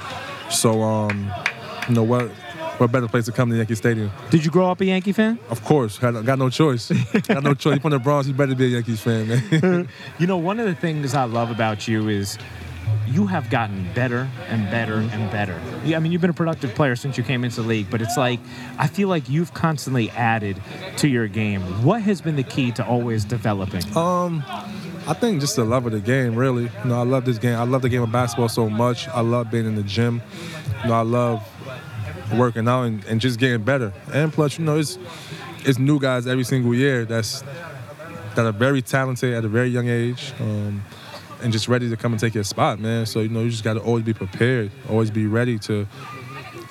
so 0.50 0.81
um, 0.81 1.31
you 1.88 1.95
know 1.95 2.03
what 2.03 2.31
what 2.79 2.91
better 2.93 3.09
place 3.09 3.25
to 3.25 3.33
come 3.33 3.50
than 3.50 3.57
Yankee 3.57 3.75
Stadium? 3.75 4.09
Did 4.29 4.45
you 4.45 4.51
grow 4.51 4.71
up 4.71 4.79
a 4.79 4.86
Yankee 4.86 5.12
fan? 5.12 5.38
Of 5.50 5.63
course. 5.65 5.98
Had, 5.98 6.25
got 6.25 6.39
no 6.39 6.50
choice. 6.50 6.89
got 7.27 7.43
no 7.43 7.53
choice. 7.53 7.75
You 7.75 7.81
from 7.81 7.91
the 7.91 8.00
Bronx, 8.00 8.25
you 8.27 8.33
better 8.33 8.55
be 8.55 8.67
a 8.67 8.69
Yankees 8.69 9.01
fan, 9.01 9.27
man. 9.27 9.89
you 10.19 10.27
know, 10.27 10.38
one 10.38 10.62
of 10.62 10.65
the 10.65 10.75
things 10.75 11.13
I 11.13 11.25
love 11.25 11.51
about 11.51 11.89
you 11.89 12.07
is 12.07 12.38
you 13.08 13.25
have 13.27 13.50
gotten 13.50 13.91
better 13.93 14.29
and 14.50 14.69
better 14.69 14.96
and 14.96 15.31
better. 15.31 15.60
Yeah, 15.84 15.98
I 15.98 16.00
mean, 16.00 16.12
you've 16.12 16.22
been 16.22 16.29
a 16.29 16.34
productive 16.34 16.75
player 16.75 16.96
since 16.96 17.17
you 17.17 17.24
came 17.24 17.43
into 17.43 17.62
the 17.62 17.67
league, 17.67 17.89
but 17.89 18.01
it's 18.01 18.17
like 18.17 18.39
I 18.77 18.88
feel 18.88 19.10
like 19.10 19.29
you've 19.29 19.53
constantly 19.53 20.10
added 20.12 20.62
to 20.98 21.08
your 21.08 21.27
game. 21.27 21.62
What 21.84 22.01
has 22.03 22.22
been 22.22 22.36
the 22.36 22.43
key 22.43 22.72
to 22.74 22.86
always 22.86 23.25
developing? 23.25 23.81
Um, 23.98 24.43
I 25.08 25.13
think 25.13 25.41
just 25.41 25.55
the 25.55 25.63
love 25.65 25.86
of 25.86 25.91
the 25.91 26.00
game, 26.00 26.36
really. 26.36 26.63
You 26.63 26.86
know, 26.86 27.00
I 27.00 27.03
love 27.03 27.25
this 27.25 27.39
game. 27.39 27.58
I 27.58 27.63
love 27.63 27.81
the 27.81 27.89
game 27.89 28.03
of 28.03 28.12
basketball 28.12 28.50
so 28.50 28.69
much. 28.69 29.08
I 29.08 29.22
love 29.22 29.50
being 29.50 29.65
in 29.65 29.75
the 29.75 29.84
gym. 29.84 30.22
You 30.84 30.89
know, 30.89 30.93
I 30.93 31.01
love 31.01 31.48
working 32.38 32.67
out 32.67 32.84
and, 32.84 33.03
and 33.05 33.19
just 33.19 33.39
getting 33.39 33.63
better. 33.63 33.91
And 34.13 34.31
plus, 34.31 34.60
you 34.60 34.65
know, 34.65 34.77
it's 34.77 35.00
it's 35.65 35.79
new 35.79 36.00
guys 36.00 36.27
every 36.27 36.43
single 36.43 36.74
year 36.75 37.05
that's 37.05 37.41
that 38.36 38.46
are 38.46 38.51
very 38.51 38.81
talented 38.81 39.34
at 39.34 39.43
a 39.43 39.48
very 39.48 39.69
young 39.69 39.88
age. 39.88 40.34
Um, 40.39 40.84
and 41.41 41.51
just 41.53 41.67
ready 41.67 41.89
to 41.89 41.98
come 41.98 42.12
and 42.12 42.19
take 42.19 42.34
your 42.36 42.43
spot, 42.43 42.79
man. 42.79 43.05
So 43.05 43.19
you 43.22 43.29
know, 43.29 43.41
you 43.41 43.50
just 43.50 43.63
got 43.63 43.74
to 43.75 43.81
always 43.81 44.03
be 44.03 44.13
prepared, 44.13 44.72
always 44.89 45.12
be 45.12 45.25
ready 45.25 45.58
to, 45.60 45.88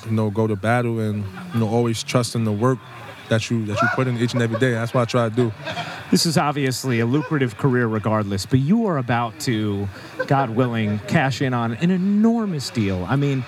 you 0.04 0.10
know, 0.10 0.30
go 0.30 0.46
to 0.46 0.56
battle, 0.56 1.00
and 1.00 1.24
you 1.54 1.60
know, 1.60 1.68
always 1.68 2.02
trust 2.02 2.34
in 2.34 2.44
the 2.44 2.52
work 2.52 2.78
that 3.28 3.50
you 3.50 3.64
that 3.66 3.80
you 3.80 3.88
put 3.94 4.06
in 4.06 4.18
each 4.18 4.32
and 4.32 4.42
every 4.42 4.58
day. 4.58 4.72
That's 4.72 4.94
what 4.94 5.02
I 5.02 5.04
try 5.04 5.28
to 5.28 5.34
do. 5.34 5.52
This 6.10 6.24
is 6.24 6.38
obviously 6.38 7.00
a 7.00 7.06
lucrative 7.06 7.58
career 7.58 7.86
regardless, 7.86 8.46
but 8.46 8.60
you 8.60 8.86
are 8.86 8.96
about 8.96 9.38
to, 9.40 9.86
God 10.26 10.50
willing, 10.50 10.98
cash 11.00 11.42
in 11.42 11.52
on 11.52 11.74
an 11.74 11.90
enormous 11.90 12.70
deal. 12.70 13.04
I 13.08 13.16
mean, 13.16 13.42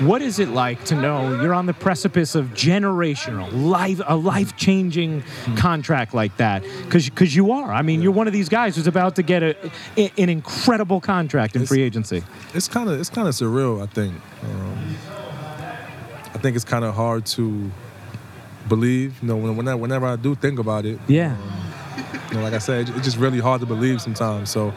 what 0.00 0.22
is 0.22 0.38
it 0.38 0.48
like 0.48 0.82
to 0.86 0.94
know 0.94 1.42
you're 1.42 1.52
on 1.52 1.66
the 1.66 1.74
precipice 1.74 2.34
of 2.34 2.46
generational, 2.54 3.50
life, 3.52 4.00
a 4.06 4.16
life-changing 4.16 5.22
mm. 5.22 5.56
contract 5.56 6.14
like 6.14 6.36
that? 6.38 6.62
Because 6.84 7.08
because 7.08 7.36
you 7.36 7.52
are. 7.52 7.72
I 7.72 7.82
mean, 7.82 8.00
you're 8.00 8.12
one 8.12 8.26
of 8.26 8.32
these 8.32 8.48
guys 8.48 8.76
who's 8.76 8.86
about 8.86 9.16
to 9.16 9.22
get 9.22 9.42
a, 9.42 9.56
an 9.96 10.28
incredible 10.28 11.00
contract 11.00 11.56
in 11.56 11.62
it's, 11.62 11.68
free 11.68 11.82
agency. 11.82 12.22
It's 12.54 12.68
kind 12.68 12.88
of 12.88 12.98
it's 12.98 13.10
kind 13.10 13.28
of 13.28 13.34
surreal. 13.34 13.82
I 13.82 13.86
think. 13.86 14.14
Um, 14.42 14.96
I 16.34 16.38
think 16.38 16.56
it's 16.56 16.64
kind 16.64 16.84
of 16.84 16.94
hard 16.94 17.26
to 17.26 17.70
believe. 18.68 19.20
You 19.22 19.28
know, 19.28 19.36
whenever, 19.36 19.76
whenever 19.76 20.06
I 20.06 20.16
do 20.16 20.34
think 20.34 20.58
about 20.58 20.84
it. 20.84 20.98
Yeah. 21.08 21.36
Um, 21.36 21.62
you 22.30 22.38
know, 22.38 22.44
like 22.44 22.54
I 22.54 22.58
said, 22.58 22.88
it's 22.88 23.04
just 23.04 23.18
really 23.18 23.40
hard 23.40 23.60
to 23.60 23.66
believe 23.66 24.00
sometimes. 24.00 24.50
So 24.50 24.72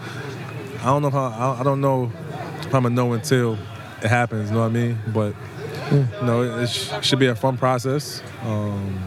I 0.82 0.86
don't 0.86 1.02
know 1.02 1.10
how 1.10 1.58
I 1.60 1.64
don't 1.64 1.82
know 1.82 2.12
if 2.60 2.66
I'm 2.66 2.84
gonna 2.84 2.90
know 2.90 3.14
until 3.14 3.58
it 4.02 4.10
happens. 4.10 4.50
You 4.50 4.56
know 4.56 4.62
what 4.62 4.68
I 4.68 4.70
mean? 4.70 5.00
But 5.14 5.36
you 5.92 6.08
know, 6.26 6.62
it, 6.62 6.68
should 7.04 7.20
be 7.20 7.28
a 7.28 7.36
fun 7.36 7.58
process. 7.58 8.22
Um, 8.44 9.00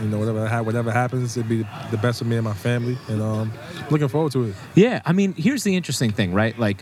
you 0.00 0.08
know, 0.08 0.18
whatever 0.18 0.62
whatever 0.62 0.90
happens, 0.90 1.36
it'd 1.36 1.48
be 1.48 1.66
the 1.90 1.98
best 1.98 2.18
for 2.20 2.24
me 2.24 2.36
and 2.36 2.44
my 2.44 2.54
family, 2.54 2.98
and 3.08 3.20
um, 3.20 3.52
looking 3.90 4.08
forward 4.08 4.32
to 4.32 4.44
it. 4.44 4.54
Yeah, 4.74 5.02
I 5.04 5.12
mean, 5.12 5.34
here's 5.34 5.64
the 5.64 5.76
interesting 5.76 6.10
thing, 6.10 6.32
right? 6.32 6.58
Like, 6.58 6.78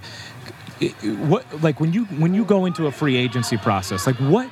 it, 0.80 0.92
what, 1.20 1.62
like 1.62 1.80
when 1.80 1.92
you 1.92 2.04
when 2.06 2.34
you 2.34 2.44
go 2.44 2.66
into 2.66 2.86
a 2.86 2.92
free 2.92 3.16
agency 3.16 3.56
process, 3.56 4.06
like 4.06 4.16
what 4.16 4.48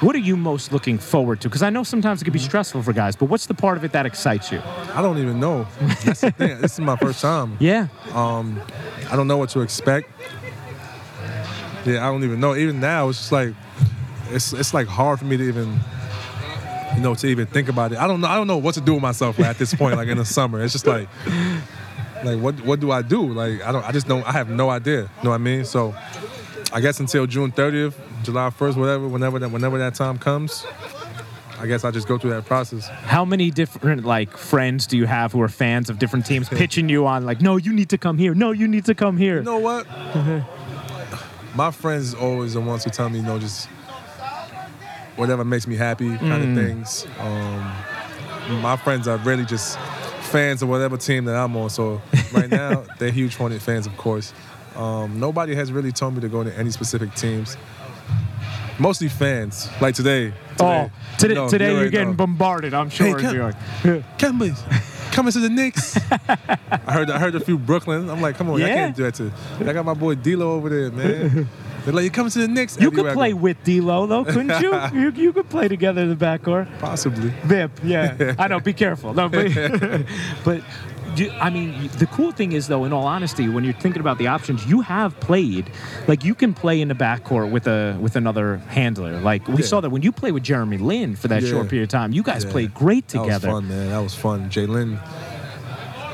what 0.00 0.16
are 0.16 0.20
you 0.20 0.36
most 0.36 0.72
looking 0.72 0.98
forward 0.98 1.40
to? 1.42 1.48
Because 1.48 1.62
I 1.62 1.70
know 1.70 1.82
sometimes 1.82 2.22
it 2.22 2.24
can 2.24 2.32
be 2.32 2.38
stressful 2.38 2.82
for 2.82 2.92
guys, 2.92 3.16
but 3.16 3.26
what's 3.26 3.46
the 3.46 3.54
part 3.54 3.76
of 3.76 3.84
it 3.84 3.92
that 3.92 4.06
excites 4.06 4.50
you? 4.50 4.60
I 4.94 5.02
don't 5.02 5.18
even 5.18 5.38
know. 5.38 5.66
That's 6.04 6.22
the 6.22 6.30
thing. 6.30 6.60
This 6.60 6.72
is 6.72 6.80
my 6.80 6.96
first 6.96 7.20
time. 7.20 7.56
Yeah. 7.60 7.88
Um, 8.14 8.60
I 9.10 9.16
don't 9.16 9.28
know 9.28 9.36
what 9.36 9.50
to 9.50 9.60
expect. 9.60 10.10
Yeah, 11.84 12.06
I 12.06 12.10
don't 12.10 12.24
even 12.24 12.40
know. 12.40 12.56
Even 12.56 12.80
now, 12.80 13.08
it's 13.08 13.18
just 13.18 13.32
like 13.32 13.54
it's 14.30 14.52
it's 14.52 14.72
like 14.72 14.86
hard 14.86 15.18
for 15.18 15.24
me 15.24 15.36
to 15.36 15.44
even 15.44 15.78
you 16.94 17.00
know 17.00 17.14
to 17.14 17.26
even 17.26 17.46
think 17.46 17.68
about 17.68 17.92
it. 17.92 17.98
I 17.98 18.06
don't 18.06 18.20
know. 18.20 18.28
I 18.28 18.36
don't 18.36 18.46
know 18.46 18.58
what 18.58 18.74
to 18.74 18.80
do 18.80 18.94
with 18.94 19.02
myself 19.02 19.38
at 19.40 19.58
this 19.58 19.74
point. 19.74 19.96
like 19.96 20.08
in 20.08 20.18
the 20.18 20.24
summer, 20.24 20.62
it's 20.62 20.72
just 20.72 20.86
like 20.86 21.08
like 22.24 22.38
what 22.40 22.60
what 22.64 22.80
do 22.80 22.90
I 22.90 23.02
do? 23.02 23.32
Like 23.32 23.62
I 23.62 23.72
don't. 23.72 23.84
I 23.84 23.92
just 23.92 24.08
don't. 24.08 24.26
I 24.26 24.32
have 24.32 24.48
no 24.48 24.70
idea. 24.70 25.02
You 25.02 25.24
know 25.24 25.30
what 25.30 25.36
I 25.36 25.38
mean? 25.38 25.64
So 25.64 25.94
I 26.72 26.80
guess 26.80 27.00
until 27.00 27.26
June 27.26 27.50
30th, 27.50 27.94
July 28.22 28.50
1st, 28.50 28.76
whatever, 28.76 29.08
whenever 29.08 29.38
that, 29.40 29.50
whenever 29.50 29.78
that 29.78 29.94
time 29.94 30.18
comes, 30.18 30.64
I 31.58 31.66
guess 31.66 31.84
I 31.84 31.90
just 31.90 32.06
go 32.06 32.16
through 32.16 32.30
that 32.30 32.46
process. 32.46 32.88
How 32.88 33.24
many 33.24 33.50
different 33.50 34.04
like 34.04 34.36
friends 34.36 34.86
do 34.86 34.96
you 34.96 35.06
have 35.06 35.32
who 35.32 35.42
are 35.42 35.48
fans 35.48 35.90
of 35.90 35.98
different 35.98 36.26
teams 36.26 36.48
pitching 36.50 36.88
you 36.88 37.06
on 37.06 37.26
like, 37.26 37.40
no, 37.40 37.56
you 37.56 37.72
need 37.72 37.90
to 37.90 37.98
come 37.98 38.18
here, 38.18 38.34
no, 38.34 38.52
you 38.52 38.68
need 38.68 38.84
to 38.86 38.94
come 38.94 39.16
here? 39.16 39.38
You 39.38 39.42
know 39.42 39.58
what? 39.58 39.86
My 41.54 41.72
friends 41.72 42.14
always 42.14 42.54
the 42.54 42.60
ones 42.60 42.84
who 42.84 42.90
tell 42.90 43.08
me, 43.08 43.18
you 43.18 43.24
know, 43.24 43.38
just 43.38 43.66
whatever 45.16 45.44
makes 45.44 45.66
me 45.66 45.76
happy, 45.76 46.08
kind 46.18 46.44
mm. 46.44 46.50
of 46.50 46.66
things. 46.66 47.06
Um, 47.18 48.62
my 48.62 48.76
friends 48.76 49.08
are 49.08 49.16
really 49.18 49.44
just 49.44 49.78
fans 50.30 50.62
of 50.62 50.68
whatever 50.68 50.96
team 50.96 51.24
that 51.24 51.36
I'm 51.36 51.56
on. 51.56 51.68
So 51.70 52.00
right 52.32 52.48
now, 52.50 52.84
they're 52.98 53.10
huge 53.10 53.36
Hornet 53.36 53.60
fans, 53.60 53.86
of 53.86 53.96
course. 53.96 54.32
Um, 54.80 55.20
nobody 55.20 55.54
has 55.54 55.70
really 55.70 55.92
told 55.92 56.14
me 56.14 56.22
to 56.22 56.28
go 56.28 56.42
to 56.42 56.56
any 56.56 56.70
specific 56.70 57.14
teams. 57.14 57.58
Mostly 58.78 59.08
fans. 59.08 59.68
Like 59.78 59.94
today. 59.94 60.32
today 60.56 60.90
oh, 60.90 60.90
today, 61.18 61.34
no, 61.34 61.48
today 61.50 61.72
you're 61.72 61.90
getting 61.90 62.10
know. 62.10 62.14
bombarded. 62.14 62.72
I'm 62.72 62.88
sure. 62.88 63.18
Hey, 63.18 63.42
come, 64.18 64.40
come, 64.40 64.56
coming 65.12 65.32
to 65.32 65.38
the 65.38 65.50
Knicks. 65.50 65.98
I 66.10 66.92
heard 66.92 67.10
I 67.10 67.18
heard 67.18 67.34
a 67.34 67.40
few 67.40 67.58
Brooklyn. 67.58 68.08
I'm 68.08 68.22
like, 68.22 68.36
come 68.36 68.48
on, 68.48 68.58
yeah. 68.58 68.66
I 68.66 68.70
can't 68.70 68.96
do 68.96 69.02
that 69.02 69.14
to. 69.16 69.30
I 69.68 69.74
got 69.74 69.84
my 69.84 69.92
boy 69.92 70.14
D'Lo 70.14 70.52
over 70.52 70.70
there, 70.70 70.90
man. 70.90 71.46
They're 71.84 71.94
like, 71.94 72.04
you 72.04 72.10
coming 72.10 72.30
to 72.32 72.38
the 72.38 72.48
Knicks? 72.48 72.78
You 72.80 72.90
could 72.90 73.12
play 73.12 73.34
with 73.34 73.62
D'Lo 73.64 74.06
though, 74.06 74.24
couldn't 74.24 74.62
you? 74.62 74.80
you? 74.98 75.10
You 75.10 75.32
could 75.34 75.50
play 75.50 75.68
together 75.68 76.00
in 76.00 76.08
the 76.08 76.16
backcourt. 76.16 76.68
Possibly. 76.78 77.30
Vip, 77.44 77.70
yeah. 77.84 78.34
I 78.38 78.48
know. 78.48 78.60
Be 78.60 78.72
careful. 78.72 79.12
No, 79.12 79.28
but, 79.28 79.52
but 80.44 80.62
I 81.40 81.50
mean, 81.50 81.88
the 81.98 82.06
cool 82.06 82.32
thing 82.32 82.52
is, 82.52 82.68
though, 82.68 82.84
in 82.84 82.92
all 82.92 83.06
honesty, 83.06 83.48
when 83.48 83.64
you're 83.64 83.74
thinking 83.74 84.00
about 84.00 84.18
the 84.18 84.28
options, 84.28 84.64
you 84.66 84.80
have 84.80 85.18
played. 85.20 85.70
Like 86.06 86.24
you 86.24 86.34
can 86.34 86.54
play 86.54 86.80
in 86.80 86.88
the 86.88 86.94
backcourt 86.94 87.50
with 87.50 87.66
a 87.66 87.96
with 88.00 88.16
another 88.16 88.58
handler. 88.68 89.20
Like 89.20 89.46
we 89.48 89.56
yeah. 89.56 89.66
saw 89.66 89.80
that 89.80 89.90
when 89.90 90.02
you 90.02 90.12
played 90.12 90.32
with 90.32 90.42
Jeremy 90.42 90.78
Lin 90.78 91.16
for 91.16 91.28
that 91.28 91.42
yeah. 91.42 91.50
short 91.50 91.68
period 91.68 91.84
of 91.84 91.88
time, 91.90 92.12
you 92.12 92.22
guys 92.22 92.44
yeah. 92.44 92.50
played 92.52 92.74
great 92.74 93.08
together. 93.08 93.48
That 93.48 93.52
was 93.52 93.62
fun, 93.62 93.68
man. 93.68 93.88
That 93.90 93.98
was 93.98 94.14
fun. 94.14 94.50
Jay 94.50 94.66
Lin, 94.66 94.98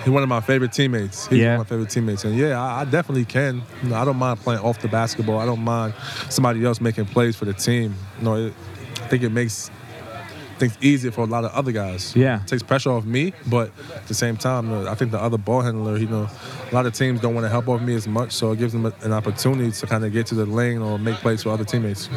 he's 0.01 0.09
one 0.09 0.23
of 0.23 0.29
my 0.29 0.41
favorite 0.41 0.73
teammates. 0.73 1.27
He's 1.27 1.39
yeah. 1.39 1.57
one 1.57 1.61
of 1.61 1.67
my 1.67 1.69
favorite 1.69 1.91
teammates, 1.91 2.25
and 2.25 2.37
yeah, 2.37 2.61
I, 2.61 2.81
I 2.81 2.85
definitely 2.85 3.27
can. 3.27 3.63
You 3.83 3.91
know, 3.91 3.97
I 3.97 4.05
don't 4.05 4.17
mind 4.17 4.41
playing 4.41 4.61
off 4.61 4.81
the 4.81 4.89
basketball. 4.89 5.39
I 5.39 5.47
don't 5.47 5.63
mind 5.63 5.95
somebody 6.31 6.65
else 6.65 6.81
making 6.81 7.07
plays 7.07 7.37
for 7.37 7.45
the 7.45 7.55
team. 7.55 7.95
You 8.19 8.25
know, 8.25 8.35
it, 8.47 8.55
I 9.03 9.09
think 9.09 9.23
it 9.23 9.31
makes 9.31 9.71
things 10.59 10.77
easier 10.81 11.11
for 11.11 11.23
a 11.23 11.27
lot 11.27 11.45
of 11.45 11.53
other 11.53 11.73
guys. 11.73 12.15
Yeah, 12.17 12.43
it 12.43 12.49
takes 12.49 12.63
pressure 12.63 12.91
off 12.91 13.05
me, 13.05 13.33
but 13.47 13.71
at 13.95 14.07
the 14.07 14.15
same 14.15 14.37
time, 14.37 14.73
I 14.87 14.95
think 14.95 15.11
the 15.11 15.21
other 15.21 15.39
ball 15.39 15.61
handler, 15.61 15.97
you 15.97 16.07
know, 16.07 16.29
a 16.71 16.75
lot 16.75 16.87
of 16.87 16.93
teams 16.93 17.21
don't 17.21 17.35
want 17.35 17.45
to 17.45 17.49
help 17.49 17.69
off 17.69 17.81
me 17.81 17.95
as 17.95 18.09
much, 18.09 18.33
so 18.33 18.53
it 18.53 18.59
gives 18.59 18.73
them 18.73 18.87
an 18.87 19.13
opportunity 19.13 19.71
to 19.71 19.87
kind 19.87 20.05
of 20.05 20.13
get 20.13 20.27
to 20.27 20.35
the 20.35 20.47
lane 20.47 20.83
or 20.83 20.99
make 20.99 21.17
plays 21.17 21.43
for 21.43 21.51
other 21.51 21.65
teammates. 21.65 22.09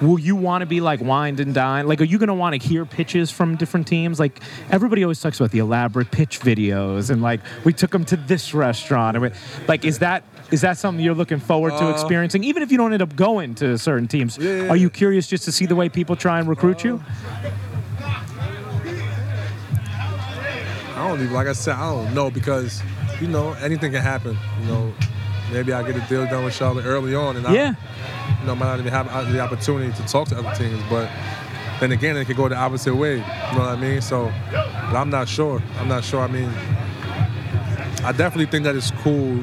Will 0.00 0.18
you 0.18 0.36
want 0.36 0.62
to 0.62 0.66
be 0.66 0.80
like 0.80 1.00
wined 1.00 1.40
and 1.40 1.52
dine? 1.52 1.88
Like, 1.88 2.00
are 2.00 2.04
you 2.04 2.18
going 2.18 2.28
to 2.28 2.34
want 2.34 2.60
to 2.60 2.68
hear 2.68 2.84
pitches 2.84 3.30
from 3.30 3.56
different 3.56 3.88
teams? 3.88 4.20
Like, 4.20 4.40
everybody 4.70 5.02
always 5.02 5.20
talks 5.20 5.40
about 5.40 5.50
the 5.50 5.58
elaborate 5.58 6.10
pitch 6.10 6.40
videos 6.40 7.10
and 7.10 7.20
like 7.20 7.40
we 7.64 7.72
took 7.72 7.90
them 7.90 8.04
to 8.06 8.16
this 8.16 8.54
restaurant. 8.54 9.16
And 9.16 9.32
like, 9.66 9.84
is 9.84 9.98
that 9.98 10.22
is 10.50 10.62
that 10.62 10.78
something 10.78 11.04
you're 11.04 11.14
looking 11.14 11.40
forward 11.40 11.70
to 11.70 11.86
uh, 11.86 11.90
experiencing? 11.90 12.44
Even 12.44 12.62
if 12.62 12.70
you 12.70 12.78
don't 12.78 12.92
end 12.92 13.02
up 13.02 13.14
going 13.16 13.54
to 13.56 13.76
certain 13.76 14.08
teams, 14.08 14.38
yeah, 14.38 14.62
yeah, 14.62 14.68
are 14.68 14.76
you 14.76 14.88
curious 14.88 15.26
just 15.26 15.44
to 15.44 15.52
see 15.52 15.66
the 15.66 15.76
way 15.76 15.88
people 15.88 16.16
try 16.16 16.38
and 16.38 16.48
recruit 16.48 16.84
uh, 16.84 16.88
you? 16.88 17.04
I 20.98 21.06
don't 21.06 21.20
even 21.20 21.32
like 21.32 21.46
I 21.46 21.52
said 21.52 21.76
I 21.76 21.92
don't 21.92 22.12
know 22.12 22.30
because 22.30 22.82
you 23.20 23.28
know 23.28 23.52
anything 23.54 23.92
can 23.92 24.02
happen. 24.02 24.36
You 24.60 24.66
know, 24.66 24.92
maybe 25.52 25.72
I 25.72 25.86
get 25.86 25.96
a 25.96 26.06
deal 26.08 26.26
done 26.26 26.44
with 26.44 26.54
Charlotte 26.54 26.84
early 26.84 27.14
on, 27.14 27.36
and 27.36 27.46
yeah. 27.54 27.74
I, 27.76 28.40
you 28.40 28.46
know, 28.46 28.56
might 28.56 28.66
not 28.66 28.80
even 28.80 28.92
have 28.92 29.32
the 29.32 29.40
opportunity 29.40 29.92
to 29.92 30.08
talk 30.08 30.28
to 30.28 30.38
other 30.38 30.52
teams, 30.56 30.82
but 30.90 31.08
then 31.78 31.92
again, 31.92 32.16
it 32.16 32.24
could 32.24 32.36
go 32.36 32.48
the 32.48 32.56
opposite 32.56 32.94
way. 32.94 33.12
You 33.12 33.22
know 33.22 33.60
what 33.60 33.68
I 33.68 33.76
mean? 33.76 34.00
So, 34.00 34.32
but 34.50 34.96
I'm 34.96 35.10
not 35.10 35.28
sure. 35.28 35.62
I'm 35.78 35.86
not 35.86 36.02
sure. 36.02 36.20
I 36.20 36.26
mean, 36.26 36.50
I 38.04 38.12
definitely 38.12 38.46
think 38.46 38.64
that 38.64 38.74
it's 38.74 38.90
cool 39.02 39.38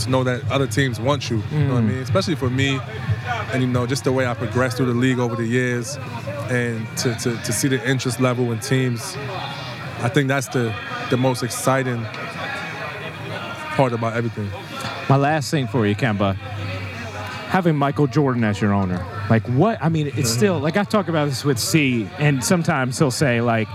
to 0.00 0.10
know 0.10 0.24
that 0.24 0.48
other 0.50 0.66
teams 0.66 1.00
want 1.00 1.30
you. 1.30 1.42
You 1.52 1.58
know 1.60 1.74
what 1.74 1.78
I 1.78 1.86
mm. 1.86 1.88
mean? 1.88 1.98
Especially 1.98 2.34
for 2.34 2.50
me, 2.50 2.78
and 3.52 3.62
you 3.62 3.68
know, 3.68 3.86
just 3.86 4.04
the 4.04 4.12
way 4.12 4.26
I 4.26 4.34
progressed 4.34 4.76
through 4.76 4.92
the 4.92 4.94
league 4.94 5.18
over 5.18 5.36
the 5.36 5.46
years, 5.46 5.96
and 6.50 6.86
to, 6.98 7.14
to, 7.14 7.36
to 7.36 7.52
see 7.52 7.68
the 7.68 7.82
interest 7.88 8.20
level 8.20 8.52
in 8.52 8.60
teams 8.60 9.16
I 10.02 10.08
think 10.08 10.28
that's 10.28 10.48
the 10.48 10.74
the 11.10 11.16
most 11.16 11.42
exciting 11.42 12.02
part 13.76 13.92
about 13.92 14.14
everything. 14.14 14.48
My 15.08 15.16
last 15.16 15.50
thing 15.50 15.66
for 15.66 15.86
you, 15.86 15.94
Kemba. 15.94 16.34
having 17.50 17.74
Michael 17.74 18.06
Jordan 18.06 18.44
as 18.44 18.60
your 18.60 18.72
owner? 18.72 19.04
Like 19.28 19.42
what? 19.48 19.78
I 19.82 19.88
mean, 19.88 20.12
it's 20.16 20.30
still 20.30 20.58
like 20.58 20.76
I 20.76 20.84
talk 20.84 21.08
about 21.08 21.28
this 21.28 21.44
with 21.44 21.58
C, 21.58 22.08
and 22.18 22.42
sometimes 22.44 22.98
he'll 22.98 23.10
say 23.10 23.40
like 23.40 23.68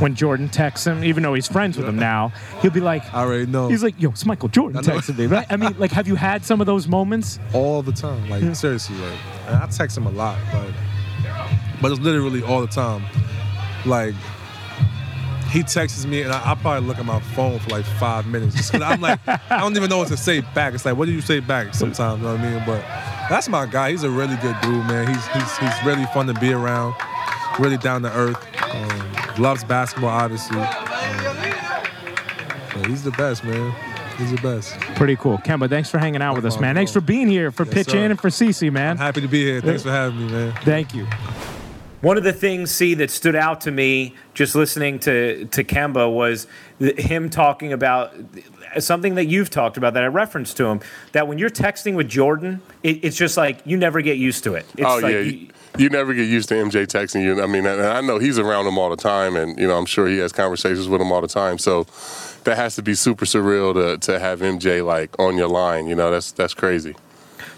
when 0.00 0.14
Jordan 0.14 0.48
texts 0.48 0.86
him, 0.86 1.04
even 1.04 1.22
though 1.22 1.34
he's 1.34 1.46
friends 1.46 1.76
with 1.76 1.86
him 1.88 1.96
now, 1.96 2.32
he'll 2.62 2.70
be 2.70 2.80
like, 2.80 3.02
I 3.14 3.20
already 3.22 3.46
know. 3.46 3.68
he's 3.68 3.82
like, 3.82 3.94
yo, 4.00 4.10
it's 4.10 4.24
Michael 4.26 4.48
Jordan 4.48 4.82
texting 4.82 5.16
me. 5.18 5.26
Right? 5.26 5.46
I 5.50 5.56
mean, 5.56 5.76
like, 5.78 5.92
have 5.92 6.08
you 6.08 6.14
had 6.16 6.44
some 6.44 6.60
of 6.60 6.66
those 6.66 6.88
moments? 6.88 7.38
all 7.52 7.82
the 7.82 7.92
time. 7.92 8.28
Like 8.28 8.54
seriously, 8.56 8.96
like 8.96 9.18
and 9.46 9.56
I 9.56 9.66
text 9.66 9.96
him 9.96 10.06
a 10.06 10.10
lot, 10.10 10.38
like, 10.52 10.74
but 11.80 11.90
it's 11.92 12.00
literally 12.00 12.42
all 12.42 12.60
the 12.60 12.66
time. 12.66 13.02
Like 13.86 14.14
he 15.50 15.62
texts 15.62 16.04
me, 16.06 16.22
and 16.22 16.32
I, 16.32 16.52
I 16.52 16.54
probably 16.54 16.86
look 16.88 16.98
at 16.98 17.04
my 17.04 17.20
phone 17.20 17.58
for 17.58 17.70
like 17.70 17.84
five 17.84 18.26
minutes 18.26 18.54
just 18.56 18.72
'cause 18.72 18.82
I'm 18.82 19.00
like, 19.00 19.18
I 19.26 19.58
don't 19.60 19.76
even 19.76 19.90
know 19.90 19.98
what 19.98 20.08
to 20.08 20.16
say 20.16 20.40
back. 20.54 20.74
It's 20.74 20.84
like, 20.84 20.96
what 20.96 21.06
do 21.06 21.12
you 21.12 21.20
say 21.20 21.40
back? 21.40 21.74
Sometimes, 21.74 22.20
you 22.20 22.26
know 22.26 22.34
what 22.34 22.40
I 22.40 22.50
mean? 22.50 22.62
But 22.66 22.80
that's 23.28 23.48
my 23.48 23.66
guy. 23.66 23.90
He's 23.90 24.04
a 24.04 24.10
really 24.10 24.36
good 24.36 24.56
dude, 24.62 24.86
man. 24.86 25.06
He's 25.12 25.26
he's 25.28 25.58
he's 25.58 25.84
really 25.84 26.04
fun 26.06 26.26
to 26.28 26.34
be 26.34 26.52
around. 26.52 26.94
Really 27.58 27.78
down 27.78 28.02
to 28.02 28.12
earth. 28.12 28.38
Um, 28.72 29.42
loves 29.42 29.64
basketball, 29.64 30.10
obviously. 30.10 30.60
Um, 30.60 30.66
he's 32.86 33.02
the 33.02 33.10
best, 33.12 33.44
man. 33.44 33.74
He's 34.18 34.30
the 34.30 34.40
best. 34.40 34.78
Pretty 34.96 35.16
cool. 35.16 35.38
Kemba, 35.38 35.68
thanks 35.68 35.90
for 35.90 35.98
hanging 35.98 36.22
out 36.22 36.36
with 36.36 36.44
us, 36.44 36.60
man. 36.60 36.74
Thanks 36.74 36.92
for 36.92 37.00
being 37.00 37.28
here 37.28 37.50
for 37.50 37.64
Yes, 37.64 37.74
Pitch 37.74 37.88
sir. 37.90 37.98
In 37.98 38.10
and 38.10 38.20
for 38.20 38.28
CC, 38.28 38.70
man. 38.70 38.92
I'm 38.92 38.96
happy 38.98 39.20
to 39.22 39.28
be 39.28 39.42
here. 39.44 39.60
Thanks 39.60 39.82
for 39.82 39.90
having 39.90 40.26
me, 40.26 40.32
man. 40.32 40.52
Thank 40.62 40.94
you. 40.94 41.06
One 42.00 42.16
of 42.16 42.24
the 42.24 42.32
things, 42.32 42.70
see, 42.70 42.94
that 42.94 43.10
stood 43.10 43.36
out 43.36 43.60
to 43.62 43.70
me 43.70 44.14
just 44.32 44.54
listening 44.54 44.98
to 45.00 45.44
to 45.46 45.64
Kemba 45.64 46.12
was 46.12 46.46
him 46.78 47.28
talking 47.28 47.72
about 47.72 48.14
something 48.78 49.16
that 49.16 49.26
you've 49.26 49.50
talked 49.50 49.76
about 49.76 49.94
that 49.94 50.02
I 50.02 50.06
referenced 50.06 50.56
to 50.58 50.66
him. 50.66 50.80
That 51.12 51.28
when 51.28 51.38
you're 51.38 51.50
texting 51.50 51.96
with 51.96 52.08
Jordan, 52.08 52.62
it, 52.82 53.04
it's 53.04 53.16
just 53.16 53.36
like 53.36 53.60
you 53.66 53.76
never 53.76 54.00
get 54.00 54.16
used 54.16 54.44
to 54.44 54.54
it. 54.54 54.64
It's 54.76 54.86
oh 54.86 54.98
like 54.98 55.12
yeah, 55.12 55.20
you- 55.20 55.48
you, 55.78 55.88
never 55.88 56.12
get 56.14 56.28
used 56.28 56.48
to 56.48 56.54
MJ 56.56 56.84
texting 56.86 57.22
you. 57.22 57.40
I 57.42 57.46
mean, 57.46 57.64
and 57.64 57.80
I 57.82 58.00
know 58.00 58.18
he's 58.18 58.38
around 58.38 58.66
him 58.66 58.76
all 58.76 58.90
the 58.90 58.96
time, 58.96 59.36
and 59.36 59.58
you 59.58 59.68
know 59.68 59.76
I'm 59.76 59.86
sure 59.86 60.08
he 60.08 60.18
has 60.18 60.32
conversations 60.32 60.88
with 60.88 61.00
him 61.00 61.12
all 61.12 61.20
the 61.20 61.28
time. 61.28 61.58
So 61.58 61.84
that 62.44 62.56
has 62.56 62.74
to 62.76 62.82
be 62.82 62.94
super 62.94 63.24
surreal 63.26 63.74
to 63.74 63.98
to 63.98 64.18
have 64.18 64.40
MJ 64.40 64.84
like 64.84 65.16
on 65.18 65.36
your 65.36 65.48
line. 65.48 65.86
You 65.86 65.94
know, 65.94 66.10
that's 66.10 66.32
that's 66.32 66.54
crazy. 66.54 66.96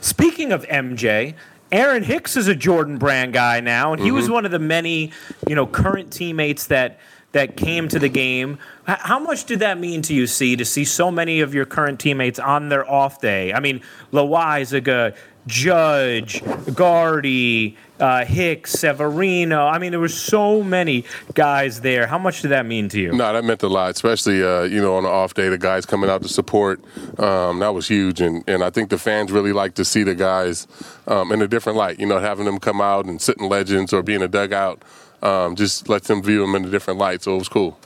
Speaking 0.01 0.51
of 0.53 0.65
MJ, 0.65 1.35
Aaron 1.73 2.03
Hicks 2.03 2.37
is 2.37 2.49
a 2.49 2.55
Jordan 2.55 2.99
Brand 2.99 3.33
guy 3.33 3.61
now, 3.61 3.95
and 3.95 4.03
he 4.03 4.11
was 4.11 4.27
mm-hmm. 4.27 4.35
one 4.35 4.45
of 4.45 4.53
the 4.53 4.59
many, 4.59 5.11
you 5.49 5.55
know, 5.55 5.67
current 5.67 6.13
teammates 6.13 6.67
that 6.67 7.01
that 7.33 7.57
came 7.57 7.89
to 7.89 7.99
the 7.99 8.11
game. 8.11 8.59
H- 8.87 8.99
How 9.01 9.19
much 9.19 9.47
did 9.47 9.61
that 9.61 9.81
mean 9.81 10.03
to 10.03 10.15
you, 10.15 10.27
C, 10.27 10.55
to 10.55 10.67
see 10.67 10.85
so 10.85 11.11
many 11.11 11.41
of 11.41 11.55
your 11.55 11.65
current 11.65 11.99
teammates 11.99 12.39
on 12.39 12.69
their 12.69 12.89
off 12.89 13.23
day? 13.23 13.55
I 13.55 13.61
mean, 13.61 13.81
Loizaga, 14.13 15.17
Judge, 15.47 16.43
Gardy, 16.75 17.79
uh, 18.03 18.25
Hicks, 18.25 18.73
Severino. 18.73 19.67
I 19.67 19.79
mean, 19.79 19.93
there 19.93 20.01
were 20.01 20.09
so 20.09 20.63
many 20.63 21.05
guys 21.35 21.81
there. 21.81 22.07
How 22.07 22.19
much 22.19 22.43
did 22.43 22.49
that 22.49 22.67
mean 22.67 22.89
to 22.91 23.01
you? 23.01 23.13
No, 23.13 23.33
that 23.33 23.45
meant 23.45 23.63
a 23.63 23.69
lot, 23.69 23.91
especially 23.91 24.43
uh, 24.43 24.63
you 24.63 24.81
know 24.83 24.97
on 24.97 25.05
the 25.05 25.09
off 25.09 25.35
day, 25.35 25.49
the 25.49 25.59
guys 25.59 25.87
coming 25.87 26.11
out 26.11 26.23
to 26.23 26.29
support. 26.29 26.81
Um, 27.19 27.61
that 27.61 27.73
was 27.73 27.89
huge, 27.89 28.21
and 28.21 28.45
and 28.49 28.63
I 28.63 28.71
think 28.71 28.91
the 28.91 28.99
fans 28.99 29.31
really 29.31 29.53
like 29.53 29.75
to 29.75 29.85
see 29.85 30.03
the 30.03 30.15
guys 30.15 30.67
um, 31.07 31.33
in 31.33 31.41
a 31.41 31.49
different 31.49 31.79
light. 31.79 32.01
You 32.01 32.07
know, 32.07 32.19
having 32.19 32.45
them 32.45 32.59
come 32.59 32.81
out 32.81 33.07
and 33.07 33.23
sit 33.23 33.39
in 33.39 33.49
legends 33.49 33.93
or 33.93 34.03
be 34.03 34.15
in 34.15 34.23
a 34.23 34.29
dugout 34.29 34.83
um, 35.23 35.55
just 35.57 35.89
lets 35.89 36.09
them 36.09 36.23
view 36.23 36.41
them 36.41 36.55
in 36.55 36.65
a 36.65 36.71
different 36.71 36.99
light. 36.99 37.23
So 37.23 37.35
it 37.35 37.39
was 37.39 37.49
cool. 37.49 37.79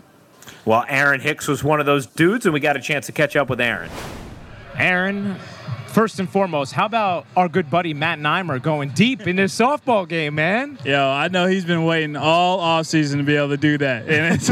Well, 0.64 0.84
Aaron 0.88 1.20
Hicks 1.20 1.46
was 1.46 1.62
one 1.62 1.78
of 1.78 1.86
those 1.86 2.06
dudes, 2.06 2.46
and 2.46 2.52
we 2.52 2.60
got 2.60 2.76
a 2.76 2.80
chance 2.80 3.06
to 3.06 3.12
catch 3.12 3.36
up 3.36 3.48
with 3.48 3.60
Aaron. 3.60 3.90
Aaron, 4.76 5.36
first 5.96 6.20
and 6.20 6.28
foremost, 6.28 6.74
how 6.74 6.84
about 6.84 7.26
our 7.38 7.48
good 7.48 7.70
buddy 7.70 7.94
Matt 7.94 8.18
Neimer 8.18 8.60
going 8.60 8.90
deep 8.90 9.26
in 9.26 9.36
this 9.36 9.58
softball 9.58 10.06
game, 10.06 10.34
man? 10.34 10.78
Yo, 10.84 11.08
I 11.08 11.28
know 11.28 11.46
he's 11.46 11.64
been 11.64 11.86
waiting 11.86 12.16
all 12.16 12.60
off 12.60 12.84
season 12.84 13.16
to 13.16 13.24
be 13.24 13.34
able 13.34 13.48
to 13.48 13.56
do 13.56 13.78
that, 13.78 14.02
and, 14.06 14.34
it's, 14.34 14.50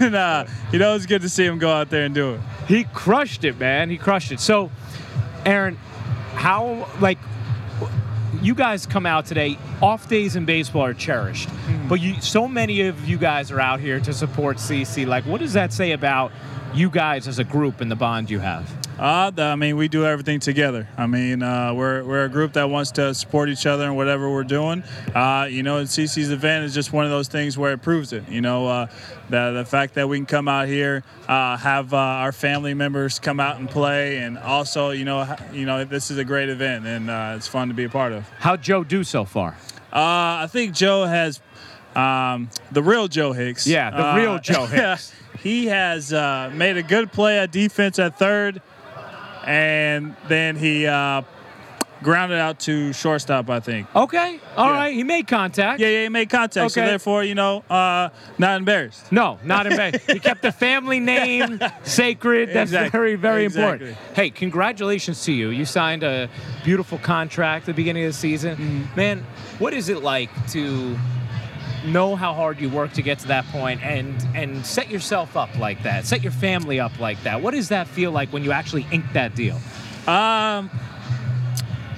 and 0.00 0.14
uh, 0.14 0.46
you 0.72 0.78
know 0.78 0.94
it's 0.94 1.04
good 1.04 1.20
to 1.20 1.28
see 1.28 1.44
him 1.44 1.58
go 1.58 1.70
out 1.70 1.90
there 1.90 2.06
and 2.06 2.14
do 2.14 2.32
it. 2.32 2.40
He 2.68 2.84
crushed 2.84 3.44
it, 3.44 3.58
man. 3.58 3.90
He 3.90 3.98
crushed 3.98 4.32
it. 4.32 4.40
So, 4.40 4.70
Aaron, 5.44 5.76
how 6.32 6.88
like 7.02 7.18
you 8.40 8.54
guys 8.54 8.86
come 8.86 9.04
out 9.04 9.26
today? 9.26 9.58
Off 9.82 10.08
days 10.08 10.36
in 10.36 10.46
baseball 10.46 10.86
are 10.86 10.94
cherished, 10.94 11.50
but 11.86 12.00
you 12.00 12.18
so 12.22 12.48
many 12.48 12.80
of 12.88 13.06
you 13.06 13.18
guys 13.18 13.50
are 13.50 13.60
out 13.60 13.78
here 13.78 14.00
to 14.00 14.14
support 14.14 14.56
CC. 14.56 15.06
Like, 15.06 15.26
what 15.26 15.40
does 15.42 15.52
that 15.52 15.74
say 15.74 15.92
about 15.92 16.32
you 16.74 16.90
guys 16.90 17.26
as 17.28 17.38
a 17.38 17.44
group 17.44 17.80
and 17.80 17.90
the 17.90 17.96
bond 17.96 18.30
you 18.30 18.38
have? 18.40 18.70
Uh, 18.98 19.30
the- 19.30 19.42
I 19.42 19.56
mean, 19.56 19.76
we 19.76 19.88
do 19.88 20.06
everything 20.06 20.40
together. 20.40 20.88
I 20.96 21.06
mean, 21.06 21.42
uh, 21.42 21.74
we're, 21.74 22.02
we're 22.04 22.24
a 22.24 22.28
group 22.28 22.54
that 22.54 22.70
wants 22.70 22.92
to 22.92 23.14
support 23.14 23.48
each 23.50 23.66
other 23.66 23.84
in 23.84 23.94
whatever 23.94 24.30
we're 24.30 24.44
doing. 24.44 24.82
Uh, 25.14 25.46
you 25.50 25.62
know, 25.62 25.78
and 25.78 25.86
CC's 25.88 26.30
event 26.30 26.64
is 26.64 26.72
just 26.74 26.92
one 26.92 27.04
of 27.04 27.10
those 27.10 27.28
things 27.28 27.58
where 27.58 27.72
it 27.72 27.82
proves 27.82 28.12
it. 28.12 28.26
You 28.28 28.40
know, 28.40 28.66
uh, 28.66 28.86
the, 29.28 29.52
the 29.52 29.64
fact 29.66 29.94
that 29.94 30.08
we 30.08 30.16
can 30.18 30.26
come 30.26 30.48
out 30.48 30.66
here, 30.68 31.02
uh, 31.28 31.56
have 31.58 31.92
uh, 31.92 31.96
our 31.98 32.32
family 32.32 32.72
members 32.74 33.18
come 33.18 33.38
out 33.38 33.58
and 33.58 33.68
play, 33.68 34.18
and 34.18 34.38
also, 34.38 34.90
you 34.90 35.04
know, 35.04 35.36
you 35.52 35.66
know, 35.66 35.84
this 35.84 36.10
is 36.10 36.16
a 36.18 36.24
great 36.24 36.48
event 36.48 36.86
and 36.86 37.10
uh, 37.10 37.34
it's 37.36 37.46
fun 37.48 37.68
to 37.68 37.74
be 37.74 37.84
a 37.84 37.88
part 37.90 38.12
of. 38.12 38.26
How'd 38.38 38.62
Joe 38.62 38.82
do 38.84 39.04
so 39.04 39.24
far? 39.24 39.56
Uh, 39.92 40.44
I 40.44 40.48
think 40.50 40.74
Joe 40.74 41.04
has 41.04 41.40
um, 41.94 42.50
the 42.72 42.82
real 42.82 43.08
Joe 43.08 43.32
Hicks. 43.32 43.66
Yeah, 43.66 43.90
the 43.90 44.20
real 44.20 44.38
Joe 44.38 44.66
Hicks. 44.66 45.12
He 45.36 45.66
has 45.66 46.12
uh, 46.12 46.50
made 46.54 46.76
a 46.76 46.82
good 46.82 47.12
play 47.12 47.38
at 47.38 47.50
defense 47.52 47.98
at 47.98 48.18
third, 48.18 48.60
and 49.46 50.16
then 50.28 50.56
he 50.56 50.86
uh, 50.86 51.22
grounded 52.02 52.38
out 52.38 52.58
to 52.60 52.92
shortstop. 52.92 53.48
I 53.48 53.60
think. 53.60 53.86
Okay, 53.94 54.40
all 54.56 54.70
right. 54.70 54.88
Yeah. 54.88 54.96
He 54.96 55.04
made 55.04 55.26
contact. 55.26 55.80
Yeah, 55.80 55.88
yeah, 55.88 56.02
he 56.04 56.08
made 56.08 56.28
contact. 56.30 56.56
Okay. 56.56 56.68
So 56.68 56.80
therefore, 56.86 57.24
you 57.24 57.34
know, 57.34 57.64
uh, 57.70 58.10
not 58.38 58.58
embarrassed. 58.58 59.10
No, 59.12 59.38
not 59.44 59.66
embarrassed. 59.66 60.10
he 60.10 60.18
kept 60.18 60.42
the 60.42 60.52
family 60.52 61.00
name 61.00 61.60
sacred. 61.84 62.48
That's 62.50 62.70
Exactly. 62.70 62.90
very, 62.90 63.14
very 63.16 63.44
Exactly. 63.44 63.88
important. 63.88 64.14
Hey, 64.14 64.30
congratulations 64.30 65.24
to 65.24 65.32
you. 65.32 65.50
You 65.50 65.64
signed 65.64 66.02
a 66.02 66.28
beautiful 66.64 66.98
contract 66.98 67.62
at 67.62 67.66
the 67.66 67.72
beginning 67.74 68.04
of 68.04 68.10
the 68.10 68.18
season. 68.18 68.56
Mm-hmm. 68.56 68.96
Man, 68.96 69.26
what 69.58 69.72
is 69.72 69.88
it 69.88 70.02
like 70.02 70.30
to 70.50 70.96
know 71.86 72.16
how 72.16 72.34
hard 72.34 72.60
you 72.60 72.68
work 72.68 72.92
to 72.94 73.02
get 73.02 73.18
to 73.20 73.28
that 73.28 73.44
point 73.46 73.82
and 73.82 74.14
and 74.34 74.64
set 74.66 74.90
yourself 74.90 75.36
up 75.36 75.56
like 75.58 75.82
that, 75.84 76.06
set 76.06 76.22
your 76.22 76.32
family 76.32 76.80
up 76.80 76.98
like 76.98 77.22
that? 77.22 77.40
What 77.42 77.54
does 77.54 77.68
that 77.68 77.86
feel 77.86 78.10
like 78.10 78.32
when 78.32 78.44
you 78.44 78.52
actually 78.52 78.86
ink 78.90 79.04
that 79.12 79.34
deal? 79.34 79.56
Um, 80.06 80.70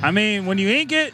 I 0.03 0.11
mean, 0.12 0.46
when 0.46 0.59
you 0.59 0.68
ink 0.68 0.92
it, 0.92 1.12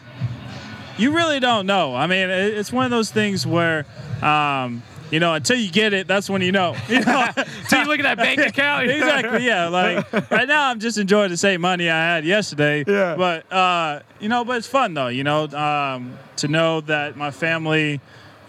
you 0.97 1.11
really 1.13 1.39
don't 1.39 1.65
know. 1.65 1.95
I 1.95 2.07
mean, 2.07 2.29
it's 2.29 2.71
one 2.71 2.85
of 2.85 2.91
those 2.91 3.11
things 3.11 3.45
where, 3.45 3.85
um, 4.21 4.81
you 5.11 5.19
know, 5.19 5.33
until 5.33 5.57
you 5.57 5.69
get 5.71 5.93
it, 5.93 6.07
that's 6.07 6.29
when 6.29 6.41
you 6.41 6.51
know. 6.51 6.75
You 6.89 7.01
know? 7.01 7.29
So 7.67 7.79
you 7.79 7.87
look 7.87 7.99
at 7.99 8.03
that 8.03 8.17
bank 8.17 8.39
account. 8.39 8.87
exactly. 8.89 9.45
Yeah. 9.45 9.67
Like 9.67 10.11
right 10.31 10.47
now, 10.47 10.69
I'm 10.69 10.79
just 10.79 10.97
enjoying 10.97 11.31
the 11.31 11.37
same 11.37 11.61
money 11.61 11.89
I 11.89 11.97
had 11.97 12.25
yesterday. 12.25 12.83
Yeah. 12.87 13.15
But 13.15 13.51
uh, 13.51 14.01
you 14.19 14.29
know, 14.29 14.45
but 14.45 14.57
it's 14.57 14.67
fun 14.67 14.93
though. 14.93 15.07
You 15.07 15.23
know, 15.23 15.47
um, 15.47 16.17
to 16.37 16.47
know 16.47 16.81
that 16.81 17.17
my 17.17 17.31
family, 17.31 17.99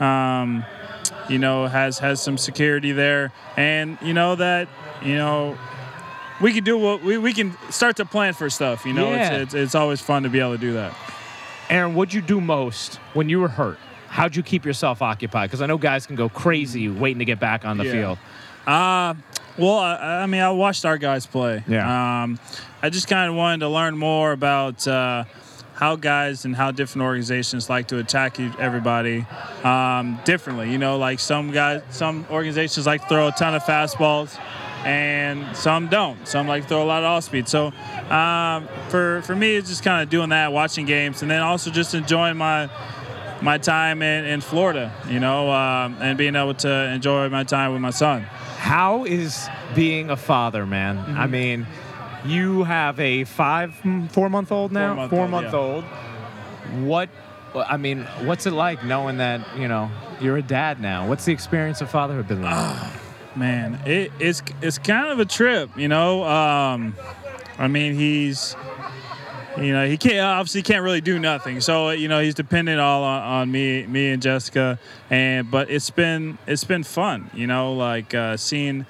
um, 0.00 0.64
you 1.28 1.38
know, 1.38 1.66
has 1.66 1.98
has 1.98 2.20
some 2.22 2.38
security 2.38 2.92
there, 2.92 3.32
and 3.56 3.98
you 4.02 4.14
know 4.14 4.34
that 4.36 4.68
you 5.02 5.16
know. 5.16 5.56
We 6.38 6.52
can 6.52 6.64
do 6.64 6.76
what 6.76 7.02
we, 7.02 7.16
we 7.16 7.32
can 7.32 7.56
start 7.70 7.96
to 7.96 8.04
plan 8.04 8.34
for 8.34 8.50
stuff, 8.50 8.84
you 8.84 8.92
know. 8.92 9.08
Yeah. 9.08 9.36
It's, 9.38 9.42
it's 9.42 9.54
it's 9.54 9.74
always 9.74 10.02
fun 10.02 10.24
to 10.24 10.28
be 10.28 10.38
able 10.38 10.52
to 10.52 10.58
do 10.58 10.74
that. 10.74 10.94
Aaron, 11.70 11.94
what'd 11.94 12.12
you 12.12 12.20
do 12.20 12.42
most 12.42 12.96
when 13.14 13.30
you 13.30 13.40
were 13.40 13.48
hurt? 13.48 13.78
How'd 14.08 14.36
you 14.36 14.42
keep 14.42 14.66
yourself 14.66 15.00
occupied? 15.00 15.48
Because 15.48 15.62
I 15.62 15.66
know 15.66 15.78
guys 15.78 16.06
can 16.06 16.14
go 16.14 16.28
crazy 16.28 16.90
waiting 16.90 17.20
to 17.20 17.24
get 17.24 17.40
back 17.40 17.64
on 17.64 17.78
the 17.78 17.84
Yeah. 17.86 17.92
field. 17.92 18.18
Uh, 18.66 19.14
well, 19.56 19.78
I, 19.78 20.24
I 20.24 20.26
mean, 20.26 20.42
I 20.42 20.50
watched 20.50 20.84
our 20.84 20.98
guys 20.98 21.24
play. 21.24 21.64
Yeah. 21.66 22.22
Um, 22.24 22.38
I 22.82 22.90
just 22.90 23.08
kind 23.08 23.30
of 23.30 23.34
wanted 23.34 23.60
to 23.60 23.70
learn 23.70 23.96
more 23.96 24.32
about 24.32 24.86
uh, 24.86 25.24
how 25.76 25.94
guys 25.94 26.46
and 26.46 26.56
how 26.56 26.70
different 26.70 27.04
organizations 27.04 27.68
like 27.68 27.88
to 27.88 27.98
attack 27.98 28.38
you, 28.38 28.50
everybody 28.58 29.26
um, 29.62 30.18
differently. 30.24 30.72
You 30.72 30.78
know, 30.78 30.96
like 30.96 31.20
some 31.20 31.52
guys, 31.52 31.82
some 31.90 32.26
organizations 32.30 32.86
like 32.86 33.02
to 33.02 33.08
throw 33.08 33.28
a 33.28 33.32
ton 33.32 33.54
of 33.54 33.62
fastballs, 33.62 34.38
and 34.86 35.54
some 35.54 35.88
don't. 35.88 36.26
Some 36.26 36.48
like 36.48 36.62
to 36.62 36.68
throw 36.68 36.82
a 36.82 36.86
lot 36.86 37.02
of 37.02 37.10
off 37.10 37.24
speed. 37.24 37.46
So 37.46 37.72
um, 38.10 38.68
for 38.88 39.20
for 39.22 39.36
me, 39.36 39.54
it's 39.54 39.68
just 39.68 39.84
kind 39.84 40.02
of 40.02 40.08
doing 40.08 40.30
that, 40.30 40.50
watching 40.50 40.86
games, 40.86 41.20
and 41.20 41.30
then 41.30 41.42
also 41.42 41.70
just 41.70 41.94
enjoying 41.94 42.38
my 42.38 42.70
my 43.42 43.58
time 43.58 44.00
in, 44.00 44.24
in 44.24 44.40
Florida. 44.40 44.94
You 45.10 45.20
know, 45.20 45.50
um, 45.50 45.98
and 46.00 46.16
being 46.16 46.36
able 46.36 46.54
to 46.54 46.84
enjoy 46.90 47.28
my 47.28 47.44
time 47.44 47.74
with 47.74 47.82
my 47.82 47.90
son. 47.90 48.22
How 48.22 49.04
is 49.04 49.46
being 49.74 50.08
a 50.08 50.16
father, 50.16 50.64
man? 50.64 50.96
Mm-hmm. 50.96 51.18
I 51.18 51.26
mean, 51.26 51.66
you 52.26 52.64
have 52.64 52.98
a 53.00 53.24
five, 53.24 53.74
mm, 53.82 54.10
four 54.10 54.28
month 54.28 54.52
old 54.52 54.72
now, 54.72 55.08
Four-month-old, 55.08 55.30
month 55.30 55.52
yeah. 55.52 55.58
old. 55.58 55.84
What? 56.86 57.08
I 57.54 57.76
mean, 57.76 58.02
what's 58.22 58.46
it 58.46 58.52
like 58.52 58.84
knowing 58.84 59.16
that 59.18 59.56
you 59.56 59.68
know 59.68 59.90
you're 60.20 60.36
a 60.36 60.42
dad 60.42 60.80
now? 60.80 61.08
What's 61.08 61.24
the 61.24 61.32
experience 61.32 61.80
of 61.80 61.90
fatherhood 61.90 62.28
been 62.28 62.42
like? 62.42 62.92
Man, 63.34 63.80
it, 63.86 64.12
it's 64.18 64.42
it's 64.62 64.78
kind 64.78 65.08
of 65.08 65.20
a 65.20 65.24
trip, 65.24 65.70
you 65.76 65.88
know. 65.88 66.24
Um, 66.24 66.94
I 67.58 67.68
mean, 67.68 67.94
he's 67.94 68.56
you 69.58 69.72
know, 69.72 69.86
he 69.86 69.96
can't 69.96 70.20
obviously 70.20 70.62
can't 70.62 70.82
really 70.82 71.00
do 71.00 71.18
nothing. 71.18 71.60
So 71.60 71.90
you 71.90 72.08
know, 72.08 72.20
he's 72.20 72.34
dependent 72.34 72.80
all 72.80 73.02
on, 73.02 73.22
on 73.22 73.52
me, 73.52 73.86
me 73.86 74.10
and 74.10 74.22
Jessica. 74.22 74.78
And 75.10 75.50
but 75.50 75.70
it's 75.70 75.90
been 75.90 76.38
it's 76.46 76.64
been 76.64 76.82
fun. 76.82 77.30
You 77.34 77.46
know, 77.46 77.72
like 77.72 78.14
uh, 78.14 78.36
seeing 78.36 78.86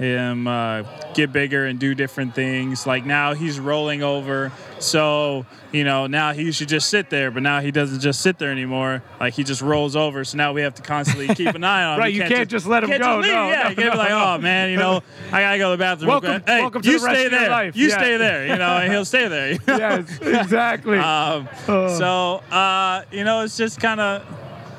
him 0.00 0.46
uh, 0.46 0.82
get 1.14 1.32
bigger 1.32 1.66
and 1.66 1.78
do 1.78 1.94
different 1.94 2.34
things. 2.34 2.86
Like 2.86 3.04
now 3.04 3.34
he's 3.34 3.60
rolling 3.60 4.02
over, 4.02 4.50
so 4.78 5.44
you 5.72 5.84
know 5.84 6.06
now 6.06 6.32
he 6.32 6.50
should 6.52 6.68
just 6.68 6.88
sit 6.88 7.10
there, 7.10 7.30
but 7.30 7.42
now 7.42 7.60
he 7.60 7.70
doesn't 7.70 8.00
just 8.00 8.20
sit 8.22 8.38
there 8.38 8.50
anymore. 8.50 9.02
Like 9.20 9.34
he 9.34 9.44
just 9.44 9.60
rolls 9.60 9.94
over, 9.96 10.24
so 10.24 10.38
now 10.38 10.52
we 10.52 10.62
have 10.62 10.74
to 10.76 10.82
constantly 10.82 11.28
keep 11.34 11.54
an 11.54 11.62
eye 11.62 11.84
on 11.84 11.94
him. 11.94 12.00
right, 12.00 12.12
you 12.14 12.22
can't, 12.22 12.48
just, 12.48 12.66
let 12.66 12.82
him 12.82 12.90
can't 12.90 13.02
go. 13.02 13.20
just. 13.22 13.28
No, 13.30 13.48
yeah, 13.48 13.62
no, 13.64 13.68
you 13.70 13.76
can't 13.76 13.92
be 13.92 13.96
no, 13.98 14.02
like, 14.02 14.10
oh 14.10 14.38
man, 14.38 14.70
you 14.70 14.76
know, 14.76 15.02
I 15.30 15.42
gotta 15.42 15.58
go 15.58 15.70
to 15.70 15.76
the 15.76 15.80
bathroom. 15.82 16.08
Welcome- 16.08 16.42
hey, 16.46 16.60
welcome 16.62 16.82
to 16.82 16.90
you 16.90 16.98
the 16.98 17.04
rest 17.04 17.20
stay 17.20 17.28
there. 17.28 17.50
life. 17.50 17.76
You 17.76 17.88
Yeah. 17.88 17.98
stay 17.98 18.16
there. 18.16 18.46
You 18.46 18.56
know, 18.56 18.76
and 18.78 18.90
he'll 18.92 19.04
stay 19.04 19.28
there. 19.28 19.52
yes, 19.68 20.18
exactly. 20.22 20.98
Um, 20.98 21.48
so 21.66 22.42
uh, 22.50 23.02
you 23.12 23.24
know, 23.24 23.42
it's 23.42 23.56
just 23.56 23.80
kind 23.80 24.00
of 24.00 24.24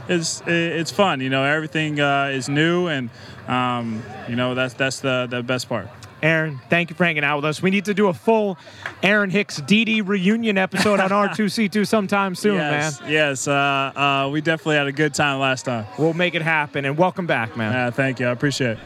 it's 0.10 0.41
it's 0.47 0.91
fun. 0.91 1.21
You 1.21 1.29
know, 1.29 1.43
everything 1.43 1.99
uh, 1.99 2.31
is 2.34 2.49
new, 2.49 2.88
and 2.88 3.10
um, 3.47 4.04
you 4.27 4.36
know 4.36 4.56
that's 4.56 4.73
that's 4.73 4.99
the 4.99 5.27
the 5.30 5.43
best 5.43 5.69
part. 5.69 5.88
Aaron, 6.23 6.62
thank 6.69 6.91
you 6.91 6.95
for 6.95 7.04
hanging 7.04 7.23
out 7.23 7.38
with 7.38 7.45
us. 7.45 7.63
We 7.63 7.71
need 7.71 7.86
to 7.86 7.95
do 7.95 8.08
a 8.08 8.13
full 8.13 8.58
Aaron 9.01 9.32
Hicks 9.32 9.60
DD 9.62 10.08
reunion 10.08 10.58
episode 10.58 10.99
on 10.99 11.10
R2C2 11.30 11.88
sometime 11.88 12.36
soon, 12.36 12.56
yes, 12.56 13.01
man. 13.01 13.12
yes. 13.12 13.47
Uh, 13.47 13.54
uh, 13.54 14.30
we 14.32 14.39
definitely 14.41 14.75
had 14.75 14.86
a 14.86 14.91
good 14.91 15.15
time 15.15 15.39
last 15.39 15.65
time. 15.65 15.88
We'll 15.97 16.13
make 16.13 16.36
it 16.36 16.43
happen. 16.43 16.86
And 16.86 16.95
welcome 16.95 17.25
back, 17.25 17.58
man. 17.58 17.75
Uh, 17.75 17.91
thank 17.91 18.19
you. 18.19 18.27
I 18.27 18.30
appreciate 18.30 18.71
it. 18.71 18.80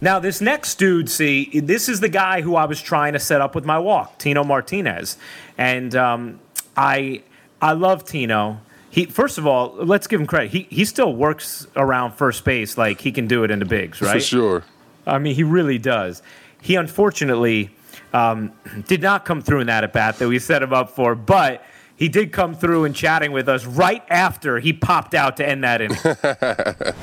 Now, 0.00 0.18
this 0.18 0.40
next 0.40 0.78
dude, 0.78 1.10
see, 1.10 1.60
this 1.60 1.86
is 1.90 2.00
the 2.00 2.08
guy 2.08 2.40
who 2.40 2.56
I 2.56 2.64
was 2.64 2.80
trying 2.80 3.12
to 3.12 3.18
set 3.18 3.42
up 3.42 3.54
with 3.54 3.66
my 3.66 3.78
walk, 3.78 4.18
Tino 4.18 4.42
Martinez, 4.42 5.18
and 5.58 5.94
um, 5.94 6.40
I, 6.74 7.22
I 7.60 7.72
love 7.72 8.04
Tino. 8.04 8.60
He, 8.90 9.06
first 9.06 9.38
of 9.38 9.46
all, 9.46 9.74
let's 9.76 10.06
give 10.06 10.20
him 10.20 10.26
credit. 10.26 10.50
He, 10.50 10.66
he 10.68 10.84
still 10.84 11.14
works 11.14 11.66
around 11.76 12.12
first 12.12 12.44
base 12.44 12.76
like 12.76 13.00
he 13.00 13.12
can 13.12 13.26
do 13.28 13.44
it 13.44 13.50
in 13.50 13.60
the 13.60 13.64
bigs, 13.64 14.02
right? 14.02 14.14
For 14.14 14.20
sure. 14.20 14.64
I 15.06 15.18
mean, 15.18 15.34
he 15.34 15.44
really 15.44 15.78
does. 15.78 16.22
He 16.60 16.74
unfortunately 16.74 17.70
um, 18.12 18.52
did 18.86 19.00
not 19.00 19.24
come 19.24 19.42
through 19.42 19.60
in 19.60 19.68
that 19.68 19.84
at 19.84 19.92
bat 19.92 20.18
that 20.18 20.28
we 20.28 20.38
set 20.38 20.62
him 20.62 20.72
up 20.72 20.90
for, 20.90 21.14
but 21.14 21.64
he 21.96 22.08
did 22.08 22.32
come 22.32 22.54
through 22.54 22.84
and 22.84 22.94
chatting 22.94 23.30
with 23.30 23.48
us 23.48 23.64
right 23.64 24.02
after 24.08 24.58
he 24.58 24.72
popped 24.72 25.14
out 25.14 25.36
to 25.36 25.48
end 25.48 25.62
that 25.64 25.80
inning. 25.80 26.94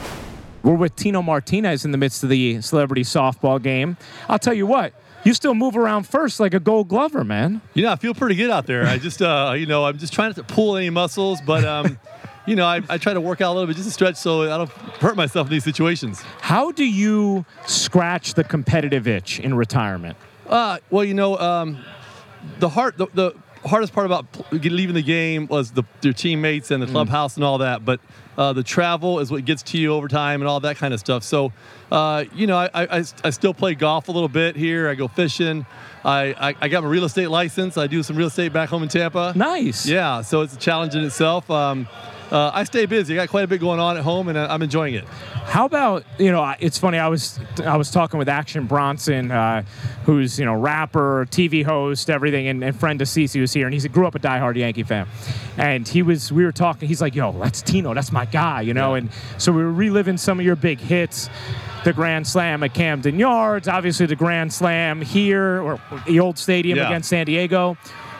We're 0.63 0.73
with 0.73 0.95
Tino 0.95 1.21
Martinez 1.21 1.85
in 1.85 1.91
the 1.91 1.97
midst 1.97 2.23
of 2.23 2.29
the 2.29 2.61
celebrity 2.61 3.03
softball 3.03 3.61
game. 3.61 3.95
I'll 4.27 4.39
tell 4.39 4.53
you 4.53 4.67
what, 4.67 4.93
you 5.27 5.33
still 5.33 5.53
move 5.53 5.75
around 5.75 6.07
first 6.07 6.39
like 6.39 6.53
a 6.53 6.59
gold 6.59 6.87
glover, 6.87 7.23
man. 7.25 7.61
You 7.73 7.83
know, 7.83 7.91
I 7.91 7.97
feel 7.97 8.13
pretty 8.13 8.35
good 8.35 8.49
out 8.49 8.65
there. 8.65 8.85
I 8.85 8.97
just, 8.97 9.21
uh, 9.21 9.53
you 9.57 9.65
know, 9.65 9.85
I'm 9.85 9.97
just 9.97 10.13
trying 10.13 10.29
not 10.29 10.37
to 10.37 10.43
pull 10.43 10.77
any 10.77 10.89
muscles, 10.89 11.41
but, 11.41 11.65
um, 11.65 11.99
you 12.45 12.55
know, 12.55 12.65
I, 12.65 12.81
I 12.89 12.97
try 12.97 13.13
to 13.13 13.19
work 13.19 13.41
out 13.41 13.51
a 13.51 13.53
little 13.53 13.67
bit 13.67 13.75
just 13.75 13.89
to 13.89 13.93
stretch 13.93 14.15
so 14.15 14.43
I 14.43 14.57
don't 14.57 14.69
hurt 14.69 15.17
myself 15.17 15.47
in 15.47 15.51
these 15.51 15.65
situations. 15.65 16.21
How 16.39 16.71
do 16.71 16.85
you 16.85 17.45
scratch 17.65 18.35
the 18.35 18.45
competitive 18.45 19.05
itch 19.05 19.39
in 19.41 19.53
retirement? 19.53 20.15
Uh, 20.47 20.79
well, 20.89 21.03
you 21.03 21.13
know, 21.13 21.37
um, 21.37 21.83
the 22.59 22.69
hard, 22.69 22.97
the, 22.97 23.07
the 23.13 23.35
hardest 23.65 23.91
part 23.91 24.05
about 24.05 24.25
leaving 24.53 24.95
the 24.95 25.03
game 25.03 25.47
was 25.47 25.71
the 25.71 25.83
your 26.01 26.13
teammates 26.13 26.71
and 26.71 26.81
the 26.81 26.87
clubhouse 26.87 27.35
and 27.35 27.43
all 27.43 27.57
that. 27.57 27.83
But 27.83 27.99
uh, 28.37 28.53
the 28.53 28.63
travel 28.63 29.19
is 29.19 29.31
what 29.31 29.45
gets 29.45 29.63
to 29.63 29.77
you 29.77 29.93
over 29.93 30.07
time 30.07 30.41
and 30.41 30.47
all 30.47 30.59
that 30.59 30.77
kind 30.77 30.93
of 30.93 30.99
stuff. 30.99 31.23
So, 31.23 31.51
uh, 31.91 32.25
you 32.33 32.47
know, 32.47 32.57
I, 32.57 32.69
I, 32.73 33.03
I 33.23 33.29
still 33.31 33.53
play 33.53 33.75
golf 33.75 34.07
a 34.07 34.11
little 34.11 34.29
bit 34.29 34.55
here. 34.55 34.89
I 34.89 34.95
go 34.95 35.07
fishing. 35.07 35.65
I, 36.03 36.35
I, 36.49 36.55
I 36.61 36.67
got 36.67 36.83
my 36.83 36.89
real 36.89 37.05
estate 37.05 37.27
license. 37.27 37.77
I 37.77 37.87
do 37.87 38.03
some 38.03 38.15
real 38.15 38.27
estate 38.27 38.53
back 38.53 38.69
home 38.69 38.83
in 38.83 38.89
Tampa. 38.89 39.33
Nice. 39.35 39.85
Yeah, 39.85 40.21
so 40.21 40.41
it's 40.41 40.53
a 40.53 40.59
challenge 40.59 40.95
in 40.95 41.03
itself. 41.03 41.49
Um, 41.49 41.87
uh, 42.31 42.51
I 42.53 42.63
stay 42.65 42.85
busy. 42.85 43.13
I 43.13 43.23
got 43.23 43.29
quite 43.29 43.43
a 43.43 43.47
bit 43.47 43.59
going 43.61 43.79
on 43.79 43.95
at 43.97 44.03
home, 44.03 44.27
and 44.27 44.37
I- 44.37 44.53
I'm 44.53 44.61
enjoying 44.61 44.93
it. 44.95 45.05
How 45.45 45.65
about 45.65 46.03
you 46.17 46.31
know? 46.31 46.53
It's 46.59 46.77
funny. 46.77 46.97
I 46.97 47.07
was 47.07 47.39
I 47.65 47.77
was 47.77 47.89
talking 47.89 48.17
with 48.19 48.27
Action 48.27 48.65
Bronson, 48.65 49.31
uh, 49.31 49.63
who's 50.05 50.37
you 50.37 50.45
know 50.45 50.53
rapper, 50.55 51.25
TV 51.31 51.63
host, 51.63 52.09
everything, 52.09 52.47
and, 52.47 52.63
and 52.63 52.77
friend 52.77 53.01
of 53.01 53.07
CC 53.07 53.39
was 53.39 53.53
here, 53.53 53.65
and 53.65 53.73
he 53.73 53.87
grew 53.87 54.05
up 54.05 54.15
a 54.15 54.19
diehard 54.19 54.55
Yankee 54.57 54.83
fan, 54.83 55.07
and 55.57 55.87
he 55.87 56.01
was 56.03 56.31
we 56.31 56.43
were 56.43 56.51
talking. 56.51 56.87
He's 56.89 57.01
like, 57.01 57.15
"Yo, 57.15 57.31
that's 57.31 57.61
Tino. 57.61 57.93
That's 57.93 58.11
my 58.11 58.25
guy," 58.25 58.61
you 58.61 58.73
know. 58.73 58.95
And 58.95 59.09
so 59.37 59.51
we 59.53 59.63
were 59.63 59.71
reliving 59.71 60.17
some 60.17 60.39
of 60.39 60.45
your 60.45 60.55
big 60.57 60.79
hits. 60.79 61.29
The 61.85 61.93
Grand 61.93 62.27
Slam 62.27 62.63
at 62.63 62.73
Camden 62.73 63.17
Yards, 63.17 63.69
obviously 63.69 64.07
the 64.07 64.15
Grand 64.15 64.51
Slam 64.51 65.01
here, 65.01 65.61
or 65.61 65.79
the 66.05 66.19
old 66.19 66.37
stadium 66.37 66.77
Yeah. 66.77 66.87
against 66.87 67.07
San 67.07 67.25
Diego. 67.25 67.77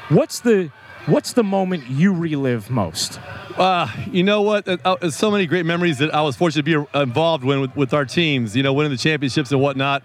What's 0.07 0.39
the 0.39 0.69
what's 1.07 1.33
the 1.33 1.43
moment 1.43 1.87
you 1.87 2.13
relive 2.13 2.69
most? 2.69 3.19
Uh, 3.57 3.87
you 4.11 4.23
know 4.23 4.41
what? 4.41 4.67
Uh, 4.67 4.77
uh, 4.85 5.09
so 5.09 5.31
many 5.31 5.47
great 5.47 5.65
memories 5.65 5.97
that 5.97 6.13
I 6.13 6.21
was 6.21 6.35
fortunate 6.35 6.65
to 6.65 6.85
be 6.85 6.99
involved 6.99 7.43
with, 7.43 7.75
with 7.75 7.93
our 7.93 8.05
teams. 8.05 8.55
You 8.55 8.63
know, 8.63 8.73
winning 8.73 8.91
the 8.91 8.97
championships 8.97 9.51
and 9.51 9.59
whatnot. 9.59 10.03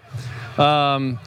Um, 0.59 1.19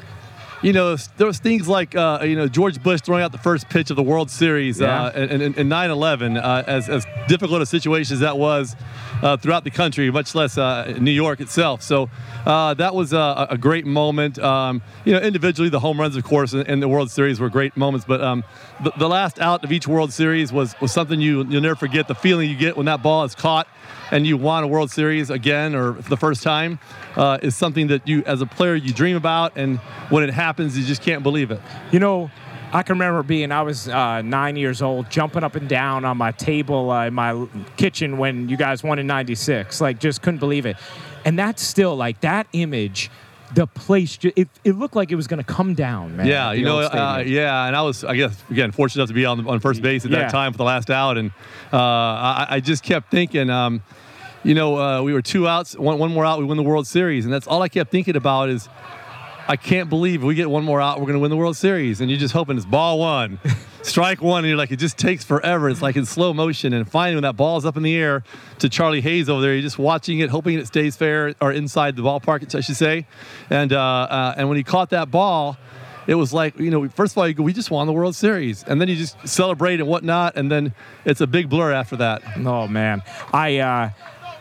you 0.66 0.74
know, 0.74 0.96
there 1.18 1.28
was 1.28 1.38
things 1.38 1.68
like 1.68 1.96
uh, 1.96 2.22
you 2.24 2.36
know 2.36 2.48
George 2.48 2.82
Bush 2.82 3.02
throwing 3.02 3.22
out 3.22 3.32
the 3.32 3.38
first 3.38 3.70
pitch 3.70 3.92
of 3.92 3.96
the 3.96 4.04
World 4.04 4.32
Series 4.32 4.82
uh, 4.82 5.12
in, 5.14 5.40
in, 5.40 5.54
in 5.54 5.70
9/11. 5.70 6.44
Uh, 6.44 6.64
as, 6.66 6.90
as 6.90 7.06
difficult 7.28 7.62
a 7.62 7.68
situation 7.68 8.16
as 8.16 8.22
that 8.22 8.40
was 8.40 8.76
uh, 9.22 9.38
throughout 9.38 9.64
the 9.64 9.70
country, 9.70 10.10
much 10.10 10.34
less 10.34 10.58
uh, 10.58 10.98
New 11.00 11.12
York 11.12 11.40
itself. 11.40 11.84
So 11.84 12.10
uh, 12.48 12.74
that 12.74 12.96
was 12.96 13.14
a, 13.14 13.46
a 13.52 13.60
great 13.60 13.86
moment. 13.86 14.40
Um, 14.40 14.82
you 15.06 15.14
know, 15.14 15.20
individually, 15.20 15.70
the 15.70 15.80
home 15.80 16.02
runs, 16.02 16.16
of 16.16 16.24
course, 16.24 16.54
in, 16.54 16.62
in 16.66 16.80
the 16.80 16.88
World 16.88 17.12
Series 17.12 17.40
were 17.40 17.50
great 17.50 17.78
moments. 17.78 18.08
But 18.08 18.22
um, 18.22 18.44
the, 18.84 18.92
the 18.98 19.08
last 19.08 19.40
out 19.40 19.64
of 19.64 19.72
each 19.72 19.88
World 19.88 20.12
Series 20.12 20.52
was 20.52 20.74
was 20.82 20.92
something 20.92 21.22
you 21.22 21.46
you'll 21.46 21.62
never 21.62 21.76
forget. 21.76 22.08
The 22.08 22.16
feeling 22.16 22.50
you 22.50 22.56
get 22.56 22.76
when 22.76 22.88
that 22.88 23.04
ball 23.04 23.24
is 23.24 23.36
caught 23.36 23.68
and 24.12 24.26
you 24.28 24.38
won 24.38 24.64
a 24.64 24.68
World 24.68 24.92
Series 24.92 25.30
again 25.30 25.76
or 25.76 25.94
for 25.94 26.10
the 26.10 26.18
first 26.18 26.44
time 26.44 26.80
uh, 27.16 27.40
is 27.42 27.56
something 27.56 27.88
that 27.88 28.08
you, 28.08 28.24
as 28.26 28.42
a 28.42 28.46
player, 28.46 28.76
you 28.76 28.94
dream 28.94 29.16
about, 29.16 29.54
and 29.56 29.78
when 30.10 30.24
it 30.24 30.34
happens, 30.34 30.55
you 30.60 30.84
just 30.86 31.02
can't 31.02 31.24
believe 31.24 31.52
it. 31.52 31.60
You 31.92 32.00
know, 32.00 32.32
I 32.74 32.84
can 32.84 32.94
remember 32.96 33.24
being, 33.24 33.52
I 33.52 33.62
was 33.62 33.88
uh, 33.88 34.22
nine 34.22 34.56
years 34.58 34.82
old, 34.82 35.10
jumping 35.10 35.44
up 35.44 35.56
and 35.56 35.70
down 35.70 36.04
on 36.06 36.18
my 36.18 36.32
table 36.32 36.92
uh, 36.92 37.06
in 37.08 37.14
my 37.14 37.48
kitchen 37.78 38.18
when 38.18 38.50
you 38.50 38.58
guys 38.58 38.84
won 38.84 39.00
in 39.00 39.08
96. 39.08 39.80
Like, 39.82 40.00
just 40.00 40.22
couldn't 40.22 40.40
believe 40.40 40.66
it. 40.66 40.76
And 41.24 41.38
that's 41.40 41.64
still, 41.64 41.96
like, 41.96 42.20
that 42.22 42.48
image, 42.54 43.10
the 43.54 43.66
place, 43.68 44.18
it, 44.22 44.50
it 44.64 44.74
looked 44.76 44.96
like 44.96 45.12
it 45.12 45.16
was 45.16 45.28
going 45.28 45.44
to 45.44 45.54
come 45.54 45.74
down, 45.74 46.18
man. 46.18 46.28
Yeah, 46.28 46.52
you 46.52 46.66
know, 46.66 46.80
uh, 46.80 47.24
yeah, 47.26 47.66
and 47.66 47.76
I 47.76 47.82
was, 47.84 48.04
I 48.04 48.16
guess, 48.16 48.44
again, 48.50 48.72
fortunate 48.72 49.02
enough 49.04 49.10
to 49.10 49.14
be 49.14 49.26
on 49.26 49.48
on 49.48 49.60
first 49.60 49.82
base 49.82 50.04
at 50.04 50.12
Yeah. 50.12 50.22
that 50.24 50.32
time 50.32 50.52
for 50.52 50.58
the 50.58 50.64
last 50.66 50.90
out, 50.90 51.18
and 51.18 51.32
uh, 51.72 51.78
I, 51.78 52.48
I 52.50 52.60
just 52.60 52.84
kept 52.84 53.10
thinking, 53.12 53.50
um, 53.50 53.82
you 54.44 54.54
know, 54.56 54.78
uh, 54.78 55.02
we 55.02 55.14
were 55.14 55.22
two 55.22 55.48
outs, 55.48 55.76
one, 55.78 55.98
one 55.98 56.12
more 56.12 56.26
out, 56.26 56.40
we 56.40 56.46
win 56.46 56.58
the 56.58 56.64
World 56.64 56.86
Series, 56.88 57.24
and 57.26 57.34
that's 57.34 57.48
all 57.48 57.62
I 57.62 57.70
kept 57.70 57.90
thinking 57.92 58.16
about 58.16 58.50
is, 58.50 58.68
I 59.48 59.58
can't 59.58 59.90
believe 59.90 60.24
we 60.24 60.34
get 60.34 60.50
one 60.50 60.64
more 60.64 60.82
out, 60.82 61.00
we're 61.00 61.06
going 61.06 61.16
to 61.16 61.20
win 61.20 61.30
the 61.30 61.38
World 61.38 61.56
Series, 61.56 62.02
and 62.02 62.10
you're 62.10 62.20
just 62.20 62.34
hoping 62.34 62.58
it's 62.58 62.66
ball 62.66 62.98
one, 62.98 63.40
strike 63.84 64.20
one, 64.22 64.40
and 64.40 64.48
you're 64.48 64.58
like, 64.58 64.72
it 64.72 64.78
just 64.78 64.98
takes 64.98 65.24
forever. 65.24 65.70
It's 65.70 65.84
like 65.84 65.96
in 65.96 66.06
slow 66.06 66.34
motion, 66.34 66.74
and 66.74 66.90
finally, 66.90 67.16
when 67.16 67.24
that 67.24 67.36
ball 67.36 67.58
is 67.58 67.66
up 67.66 67.78
in 67.78 67.84
the 67.84 67.96
air 67.96 68.24
to 68.60 68.70
Charlie 68.70 69.02
Hayes 69.02 69.30
over 69.30 69.42
there, 69.42 69.54
you're 69.54 69.62
just 69.62 69.78
watching 69.78 70.20
it, 70.20 70.32
hoping 70.32 70.58
it 70.58 70.66
stays 70.66 70.96
fair 70.96 71.36
or 71.42 71.52
inside 71.52 71.96
the 71.96 72.02
ballpark, 72.02 72.56
I 72.56 72.62
should 72.62 72.76
say, 72.76 73.06
and 73.52 73.72
uh, 73.72 73.80
uh, 73.80 74.34
and 74.36 74.50
when 74.50 74.58
he 74.58 74.64
caught 74.64 74.90
that 74.90 75.12
ball 75.12 75.58
it 76.08 76.14
was 76.14 76.32
like 76.32 76.60
you 76.60 76.70
know 76.70 76.88
first 76.90 77.14
of 77.14 77.18
all 77.18 77.28
you 77.28 77.34
go 77.34 77.42
we 77.42 77.52
just 77.52 77.72
won 77.72 77.88
the 77.88 77.94
world 77.94 78.16
series. 78.16 78.64
And 78.64 78.80
then 78.80 78.88
you 78.88 78.96
just 78.96 79.28
celebrate 79.28 79.80
and 79.80 79.90
whatnot 79.90 80.36
and 80.36 80.52
then 80.52 80.74
it's 81.04 81.20
a 81.22 81.26
big 81.28 81.50
blur 81.50 81.72
after 81.72 81.96
that. 81.98 82.22
Oh 82.38 82.68
man, 82.68 83.02
I, 83.34 83.58
uh, 83.58 83.90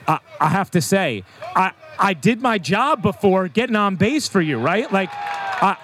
I 0.06 0.18
I 0.40 0.48
have 0.48 0.70
to 0.72 0.82
say, 0.82 1.24
I 1.56 1.72
I 1.98 2.14
did 2.14 2.40
my 2.42 2.58
job 2.58 3.02
before 3.02 3.48
getting 3.48 3.76
on 3.76 3.96
base 3.96 4.28
for 4.28 4.40
you, 4.40 4.58
right? 4.58 4.90
Like, 4.92 5.10
I. 5.12 5.76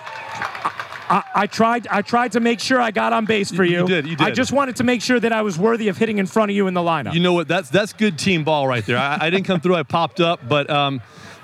I, 1.13 1.25
I 1.35 1.47
tried. 1.49 1.89
I 1.89 2.03
tried 2.03 2.33
to 2.33 2.41
make 2.41 2.61
sure 2.61 2.81
I 2.81 2.93
got 2.93 3.13
on 3.13 3.25
base 3.25 3.51
for 3.51 3.65
You- 3.65 3.81
you. 3.81 3.87
did. 3.89 4.07
you 4.07 4.15
did, 4.15 4.25
I 4.25 4.31
just 4.31 4.53
wanted 4.53 4.77
to 4.77 4.85
make 4.85 5.03
sure 5.03 5.19
that 5.19 5.33
I 5.33 5.43
was 5.43 5.59
worthy 5.59 5.89
of 5.89 5.97
hitting 5.99 6.19
in 6.19 6.27
front 6.27 6.53
of 6.53 6.57
you 6.57 6.69
in 6.69 6.75
the 6.75 6.81
lineup. 6.83 7.15
you 7.15 7.19
know 7.21 7.33
what 7.33 7.49
that's 7.49 7.69
that's 7.69 7.93
good 7.93 8.17
team 8.17 8.45
ball 8.45 8.69
right 8.69 8.87
there 8.87 8.97
i, 8.97 9.19
I 9.23 9.29
didn't 9.31 9.45
come 9.47 9.59
through 9.61 9.75
i 9.75 9.83
popped 9.83 10.21
up 10.21 10.39
but 10.49 10.71
um 10.71 11.01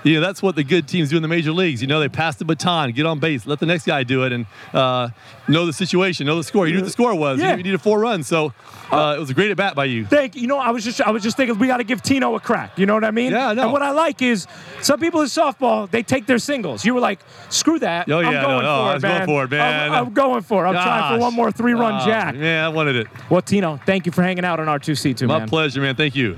you 0.07 0.15
know 0.15 0.21
that's 0.21 0.41
what 0.41 0.55
the 0.55 0.63
good 0.63 0.87
teams 0.87 1.09
do 1.09 1.15
in 1.17 1.21
the 1.21 1.27
major 1.27 1.51
leagues. 1.51 1.81
You 1.81 1.87
know 1.87 1.99
they 1.99 2.09
pass 2.09 2.35
the 2.37 2.45
baton, 2.45 2.91
get 2.91 3.05
on 3.05 3.19
base, 3.19 3.45
let 3.45 3.59
the 3.59 3.65
next 3.65 3.85
guy 3.85 4.03
do 4.03 4.23
it, 4.23 4.31
and 4.31 4.45
uh, 4.73 5.09
know 5.47 5.65
the 5.65 5.73
situation, 5.73 6.25
know 6.25 6.37
the 6.37 6.43
score. 6.43 6.67
You 6.67 6.73
knew 6.73 6.79
what 6.79 6.85
the 6.85 6.91
score 6.91 7.15
was. 7.15 7.39
Yeah. 7.39 7.51
You 7.55 7.63
needed 7.63 7.81
four 7.81 7.99
runs, 7.99 8.27
so 8.27 8.53
uh, 8.91 9.15
it 9.17 9.19
was 9.19 9.29
a 9.29 9.33
great 9.33 9.51
at 9.51 9.57
bat 9.57 9.75
by 9.75 9.85
you. 9.85 10.05
Thank 10.05 10.35
you. 10.35 10.41
You 10.41 10.47
know, 10.47 10.59
I 10.59 10.71
was 10.71 10.83
just 10.83 11.01
I 11.01 11.11
was 11.11 11.23
just 11.23 11.37
thinking 11.37 11.57
we 11.59 11.67
got 11.67 11.77
to 11.77 11.83
give 11.83 12.01
Tino 12.01 12.35
a 12.35 12.39
crack. 12.39 12.77
You 12.77 12.85
know 12.85 12.93
what 12.93 13.03
I 13.03 13.11
mean? 13.11 13.31
Yeah, 13.31 13.53
know. 13.53 13.63
And 13.63 13.71
what 13.71 13.81
I 13.81 13.91
like 13.91 14.21
is 14.21 14.47
some 14.81 14.99
people 14.99 15.21
in 15.21 15.27
softball 15.27 15.89
they 15.89 16.03
take 16.03 16.25
their 16.25 16.39
singles. 16.39 16.85
You 16.85 16.93
were 16.93 17.01
like, 17.01 17.19
screw 17.49 17.79
that. 17.79 18.09
Oh, 18.09 18.19
yeah, 18.19 18.27
I'm 18.27 18.33
going 18.33 18.63
no, 18.63 18.85
no, 18.85 18.85
for 18.85 18.91
I 18.91 18.95
it, 18.95 19.01
going 19.01 19.25
for 19.25 19.43
it, 19.43 19.51
man. 19.51 19.91
I'm, 19.91 20.07
I'm 20.07 20.13
going 20.13 20.41
for 20.41 20.65
it. 20.65 20.69
I'm 20.69 20.73
trying 20.75 21.17
for 21.17 21.21
one 21.21 21.33
more 21.33 21.51
three-run 21.51 21.93
Ah, 21.93 22.05
jack. 22.05 22.35
Yeah, 22.35 22.65
I 22.65 22.69
wanted 22.69 22.95
it. 22.95 23.07
Well, 23.29 23.41
Tino, 23.41 23.77
thank 23.85 24.05
you 24.05 24.11
for 24.11 24.21
hanging 24.23 24.45
out 24.45 24.59
on 24.59 24.67
R2C2, 24.67 25.27
My 25.27 25.39
man. 25.39 25.49
pleasure, 25.49 25.81
man. 25.81 25.95
Thank 25.95 26.15
you. 26.15 26.37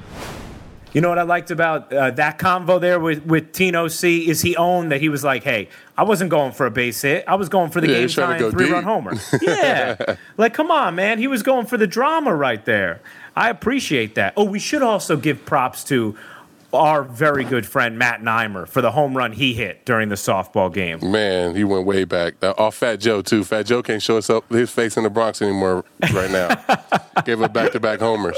You 0.93 1.01
know 1.01 1.09
what 1.09 1.19
I 1.19 1.23
liked 1.23 1.51
about 1.51 1.93
uh, 1.93 2.11
that 2.11 2.39
convo 2.39 2.81
there 2.81 2.99
with, 2.99 3.23
with 3.25 3.51
Tino 3.51 3.87
C 3.87 4.27
is 4.27 4.41
he 4.41 4.55
owned 4.55 4.91
that 4.91 4.99
he 5.01 5.09
was 5.09 5.23
like, 5.23 5.43
hey, 5.43 5.69
I 5.97 6.03
wasn't 6.03 6.31
going 6.31 6.51
for 6.51 6.65
a 6.65 6.71
base 6.71 7.01
hit. 7.01 7.23
I 7.27 7.35
was 7.35 7.47
going 7.47 7.69
for 7.69 7.79
the 7.79 7.87
Yeah, 7.87 7.93
game 7.93 8.01
he's 8.03 8.13
trying 8.15 8.39
to 8.39 8.45
time 8.45 8.51
three 8.51 8.71
run 8.71 8.83
homer. 8.83 9.13
Yeah. 9.41 10.15
like, 10.37 10.53
come 10.55 10.71
on, 10.71 10.95
man. 10.95 11.19
He 11.19 11.27
was 11.27 11.43
going 11.43 11.67
for 11.67 11.77
the 11.77 11.85
drama 11.87 12.33
right 12.35 12.63
there. 12.65 13.01
I 13.35 13.49
appreciate 13.49 14.15
that. 14.15 14.33
Oh, 14.35 14.45
we 14.45 14.57
should 14.59 14.81
also 14.81 15.15
give 15.15 15.45
props 15.45 15.83
to 15.85 16.15
our 16.73 17.03
very 17.03 17.43
good 17.43 17.65
friend 17.65 17.97
Matt 17.97 18.21
Neimer 18.21 18.67
for 18.67 18.81
the 18.81 18.91
home 18.91 19.17
run 19.17 19.31
he 19.31 19.53
hit 19.53 19.85
during 19.85 20.09
the 20.09 20.15
softball 20.15 20.71
game. 20.71 20.99
Man, 21.11 21.55
he 21.55 21.63
went 21.63 21.85
way 21.85 22.03
back. 22.03 22.39
That- 22.39 22.59
Off 22.59 22.59
oh, 22.59 22.71
Fat 22.71 22.97
Joe 22.97 23.21
too. 23.21 23.43
Fat 23.43 23.65
Joe 23.65 23.81
can't 23.81 24.01
show 24.01 24.17
us 24.17 24.29
up 24.29 24.49
his 24.49 24.69
face 24.69 24.97
in 24.97 25.03
the 25.03 25.09
Bronx 25.09 25.41
anymore 25.41 25.83
right 26.13 26.29
now. 26.31 26.63
Gave 27.25 27.41
up 27.41 27.53
back 27.53 27.71
to 27.73 27.79
back 27.79 27.99
homers. 27.99 28.37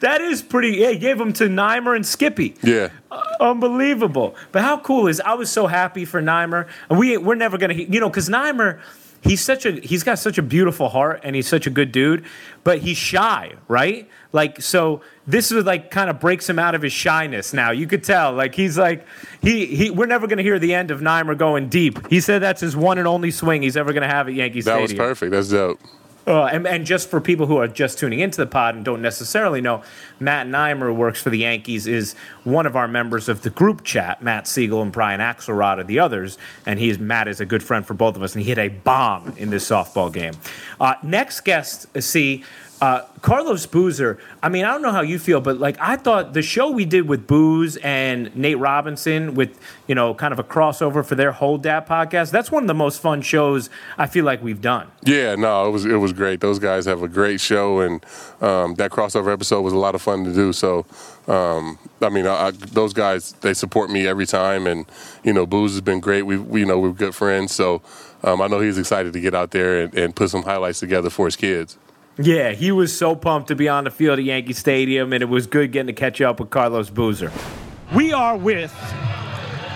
That 0.00 0.20
is 0.20 0.42
pretty. 0.42 0.78
Yeah, 0.78 0.90
he 0.90 0.98
gave 0.98 1.18
them 1.18 1.32
to 1.34 1.44
Neimer 1.44 1.94
and 1.94 2.04
Skippy. 2.04 2.56
Yeah. 2.62 2.90
Uh, 3.10 3.22
unbelievable. 3.40 4.34
But 4.52 4.62
how 4.62 4.78
cool 4.78 5.06
is 5.06 5.20
I 5.20 5.34
was 5.34 5.50
so 5.50 5.66
happy 5.66 6.04
for 6.04 6.20
Neimer, 6.20 6.66
and 6.90 6.98
we 6.98 7.16
we're 7.16 7.36
never 7.36 7.58
gonna 7.58 7.74
you 7.74 8.00
know 8.00 8.08
because 8.08 8.28
Neimer. 8.28 8.80
He's 9.22 9.40
such 9.40 9.66
a 9.66 9.72
he's 9.72 10.04
got 10.04 10.20
such 10.20 10.38
a 10.38 10.42
beautiful 10.42 10.88
heart 10.88 11.20
and 11.24 11.34
he's 11.34 11.48
such 11.48 11.66
a 11.66 11.70
good 11.70 11.90
dude, 11.90 12.24
but 12.62 12.78
he's 12.78 12.98
shy, 12.98 13.54
right? 13.66 14.08
Like 14.30 14.60
so 14.62 15.00
this 15.26 15.50
is 15.50 15.64
like 15.64 15.90
kind 15.90 16.08
of 16.10 16.20
breaks 16.20 16.48
him 16.48 16.58
out 16.58 16.74
of 16.74 16.82
his 16.82 16.92
shyness 16.92 17.52
now. 17.52 17.70
You 17.70 17.86
could 17.86 18.04
tell. 18.04 18.32
Like 18.32 18.54
he's 18.54 18.78
like 18.78 19.06
he 19.42 19.66
he 19.66 19.90
we're 19.90 20.06
never 20.06 20.26
gonna 20.26 20.42
hear 20.42 20.58
the 20.58 20.74
end 20.74 20.90
of 20.90 21.00
Neimer 21.00 21.36
going 21.36 21.68
deep. 21.68 22.06
He 22.08 22.20
said 22.20 22.40
that's 22.42 22.60
his 22.60 22.76
one 22.76 22.98
and 22.98 23.08
only 23.08 23.30
swing 23.30 23.62
he's 23.62 23.76
ever 23.76 23.92
gonna 23.92 24.06
have 24.08 24.28
at 24.28 24.34
Yankee 24.34 24.60
That 24.60 24.76
Stadium. 24.78 24.82
was 24.82 24.94
perfect. 24.94 25.32
That's 25.32 25.48
dope. 25.48 25.80
Uh, 26.28 26.46
and, 26.46 26.66
and 26.66 26.84
just 26.84 27.08
for 27.08 27.20
people 27.20 27.46
who 27.46 27.56
are 27.56 27.68
just 27.68 28.00
tuning 28.00 28.18
into 28.18 28.38
the 28.38 28.46
pod 28.48 28.74
and 28.74 28.84
don't 28.84 29.00
necessarily 29.00 29.60
know, 29.60 29.80
Matt 30.18 30.48
Neimer, 30.48 30.92
works 30.92 31.22
for 31.22 31.30
the 31.30 31.38
Yankees, 31.38 31.86
is 31.86 32.16
one 32.46 32.64
of 32.64 32.76
our 32.76 32.86
members 32.86 33.28
of 33.28 33.42
the 33.42 33.50
group 33.50 33.82
chat. 33.82 34.22
Matt 34.22 34.46
Siegel 34.46 34.80
and 34.80 34.92
Brian 34.92 35.20
Axelrod 35.20 35.78
are 35.78 35.84
the 35.84 35.98
others, 35.98 36.38
and 36.64 36.78
he's 36.78 36.96
Matt 36.98 37.26
is 37.26 37.40
a 37.40 37.46
good 37.46 37.62
friend 37.62 37.84
for 37.84 37.94
both 37.94 38.14
of 38.14 38.22
us, 38.22 38.34
and 38.34 38.42
he 38.42 38.48
hit 38.48 38.58
a 38.58 38.68
bomb 38.68 39.34
in 39.36 39.50
this 39.50 39.68
softball 39.68 40.12
game. 40.12 40.32
Uh, 40.80 40.94
next 41.02 41.40
guest, 41.40 41.88
uh, 41.94 42.00
see. 42.00 42.44
Uh, 42.78 43.00
Carlos 43.22 43.64
Boozer. 43.64 44.18
I 44.42 44.50
mean, 44.50 44.66
I 44.66 44.68
don't 44.68 44.82
know 44.82 44.92
how 44.92 45.00
you 45.00 45.18
feel, 45.18 45.40
but 45.40 45.58
like 45.58 45.78
I 45.80 45.96
thought 45.96 46.34
the 46.34 46.42
show 46.42 46.70
we 46.70 46.84
did 46.84 47.08
with 47.08 47.26
Booze 47.26 47.78
and 47.78 48.36
Nate 48.36 48.58
Robinson, 48.58 49.34
with 49.34 49.58
you 49.86 49.94
know, 49.94 50.12
kind 50.12 50.30
of 50.30 50.38
a 50.38 50.44
crossover 50.44 51.02
for 51.02 51.14
their 51.14 51.32
whole 51.32 51.56
dad 51.56 51.86
podcast. 51.86 52.32
That's 52.32 52.52
one 52.52 52.64
of 52.64 52.66
the 52.66 52.74
most 52.74 53.00
fun 53.00 53.22
shows 53.22 53.70
I 53.96 54.06
feel 54.06 54.26
like 54.26 54.42
we've 54.42 54.60
done. 54.60 54.88
Yeah, 55.04 55.36
no, 55.36 55.66
it 55.66 55.70
was 55.70 55.86
it 55.86 55.96
was 55.96 56.12
great. 56.12 56.40
Those 56.40 56.58
guys 56.58 56.84
have 56.84 57.02
a 57.02 57.08
great 57.08 57.40
show, 57.40 57.80
and 57.80 58.04
um, 58.42 58.74
that 58.74 58.90
crossover 58.90 59.32
episode 59.32 59.62
was 59.62 59.72
a 59.72 59.78
lot 59.78 59.94
of 59.94 60.02
fun 60.02 60.24
to 60.24 60.32
do. 60.34 60.52
So, 60.52 60.84
um, 61.28 61.78
I 62.02 62.10
mean, 62.10 62.26
I, 62.36 62.50
those 62.50 62.92
guys 62.92 63.32
they 63.40 63.54
support 63.54 63.90
me 63.90 64.06
every 64.06 64.26
time, 64.26 64.66
and 64.66 64.86
you 65.24 65.32
know, 65.32 65.46
Booze 65.46 65.72
has 65.72 65.80
been 65.80 66.00
great. 66.00 66.22
We, 66.22 66.38
we 66.38 66.60
you 66.60 66.66
know 66.66 66.78
we're 66.78 66.92
good 66.92 67.14
friends, 67.14 67.52
so 67.52 67.82
um, 68.22 68.40
I 68.40 68.46
know 68.46 68.60
he's 68.60 68.78
excited 68.78 69.12
to 69.12 69.20
get 69.20 69.34
out 69.34 69.50
there 69.50 69.82
and, 69.82 69.94
and 69.94 70.16
put 70.16 70.30
some 70.30 70.42
highlights 70.42 70.80
together 70.80 71.10
for 71.10 71.26
his 71.26 71.36
kids. 71.36 71.78
Yeah, 72.18 72.52
he 72.52 72.72
was 72.72 72.96
so 72.96 73.14
pumped 73.14 73.48
to 73.48 73.54
be 73.54 73.68
on 73.68 73.84
the 73.84 73.90
field 73.90 74.18
at 74.18 74.24
Yankee 74.24 74.54
Stadium, 74.54 75.12
and 75.12 75.22
it 75.22 75.26
was 75.26 75.46
good 75.46 75.72
getting 75.72 75.88
to 75.88 75.92
catch 75.92 76.20
up 76.20 76.40
with 76.40 76.50
Carlos 76.50 76.88
Boozer. 76.88 77.30
We 77.94 78.12
are 78.12 78.36
with 78.36 78.74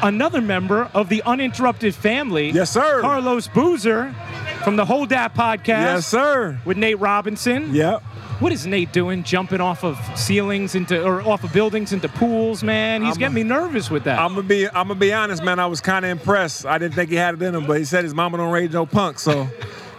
another 0.03 0.41
member 0.41 0.91
of 0.95 1.09
the 1.09 1.23
uninterrupted 1.25 1.95
family. 1.95 2.51
Yes, 2.51 2.71
sir. 2.71 3.03
Carlos 3.03 3.49
Boozer 3.49 4.15
from 4.65 4.77
the 4.77 4.85
Hold 4.85 5.09
That 5.11 5.35
podcast. 5.35 5.67
Yes, 5.67 6.07
sir. 6.07 6.59
With 6.65 6.77
Nate 6.77 6.99
Robinson. 6.99 7.75
Yep. 7.75 8.03
What 8.41 8.53
is 8.53 8.67
Nate 8.67 8.93
doing? 8.93 9.23
Jumping 9.23 9.61
off 9.61 9.85
of 9.85 9.99
ceilings 10.19 10.75
into 10.75 11.03
or 11.05 11.21
off 11.23 11.45
of 11.45 11.53
buildings 11.53 11.93
into 11.93 12.09
pools, 12.09 12.63
man. 12.63 13.03
He's 13.03 13.15
I'm 13.15 13.19
getting 13.21 13.35
me 13.35 13.43
nervous 13.43 13.91
with 13.91 14.05
that. 14.05 14.19
I'm 14.19 14.35
gonna 14.35 14.47
be 14.47 14.67
I'm 14.67 14.89
gonna 14.89 14.95
be 14.95 15.13
honest, 15.13 15.43
man. 15.43 15.59
I 15.59 15.67
was 15.67 15.81
kind 15.83 16.05
of 16.07 16.11
impressed. 16.11 16.65
I 16.65 16.79
didn't 16.79 16.95
think 16.95 17.11
he 17.11 17.17
had 17.17 17.35
it 17.35 17.43
in 17.43 17.55
him, 17.55 17.67
but 17.67 17.77
he 17.79 17.85
said 17.85 18.03
his 18.05 18.15
mama 18.15 18.39
don't 18.39 18.51
raise 18.51 18.71
no 18.73 18.87
punk, 18.87 19.19
so 19.19 19.47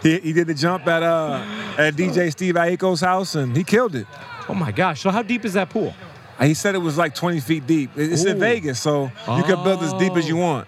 he, 0.02 0.18
he 0.18 0.32
did 0.32 0.48
the 0.48 0.54
jump 0.54 0.88
at 0.88 1.04
uh 1.04 1.44
at 1.78 1.94
DJ 1.94 2.32
Steve 2.32 2.56
Aoki's 2.56 3.00
house 3.00 3.36
and 3.36 3.56
he 3.56 3.62
killed 3.62 3.94
it. 3.94 4.08
oh 4.48 4.54
my 4.54 4.72
gosh! 4.72 5.00
So 5.02 5.10
how 5.10 5.22
deep 5.22 5.44
is 5.44 5.52
that 5.52 5.70
pool? 5.70 5.94
Uh, 6.36 6.44
He 6.46 6.54
said 6.54 6.74
it 6.74 6.78
was 6.78 6.98
like 6.98 7.14
20 7.14 7.38
feet 7.38 7.64
deep. 7.68 7.90
It's 7.94 8.24
in 8.24 8.40
Vegas, 8.40 8.80
so 8.80 9.04
you 9.36 9.44
can 9.44 9.62
build 9.62 9.82
as 9.84 9.92
deep 9.94 10.16
as 10.16 10.26
you 10.28 10.36
want. 10.36 10.66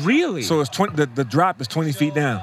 Really? 0.00 0.42
So 0.42 0.60
it's 0.60 0.70
20. 0.70 0.96
The, 0.96 1.06
the 1.06 1.24
drop 1.24 1.60
is 1.60 1.68
20 1.68 1.92
feet 1.92 2.14
down. 2.14 2.42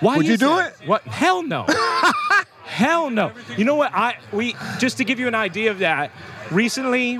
Why 0.00 0.16
Would 0.16 0.26
you 0.26 0.36
do 0.36 0.48
that? 0.48 0.76
it? 0.80 0.88
What? 0.88 1.02
Hell 1.02 1.42
no. 1.42 1.66
Hell 2.64 3.10
no. 3.10 3.32
You 3.56 3.64
know 3.64 3.76
what? 3.76 3.92
I 3.94 4.16
we 4.32 4.56
just 4.78 4.96
to 4.98 5.04
give 5.04 5.18
you 5.20 5.28
an 5.28 5.34
idea 5.34 5.70
of 5.70 5.78
that. 5.80 6.10
Recently, 6.50 7.18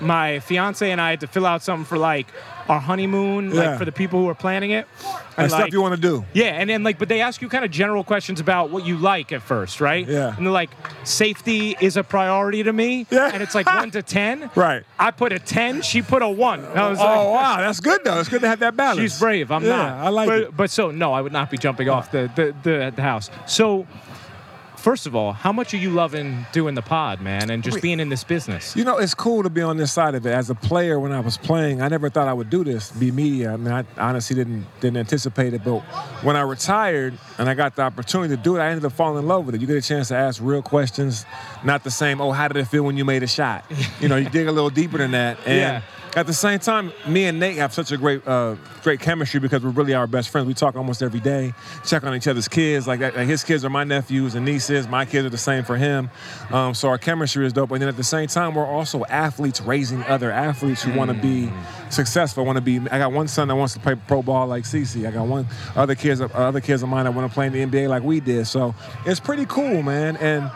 my 0.00 0.38
fiance 0.40 0.88
and 0.90 1.00
I 1.00 1.10
had 1.10 1.20
to 1.20 1.26
fill 1.26 1.46
out 1.46 1.62
something 1.62 1.84
for 1.84 1.98
like 1.98 2.28
our 2.70 2.78
honeymoon, 2.80 3.50
Yeah. 3.50 3.70
like 3.70 3.78
for 3.78 3.84
the 3.84 3.92
people 3.92 4.20
who 4.20 4.28
are 4.28 4.34
planning 4.34 4.70
it. 4.70 4.86
And 5.36 5.50
stuff 5.50 5.62
like, 5.62 5.72
you 5.72 5.82
want 5.82 5.94
to 5.94 6.00
do. 6.00 6.24
Yeah, 6.34 6.60
and 6.60 6.70
then 6.70 6.82
like, 6.82 6.98
but 6.98 7.08
they 7.08 7.20
ask 7.20 7.42
you 7.42 7.48
kind 7.48 7.64
of 7.64 7.70
general 7.70 8.04
questions 8.04 8.40
about 8.40 8.70
what 8.70 8.86
you 8.86 8.96
like 8.96 9.32
at 9.32 9.42
first, 9.42 9.80
right? 9.80 10.06
Yeah. 10.06 10.36
And 10.36 10.46
they're 10.46 10.52
like, 10.52 10.70
safety 11.04 11.76
is 11.80 11.96
a 11.96 12.04
priority 12.04 12.62
to 12.62 12.72
me. 12.72 13.06
Yeah. 13.10 13.30
And 13.32 13.42
it's 13.42 13.54
like 13.54 13.66
one 13.66 13.90
to 13.92 14.02
ten. 14.02 14.50
Right. 14.60 14.84
I 14.98 15.10
put 15.10 15.32
a 15.32 15.38
ten. 15.38 15.80
She 15.80 16.02
put 16.02 16.22
a 16.22 16.28
one. 16.28 16.64
I 16.64 16.90
was 16.90 16.98
oh, 16.98 17.04
like, 17.04 17.18
Oh 17.18 17.30
wow, 17.32 17.56
that's 17.58 17.80
good 17.80 18.04
though. 18.04 18.20
It's 18.20 18.28
good 18.28 18.42
to 18.42 18.48
have 18.48 18.58
that 18.60 18.76
balance. 18.76 19.00
She's 19.00 19.18
brave. 19.18 19.50
I'm 19.50 19.64
yeah, 19.64 19.76
not. 19.76 19.92
I 19.92 20.08
like 20.10 20.28
but, 20.28 20.38
it. 20.38 20.56
But 20.56 20.70
so 20.70 20.90
no, 20.90 21.12
I 21.12 21.20
would 21.22 21.32
not 21.32 21.50
be 21.50 21.56
jumping 21.56 21.88
off 21.88 22.10
the 22.10 22.30
the, 22.34 22.54
the 22.62 22.92
the 22.94 23.02
house. 23.02 23.30
So, 23.46 23.86
first 24.80 25.06
of 25.06 25.14
all, 25.14 25.32
how 25.32 25.52
much 25.52 25.72
are 25.74 25.76
you 25.76 25.90
loving 25.90 26.46
doing 26.52 26.74
the 26.74 26.82
pod, 26.82 27.20
man, 27.20 27.50
and 27.50 27.62
just 27.62 27.80
being 27.82 28.00
in 28.00 28.08
this 28.08 28.24
business? 28.24 28.74
You 28.74 28.84
know, 28.84 28.98
it's 28.98 29.14
cool 29.14 29.42
to 29.42 29.50
be 29.50 29.62
on 29.62 29.76
this 29.76 29.92
side 29.92 30.14
of 30.14 30.26
it. 30.26 30.30
As 30.30 30.50
a 30.50 30.54
player, 30.54 30.98
when 30.98 31.12
I 31.12 31.20
was 31.20 31.36
playing, 31.36 31.80
I 31.82 31.88
never 31.88 32.10
thought 32.10 32.28
I 32.28 32.32
would 32.32 32.50
do 32.50 32.64
this, 32.64 32.90
be 32.90 33.10
media. 33.12 33.52
I 33.52 33.56
mean, 33.56 33.72
I 33.72 33.84
honestly 33.98 34.34
didn't 34.34 34.66
didn't 34.80 34.96
anticipate 34.96 35.54
it. 35.54 35.62
But 35.64 35.80
when 36.24 36.36
I 36.36 36.40
retired 36.42 37.14
and 37.38 37.48
I 37.48 37.54
got 37.54 37.76
the 37.76 37.82
opportunity 37.82 38.34
to 38.36 38.42
do 38.42 38.56
it, 38.56 38.60
I 38.60 38.68
ended 38.68 38.84
up 38.84 38.92
falling 38.92 39.18
in 39.22 39.28
love 39.28 39.46
with 39.46 39.54
it. 39.54 39.60
You 39.60 39.66
get 39.66 39.76
a 39.76 39.82
chance 39.82 40.08
to 40.08 40.16
ask 40.16 40.40
real 40.42 40.62
questions, 40.62 41.26
not 41.64 41.84
the 41.84 41.90
same. 41.90 42.20
Oh, 42.20 42.32
how 42.32 42.48
did 42.48 42.56
it 42.56 42.64
feel 42.66 42.82
when 42.82 42.96
you 42.96 43.04
made 43.04 43.22
a 43.22 43.28
shot? 43.28 43.64
You 44.00 44.08
know, 44.08 44.16
you 44.16 44.30
dig 44.30 44.46
a 44.46 44.52
little 44.52 44.70
deeper 44.70 44.96
than 44.96 45.10
that. 45.10 45.38
And 45.44 45.58
Yeah. 45.58 45.82
At 46.16 46.26
the 46.26 46.34
same 46.34 46.58
time, 46.58 46.92
me 47.06 47.26
and 47.26 47.38
Nate 47.38 47.56
have 47.58 47.72
such 47.72 47.92
a 47.92 47.96
great, 47.96 48.26
uh, 48.26 48.56
great 48.82 48.98
chemistry 48.98 49.38
because 49.38 49.62
we're 49.62 49.70
really 49.70 49.94
our 49.94 50.08
best 50.08 50.30
friends. 50.30 50.48
We 50.48 50.54
talk 50.54 50.74
almost 50.74 51.02
every 51.02 51.20
day, 51.20 51.54
check 51.86 52.02
on 52.02 52.16
each 52.16 52.26
other's 52.26 52.48
kids. 52.48 52.88
Like, 52.88 52.98
like 52.98 53.14
his 53.14 53.44
kids 53.44 53.64
are 53.64 53.70
my 53.70 53.84
nephews 53.84 54.34
and 54.34 54.44
nieces. 54.44 54.88
My 54.88 55.04
kids 55.04 55.24
are 55.24 55.30
the 55.30 55.38
same 55.38 55.62
for 55.62 55.76
him. 55.76 56.10
Um, 56.50 56.74
so 56.74 56.88
our 56.88 56.98
chemistry 56.98 57.46
is 57.46 57.52
dope. 57.52 57.70
And 57.70 57.80
then 57.80 57.88
at 57.88 57.96
the 57.96 58.02
same 58.02 58.26
time, 58.26 58.56
we're 58.56 58.66
also 58.66 59.04
athletes 59.04 59.60
raising 59.60 60.02
other 60.04 60.32
athletes 60.32 60.82
who 60.82 60.92
want 60.98 61.12
to 61.12 61.16
be 61.16 61.48
successful. 61.90 62.44
Want 62.44 62.56
to 62.56 62.62
be. 62.62 62.80
I 62.90 62.98
got 62.98 63.12
one 63.12 63.28
son 63.28 63.46
that 63.46 63.54
wants 63.54 63.74
to 63.74 63.80
play 63.80 63.94
pro 63.94 64.20
ball 64.20 64.48
like 64.48 64.64
CC. 64.64 65.06
I 65.06 65.12
got 65.12 65.28
one 65.28 65.46
other 65.76 65.94
kids, 65.94 66.20
other 66.20 66.60
kids 66.60 66.82
of 66.82 66.88
mine 66.88 67.04
that 67.04 67.14
want 67.14 67.30
to 67.30 67.34
play 67.34 67.46
in 67.46 67.52
the 67.52 67.64
NBA 67.64 67.88
like 67.88 68.02
we 68.02 68.18
did. 68.18 68.48
So 68.48 68.74
it's 69.06 69.20
pretty 69.20 69.46
cool, 69.46 69.82
man. 69.82 70.16
And 70.16 70.50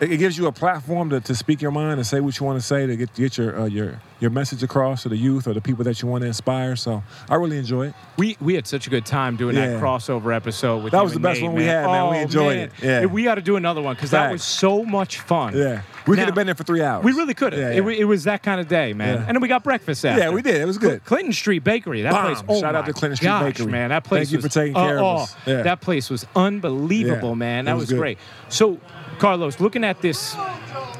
it 0.00 0.12
it 0.12 0.16
gives 0.18 0.36
you 0.38 0.46
a 0.46 0.52
platform 0.52 1.10
to, 1.10 1.20
to 1.20 1.34
speak 1.34 1.60
your 1.62 1.70
mind 1.70 1.94
and 1.94 2.06
say 2.06 2.20
what 2.20 2.38
you 2.38 2.46
want 2.46 2.60
to 2.60 2.66
say 2.66 2.86
to 2.86 2.96
get 2.96 3.14
get 3.14 3.36
your 3.38 3.60
uh, 3.60 3.64
your 3.66 4.00
your 4.20 4.30
message 4.30 4.62
across 4.62 5.02
to 5.04 5.08
the 5.08 5.16
youth 5.16 5.46
or 5.46 5.54
the 5.54 5.60
people 5.62 5.82
that 5.84 6.02
you 6.02 6.08
want 6.08 6.20
to 6.22 6.26
inspire. 6.26 6.76
So 6.76 7.02
I 7.28 7.36
really 7.36 7.56
enjoy 7.58 7.88
it. 7.88 7.94
We 8.18 8.36
we 8.40 8.54
had 8.54 8.66
such 8.66 8.86
a 8.86 8.90
good 8.90 9.06
time 9.06 9.36
doing 9.36 9.56
Yeah. 9.56 9.66
that 9.68 9.82
crossover 9.82 10.34
episode 10.34 10.84
with 10.84 10.92
That 10.92 11.02
was 11.02 11.14
the 11.14 11.20
best 11.20 11.40
Nate, 11.40 11.48
one 11.50 11.56
we 11.56 11.64
had, 11.64 11.86
man. 11.86 12.10
We 12.10 12.16
Oh, 12.18 12.20
enjoyed 12.20 12.56
man. 12.56 12.68
it. 12.68 12.72
Yeah. 12.84 13.06
We 13.06 13.22
got 13.24 13.36
to 13.36 13.42
do 13.42 13.56
another 13.56 13.80
one 13.80 13.94
because 13.94 14.10
that 14.10 14.30
was 14.30 14.42
so 14.42 14.84
much 14.84 15.18
fun. 15.20 15.56
Yeah, 15.56 15.82
we 16.06 16.16
could 16.16 16.26
have 16.26 16.34
been 16.34 16.46
there 16.46 16.54
for 16.54 16.64
three 16.64 16.82
hours. 16.82 17.04
We 17.04 17.12
really 17.12 17.34
could 17.34 17.52
have. 17.54 17.60
Yeah, 17.62 17.70
It, 17.70 17.74
yeah. 17.76 17.80
wa- 17.80 17.90
it 17.90 18.04
was 18.04 18.24
that 18.24 18.42
kind 18.42 18.60
of 18.60 18.68
day, 18.68 18.92
man. 18.92 19.18
And 19.18 19.28
then 19.36 19.40
we 19.40 19.48
got 19.48 19.64
breakfast 19.64 20.04
after. 20.04 20.20
Yeah, 20.20 20.30
we 20.30 20.42
did. 20.42 20.56
It 20.56 20.66
was 20.66 20.76
good. 20.78 21.04
Clinton 21.04 21.32
Street 21.32 21.64
Bakery. 21.64 22.02
That 22.02 22.12
Bomb. 22.12 22.34
place. 22.34 22.44
Oh 22.48 22.60
Shout 22.60 22.74
out 22.74 22.86
to 22.86 22.92
Clinton 22.92 23.16
Street 23.16 23.28
gosh, 23.28 23.42
Bakery. 23.54 23.66
man. 23.72 23.88
That 23.90 24.04
place. 24.04 24.28
Thank 24.28 24.32
you 24.32 24.48
for 24.48 24.52
taking 24.52 24.76
uh, 24.76 24.84
care 24.86 24.98
of 24.98 25.04
oh, 25.04 25.16
us. 25.22 25.36
Yeah. 25.46 25.62
That 25.62 25.80
place 25.80 26.10
was 26.10 26.26
unbelievable, 26.36 27.34
man. 27.36 27.60
It 27.64 27.70
That 27.70 27.76
was 27.76 27.90
was, 27.90 27.98
great. 27.98 28.18
So, 28.48 28.78
Carlos, 29.20 29.60
looking 29.60 29.84
at 29.84 30.00
this 30.00 30.34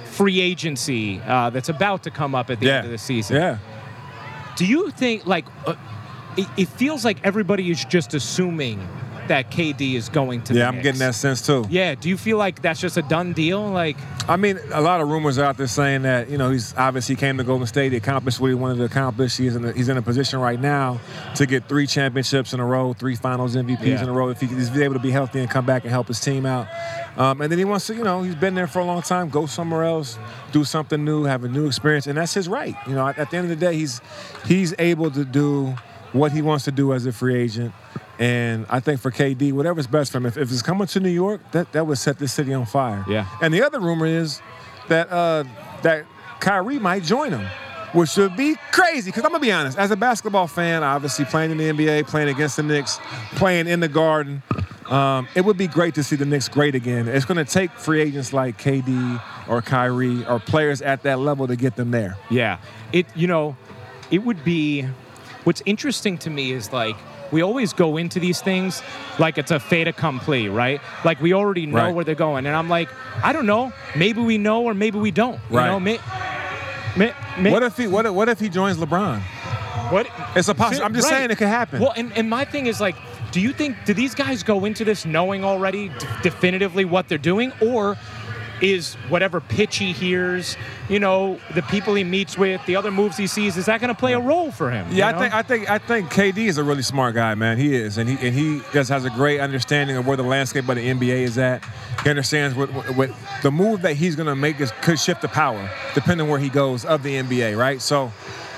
free 0.04 0.40
agency 0.40 1.20
uh, 1.26 1.48
that's 1.50 1.70
about 1.70 2.02
to 2.02 2.10
come 2.10 2.34
up 2.34 2.50
at 2.50 2.60
the 2.60 2.66
yeah. 2.66 2.76
end 2.76 2.84
of 2.84 2.92
the 2.92 2.98
season, 2.98 3.36
Yeah. 3.36 3.58
do 4.56 4.66
you 4.66 4.90
think 4.90 5.26
like 5.26 5.46
uh, 5.66 5.74
it, 6.36 6.46
it 6.58 6.68
feels 6.68 7.02
like 7.04 7.18
everybody 7.24 7.70
is 7.70 7.82
just 7.86 8.12
assuming 8.12 8.78
that 9.30 9.50
KD 9.50 9.94
is 9.94 10.08
going 10.08 10.42
to? 10.42 10.54
Yeah, 10.54 10.68
I'm 10.68 10.74
Knicks? 10.76 10.82
getting 10.84 10.98
that 11.00 11.14
sense 11.14 11.44
too. 11.44 11.64
Yeah. 11.70 11.94
Do 11.96 12.08
you 12.08 12.16
feel 12.16 12.36
like 12.36 12.62
that's 12.62 12.80
just 12.80 12.96
a 12.96 13.02
done 13.02 13.32
deal? 13.32 13.66
Like, 13.68 13.96
I 14.28 14.36
mean, 14.36 14.58
a 14.72 14.80
lot 14.80 15.00
of 15.00 15.08
rumors 15.08 15.38
out 15.38 15.56
there 15.56 15.66
saying 15.66 16.02
that 16.02 16.28
you 16.30 16.36
know 16.38 16.50
he's 16.50 16.74
obviously 16.76 17.16
came 17.16 17.38
to 17.38 17.44
Golden 17.44 17.66
State, 17.66 17.92
he 17.92 17.98
accomplished 17.98 18.38
what 18.38 18.48
he 18.48 18.54
wanted 18.54 18.76
to 18.78 18.84
accomplish. 18.84 19.36
He's 19.36 19.56
in 19.56 19.64
a, 19.64 19.72
he's 19.72 19.88
in 19.88 19.96
a 19.96 20.02
position 20.02 20.38
right 20.38 20.60
now 20.60 21.00
to 21.36 21.46
get 21.46 21.68
three 21.68 21.86
championships 21.86 22.52
in 22.52 22.60
a 22.60 22.64
row, 22.66 22.92
three 22.92 23.16
Finals 23.16 23.56
MVPs 23.56 23.84
Yeah. 23.86 24.02
in 24.02 24.08
a 24.08 24.12
row. 24.12 24.28
If 24.28 24.40
he, 24.40 24.46
he's 24.46 24.70
able 24.76 24.94
to 24.94 25.00
be 25.00 25.10
healthy 25.10 25.40
and 25.40 25.48
come 25.50 25.64
back 25.66 25.82
and 25.82 25.90
help 25.90 26.08
his 26.08 26.20
team 26.20 26.44
out, 26.46 26.68
um, 27.16 27.40
and 27.40 27.50
then 27.50 27.58
he 27.58 27.64
wants 27.64 27.86
to, 27.88 27.94
you 27.94 28.04
know, 28.04 28.22
he's 28.22 28.34
been 28.34 28.54
there 28.54 28.66
for 28.66 28.80
a 28.80 28.84
long 28.84 29.02
time. 29.02 29.28
Go 29.30 29.46
somewhere 29.46 29.84
else, 29.84 30.18
do 30.52 30.64
something 30.64 31.04
new, 31.04 31.24
have 31.24 31.44
a 31.44 31.48
new 31.48 31.66
experience, 31.66 32.06
and 32.06 32.18
that's 32.18 32.34
his 32.34 32.48
right. 32.48 32.74
You 32.86 32.94
know, 32.94 33.08
at, 33.08 33.18
at 33.18 33.30
the 33.30 33.36
end 33.38 33.50
of 33.50 33.58
the 33.58 33.64
day, 33.66 33.74
he's 33.76 34.00
he's 34.46 34.74
able 34.78 35.10
to 35.12 35.24
do 35.24 35.74
what 36.12 36.32
he 36.32 36.42
wants 36.42 36.64
to 36.64 36.72
do 36.72 36.92
as 36.92 37.06
a 37.06 37.12
free 37.12 37.36
agent. 37.36 37.72
And 38.18 38.66
I 38.68 38.80
think 38.80 39.00
for 39.00 39.10
KD, 39.10 39.52
whatever's 39.52 39.86
best 39.86 40.12
for 40.12 40.18
him, 40.18 40.26
if, 40.26 40.36
if 40.36 40.52
it's 40.52 40.62
coming 40.62 40.86
to 40.88 41.00
New 41.00 41.10
York, 41.10 41.40
that, 41.52 41.72
that 41.72 41.86
would 41.86 41.98
set 41.98 42.18
this 42.18 42.32
city 42.32 42.52
on 42.52 42.66
fire. 42.66 43.04
Yeah. 43.08 43.26
And 43.40 43.52
the 43.54 43.62
other 43.62 43.80
rumor 43.80 44.06
is 44.06 44.42
that 44.88 45.10
uh, 45.10 45.44
that 45.82 46.04
Kyrie 46.40 46.78
might 46.78 47.02
join 47.02 47.30
him, 47.30 47.46
which 47.92 48.16
would 48.16 48.36
be 48.36 48.56
crazy. 48.72 49.10
Because 49.10 49.24
I'm 49.24 49.30
gonna 49.30 49.40
be 49.40 49.52
honest, 49.52 49.78
as 49.78 49.90
a 49.90 49.96
basketball 49.96 50.46
fan, 50.46 50.82
obviously 50.82 51.24
playing 51.24 51.50
in 51.50 51.56
the 51.56 51.70
NBA, 51.70 52.08
playing 52.08 52.28
against 52.28 52.56
the 52.56 52.62
Knicks, 52.62 52.98
playing 53.36 53.68
in 53.68 53.80
the 53.80 53.88
Garden, 53.88 54.42
um, 54.86 55.28
it 55.34 55.44
would 55.44 55.56
be 55.56 55.68
great 55.68 55.94
to 55.94 56.02
see 56.02 56.16
the 56.16 56.26
Knicks 56.26 56.48
great 56.48 56.74
again. 56.74 57.08
It's 57.08 57.24
gonna 57.24 57.44
take 57.44 57.70
free 57.72 58.02
agents 58.02 58.32
like 58.32 58.58
KD 58.58 59.22
or 59.48 59.62
Kyrie 59.62 60.26
or 60.26 60.40
players 60.40 60.82
at 60.82 61.04
that 61.04 61.20
level 61.20 61.46
to 61.46 61.56
get 61.56 61.76
them 61.76 61.90
there. 61.90 62.16
Yeah. 62.28 62.58
It 62.92 63.06
you 63.14 63.28
know, 63.28 63.56
it 64.10 64.18
would 64.18 64.44
be 64.44 64.86
what's 65.44 65.62
interesting 65.66 66.18
to 66.18 66.30
me 66.30 66.52
is 66.52 66.72
like 66.72 66.96
we 67.32 67.42
always 67.42 67.72
go 67.72 67.96
into 67.96 68.18
these 68.18 68.40
things 68.40 68.82
like 69.18 69.38
it's 69.38 69.50
a 69.52 69.60
fait 69.60 69.86
accompli, 69.86 70.48
right? 70.48 70.80
Like 71.04 71.20
we 71.20 71.32
already 71.32 71.66
know 71.66 71.76
Right. 71.76 71.94
where 71.94 72.04
they're 72.04 72.14
going. 72.16 72.44
And 72.46 72.56
I'm 72.56 72.68
like, 72.68 72.88
I 73.22 73.32
don't 73.32 73.46
know. 73.46 73.72
Maybe 73.96 74.20
we 74.20 74.36
know 74.36 74.64
or 74.64 74.74
maybe 74.74 74.98
we 74.98 75.10
don't. 75.12 75.38
You 75.50 75.58
Right. 75.58 75.66
know, 75.68 75.78
may, 75.78 75.98
may, 76.96 77.12
may, 77.38 77.52
What 77.52 77.62
if 77.62 77.76
he 77.76 77.86
what 77.86 78.06
if, 78.06 78.12
what 78.12 78.28
if 78.28 78.40
he 78.40 78.48
joins 78.48 78.78
LeBron? 78.78 79.20
what 79.90 80.06
It's 80.36 80.48
a 80.48 80.54
possi- 80.54 80.80
I'm 80.84 80.94
just 80.94 81.08
Right. 81.10 81.18
saying 81.18 81.30
it 81.30 81.38
could 81.38 81.48
happen. 81.48 81.80
Well, 81.80 81.92
and, 81.96 82.12
and 82.16 82.28
my 82.28 82.44
thing 82.44 82.66
is 82.66 82.80
like, 82.80 82.96
do 83.32 83.40
you 83.40 83.52
think 83.52 83.76
do 83.84 83.94
these 83.94 84.14
guys 84.14 84.42
go 84.42 84.64
into 84.64 84.84
this 84.84 85.04
knowing 85.06 85.44
already 85.44 85.88
d- 85.90 86.06
definitively 86.22 86.84
what 86.84 87.08
they're 87.08 87.16
doing, 87.18 87.52
or 87.60 87.96
is 88.60 88.94
whatever 89.08 89.40
pitch 89.40 89.76
he 89.76 89.92
hears, 89.92 90.56
you 90.88 90.98
know, 90.98 91.38
the 91.54 91.62
people 91.62 91.94
he 91.94 92.04
meets 92.04 92.36
with, 92.36 92.64
the 92.66 92.76
other 92.76 92.90
moves 92.90 93.16
he 93.16 93.26
sees, 93.26 93.56
is 93.56 93.66
that 93.66 93.80
going 93.80 93.88
to 93.88 93.98
play 93.98 94.12
a 94.12 94.20
role 94.20 94.50
for 94.50 94.70
him? 94.70 94.86
Yeah, 94.90 95.06
you 95.06 95.12
know? 95.12 95.18
I 95.18 95.20
think 95.20 95.34
I 95.34 95.42
think 95.42 95.70
I 95.70 95.78
think 95.78 96.10
KD 96.10 96.46
is 96.46 96.58
a 96.58 96.64
really 96.64 96.82
smart 96.82 97.14
guy, 97.14 97.34
man. 97.34 97.58
He 97.58 97.74
is, 97.74 97.98
and 97.98 98.08
he 98.08 98.26
and 98.26 98.34
he 98.34 98.60
just 98.72 98.90
has 98.90 99.04
a 99.04 99.10
great 99.10 99.40
understanding 99.40 99.96
of 99.96 100.06
where 100.06 100.16
the 100.16 100.22
landscape 100.22 100.68
of 100.68 100.76
the 100.76 100.86
NBA 100.86 101.22
is 101.22 101.38
at. 101.38 101.64
He 102.04 102.10
understands 102.10 102.56
what, 102.56 102.72
what, 102.72 102.96
what 102.96 103.10
the 103.42 103.50
move 103.50 103.82
that 103.82 103.94
he's 103.94 104.16
going 104.16 104.28
to 104.28 104.36
make 104.36 104.60
is 104.60 104.72
could 104.80 104.98
shift 104.98 105.22
the 105.22 105.28
power 105.28 105.70
depending 105.94 106.28
where 106.28 106.38
he 106.38 106.48
goes 106.48 106.84
of 106.84 107.02
the 107.02 107.14
NBA, 107.14 107.58
right? 107.58 107.80
So, 107.80 108.12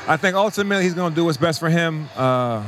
I 0.06 0.16
think 0.16 0.36
ultimately 0.36 0.84
he's 0.84 0.94
going 0.94 1.12
to 1.12 1.16
do 1.16 1.24
what's 1.24 1.38
best 1.38 1.60
for 1.60 1.70
him. 1.70 2.08
Uh, 2.16 2.64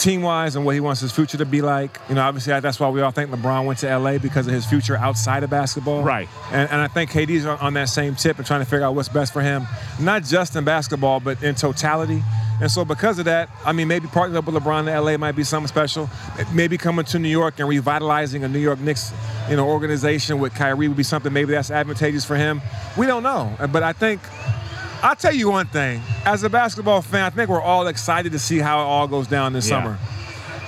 Team 0.00 0.22
wise 0.22 0.56
and 0.56 0.64
what 0.64 0.72
he 0.74 0.80
wants 0.80 1.02
his 1.02 1.12
future 1.12 1.36
to 1.36 1.44
be 1.44 1.60
like. 1.60 1.98
You 2.08 2.14
know, 2.14 2.22
obviously 2.22 2.58
that's 2.58 2.80
why 2.80 2.88
we 2.88 3.02
all 3.02 3.10
think 3.10 3.30
LeBron 3.30 3.66
went 3.66 3.80
to 3.80 3.98
LA 3.98 4.16
because 4.16 4.46
of 4.46 4.54
his 4.54 4.64
future 4.64 4.96
outside 4.96 5.42
of 5.42 5.50
basketball. 5.50 6.02
Right. 6.02 6.26
And, 6.50 6.70
and 6.70 6.80
I 6.80 6.88
think 6.88 7.10
KD's 7.10 7.44
on, 7.44 7.58
on 7.58 7.74
that 7.74 7.90
same 7.90 8.14
tip 8.14 8.38
and 8.38 8.46
trying 8.46 8.60
to 8.60 8.64
figure 8.64 8.86
out 8.86 8.94
what's 8.94 9.10
best 9.10 9.30
for 9.30 9.42
him, 9.42 9.66
not 10.00 10.24
just 10.24 10.56
in 10.56 10.64
basketball, 10.64 11.20
but 11.20 11.42
in 11.42 11.54
totality. 11.54 12.22
And 12.62 12.70
so 12.70 12.84
because 12.84 13.18
of 13.18 13.26
that, 13.26 13.50
I 13.64 13.72
mean, 13.72 13.88
maybe 13.88 14.06
partnering 14.06 14.36
up 14.36 14.46
with 14.46 14.54
LeBron 14.54 14.80
in 14.80 15.04
LA 15.04 15.18
might 15.18 15.32
be 15.32 15.44
something 15.44 15.68
special. 15.68 16.08
Maybe 16.52 16.78
coming 16.78 17.04
to 17.06 17.18
New 17.18 17.28
York 17.28 17.58
and 17.58 17.68
revitalizing 17.68 18.42
a 18.42 18.48
New 18.48 18.58
York 18.58 18.80
Knicks, 18.80 19.12
you 19.50 19.56
know, 19.56 19.66
organization 19.68 20.38
with 20.38 20.54
Kyrie 20.54 20.88
would 20.88 20.96
be 20.96 21.02
something 21.02 21.32
maybe 21.32 21.52
that's 21.52 21.70
advantageous 21.70 22.24
for 22.24 22.36
him. 22.36 22.62
We 22.96 23.06
don't 23.06 23.22
know. 23.22 23.54
But 23.70 23.82
I 23.82 23.92
think 23.92 24.20
I'll 25.02 25.16
tell 25.16 25.34
you 25.34 25.50
one 25.50 25.66
thing. 25.66 26.02
As 26.24 26.42
a 26.42 26.50
basketball 26.50 27.00
fan, 27.02 27.24
I 27.24 27.30
think 27.30 27.48
we're 27.48 27.60
all 27.62 27.86
excited 27.86 28.32
to 28.32 28.38
see 28.38 28.58
how 28.58 28.80
it 28.80 28.84
all 28.84 29.08
goes 29.08 29.26
down 29.26 29.52
this 29.52 29.68
Yeah. 29.68 29.82
summer. 29.82 29.98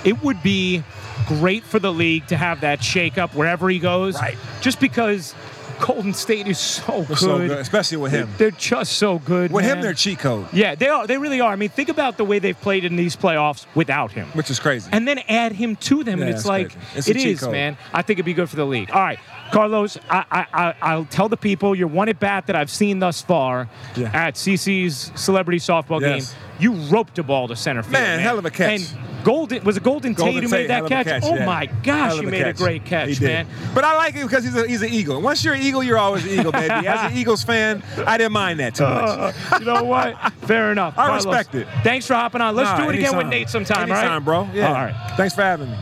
it 0.03 0.21
would 0.21 0.43
be 0.43 0.83
great 1.29 1.63
for 1.63 1.79
the 1.79 1.91
league 1.93 2.27
to 2.27 2.35
have 2.35 2.59
that 2.61 2.79
shakeup 2.81 3.33
wherever 3.33 3.69
he 3.69 3.79
goes. 3.79 4.15
Right. 4.15 4.37
Just 4.59 4.81
because 4.81 5.33
Golden 5.79 6.13
State 6.13 6.45
is 6.47 6.59
so 6.59 7.03
good. 7.03 7.17
so 7.17 7.37
good, 7.37 7.51
especially 7.51 7.97
with 7.97 8.11
him. 8.11 8.27
They're 8.37 8.51
just 8.51 8.93
so 8.97 9.19
good. 9.19 9.51
With 9.51 9.63
him, 9.63 9.79
they're 9.81 9.93
cheat 9.93 10.19
code, 10.19 10.47
Yeah, 10.51 10.75
they 10.75 10.87
are. 10.89 11.07
They 11.07 11.17
really 11.17 11.39
are. 11.41 11.53
I 11.53 11.55
mean, 11.55 11.69
think 11.69 11.87
about 11.89 12.17
the 12.17 12.25
way 12.25 12.39
they've 12.39 12.59
played 12.59 12.83
in 12.85 12.95
these 12.97 13.15
playoffs 13.15 13.65
without 13.75 14.11
him. 14.11 14.27
which 14.33 14.49
is 14.51 14.59
crazy. 14.59 14.89
and 14.91 15.07
then 15.07 15.19
add 15.29 15.53
him 15.53 15.75
to 15.77 16.03
them, 16.03 16.19
Yeah, 16.19 16.25
and 16.25 16.35
it's 16.35 16.45
like 16.45 16.71
crazy. 16.73 16.87
It's 16.97 17.07
it 17.07 17.15
is, 17.17 17.47
man. 17.47 17.77
I 17.93 18.01
think 18.01 18.17
it'd 18.17 18.25
be 18.25 18.33
good 18.33 18.49
for 18.49 18.55
the 18.57 18.65
league. 18.65 18.91
All 18.91 19.01
right, 19.01 19.19
Carlos, 19.53 19.97
I, 20.09 20.25
I, 20.31 20.45
I, 20.53 20.75
I'll 20.81 21.05
tell 21.05 21.29
the 21.29 21.37
people 21.37 21.75
your 21.75 21.87
one 21.87 22.09
at 22.09 22.19
bat 22.19 22.47
that 22.47 22.55
I've 22.55 22.69
seen 22.71 22.99
thus 22.99 23.21
far 23.21 23.69
Yeah. 23.95 24.09
at 24.13 24.35
CC's 24.35 25.11
celebrity 25.15 25.59
softball 25.59 26.01
Yes. 26.01 26.31
game. 26.33 26.39
You 26.59 26.73
roped 26.89 27.17
a 27.19 27.23
ball 27.23 27.47
to 27.47 27.55
center 27.55 27.81
field, 27.83 27.93
Man, 27.93 28.19
hell 28.19 28.37
of 28.39 28.45
a 28.45 28.51
catch. 28.51 28.81
And 28.81 29.23
Golden 29.23 29.63
was 29.63 29.77
it 29.77 29.83
Golden, 29.83 30.13
Golden 30.13 30.33
Tate 30.35 30.43
who 30.43 30.49
made 30.49 30.69
that 30.69 30.85
a 30.85 30.87
catch? 30.89 31.05
catch, 31.07 31.23
Oh 31.23 31.35
yeah. 31.35 31.45
my 31.45 31.65
gosh, 31.83 32.13
you 32.13 32.17
of 32.19 32.23
he 32.23 32.27
a 32.27 32.31
made 32.31 32.47
a 32.47 32.53
great 32.53 32.83
catch, 32.85 33.19
man. 33.21 33.47
But 33.73 33.83
I 33.85 33.95
like 33.95 34.15
it 34.15 34.23
because 34.23 34.43
he's, 34.43 34.55
a, 34.55 34.67
he's 34.67 34.81
an 34.81 34.89
Eagle. 34.89 35.21
Once 35.21 35.43
you're 35.45 35.53
an 35.53 35.61
Eagle, 35.61 35.83
you're 35.83 35.97
always 35.97 36.23
an 36.25 36.31
Eagle, 36.31 36.51
baby. 36.51 36.87
As 36.87 37.11
an 37.11 37.17
Eagles 37.17 37.43
fan, 37.43 37.81
I 38.05 38.17
didn't 38.17 38.33
mind 38.33 38.59
that 38.59 38.75
too 38.75 38.83
much. 38.83 39.33
Uh, 39.51 39.57
you 39.59 39.65
know 39.65 39.83
what? 39.83 40.17
Fair 40.41 40.71
enough. 40.71 40.93
I 40.97 41.07
Carlos, 41.07 41.25
respect 41.25 41.55
it. 41.55 41.67
Thanks 41.83 42.05
for 42.05 42.15
hopping 42.15 42.41
on. 42.41 42.55
Let's 42.55 42.69
Nah, 42.71 42.85
do 42.85 42.89
it 42.91 42.95
again 42.95 43.15
with. 43.17 43.27
Nate 43.27 43.49
sometime, 43.49 43.89
all 43.91 43.97
Anytime, 43.97 44.11
right? 44.25 44.25
bro. 44.25 44.49
Yeah. 44.53 44.67
All 44.67 44.73
right. 44.73 45.13
Thanks 45.15 45.33
for 45.35 45.41
having 45.41 45.69
me. 45.71 45.77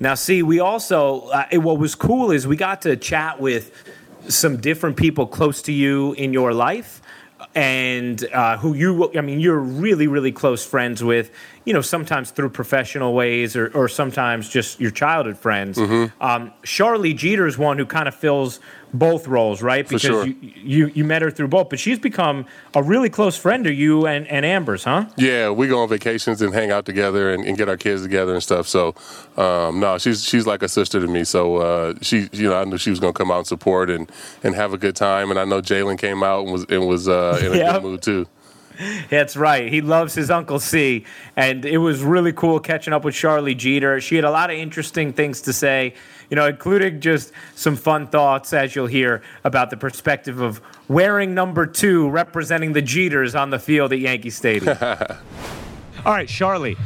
Now, 0.00 0.14
see, 0.14 0.42
we 0.42 0.58
also, 0.58 1.28
uh, 1.28 1.46
what 1.52 1.78
was 1.78 1.94
cool 1.94 2.32
is 2.32 2.46
we 2.46 2.56
got 2.56 2.82
to 2.82 2.96
chat 2.96 3.40
with 3.40 3.70
some 4.28 4.56
different 4.56 4.96
people 4.96 5.26
close 5.26 5.62
to 5.62 5.72
you 5.72 6.14
in 6.14 6.32
your 6.32 6.52
life 6.52 7.00
and 7.54 8.24
uh, 8.32 8.56
who 8.56 8.74
you, 8.74 9.12
I 9.16 9.20
mean, 9.20 9.38
you're 9.38 9.58
really, 9.58 10.08
really 10.08 10.32
close 10.32 10.66
friends 10.66 11.04
with, 11.04 11.30
you 11.64 11.72
know, 11.72 11.80
sometimes 11.80 12.30
through 12.30 12.50
professional 12.50 13.14
ways 13.14 13.56
or, 13.56 13.68
or 13.74 13.88
sometimes 13.88 14.48
just 14.48 14.80
your 14.80 14.90
childhood 14.90 15.38
friends. 15.38 15.78
Mm-hmm. 15.78 16.22
Um, 16.22 16.52
Sharlee 16.62 17.16
Jeter 17.16 17.46
is 17.46 17.56
one 17.56 17.78
who 17.78 17.86
kind 17.86 18.06
of 18.06 18.14
fills 18.14 18.60
both 18.92 19.26
roles, 19.26 19.60
right? 19.62 19.88
Because 19.88 20.02
sure. 20.02 20.26
you, 20.26 20.36
you, 20.40 20.86
you 20.94 21.04
met 21.04 21.22
her 21.22 21.30
through 21.30 21.48
both, 21.48 21.68
but 21.70 21.80
she's 21.80 21.98
become 21.98 22.44
a 22.74 22.82
really 22.82 23.08
close 23.10 23.36
friend 23.36 23.64
to 23.64 23.72
you 23.72 24.06
and, 24.06 24.26
and 24.28 24.44
Amber's, 24.44 24.84
huh? 24.84 25.06
Yeah, 25.16 25.50
we 25.50 25.66
go 25.66 25.80
on 25.82 25.88
vacations 25.88 26.40
and 26.42 26.54
hang 26.54 26.70
out 26.70 26.84
together 26.86 27.32
and, 27.32 27.44
and 27.44 27.56
get 27.56 27.68
our 27.68 27.76
kids 27.78 28.02
together 28.02 28.34
and 28.34 28.42
stuff. 28.42 28.68
So, 28.68 28.94
um, 29.36 29.80
no, 29.80 29.98
she's 29.98 30.22
she's 30.22 30.46
like 30.46 30.62
a 30.62 30.68
sister 30.68 31.00
to 31.00 31.06
me. 31.08 31.24
So 31.24 31.56
uh, 31.56 31.94
she, 32.02 32.28
you 32.32 32.50
know, 32.50 32.56
I 32.60 32.64
knew 32.64 32.78
she 32.78 32.90
was 32.90 33.00
going 33.00 33.12
to 33.12 33.18
come 33.18 33.30
out 33.32 33.38
and 33.38 33.46
support 33.46 33.90
and, 33.90 34.10
and 34.44 34.54
have 34.54 34.72
a 34.72 34.78
good 34.78 34.94
time. 34.94 35.30
And 35.30 35.40
I 35.40 35.44
know 35.44 35.60
Jalen 35.60 35.98
came 35.98 36.22
out 36.22 36.44
and 36.44 36.52
was 36.52 36.64
and 36.68 36.86
was 36.86 37.08
uh, 37.08 37.40
in 37.42 37.52
a 37.52 37.56
Yep. 37.56 37.72
good 37.74 37.82
mood 37.90 38.02
too. 38.02 38.26
That's 39.10 39.36
right. 39.36 39.72
He 39.72 39.80
loves 39.80 40.14
his 40.14 40.30
Uncle 40.30 40.58
C. 40.58 41.04
And 41.36 41.64
it 41.64 41.78
was 41.78 42.02
really 42.02 42.32
cool 42.32 42.60
catching 42.60 42.92
up 42.92 43.04
with 43.04 43.14
Sharlee 43.14 43.56
Jeter. 43.56 44.00
She 44.00 44.16
had 44.16 44.24
a 44.24 44.30
lot 44.30 44.50
of 44.50 44.56
interesting 44.56 45.12
things 45.12 45.40
to 45.42 45.52
say, 45.52 45.94
you 46.30 46.36
know, 46.36 46.46
including 46.46 47.00
just 47.00 47.32
some 47.54 47.76
fun 47.76 48.06
thoughts, 48.06 48.52
as 48.52 48.74
you'll 48.74 48.86
hear, 48.86 49.22
about 49.44 49.70
the 49.70 49.76
perspective 49.76 50.40
of 50.40 50.60
wearing 50.88 51.34
number 51.34 51.66
two, 51.66 52.08
representing 52.08 52.72
the 52.72 52.82
Jeters 52.82 53.38
on 53.38 53.50
the 53.50 53.58
field 53.58 53.92
at 53.92 53.98
Yankee 53.98 54.30
Stadium. 54.30 54.76
All 56.04 56.12
right, 56.12 56.28
Sharlee, 56.28 56.76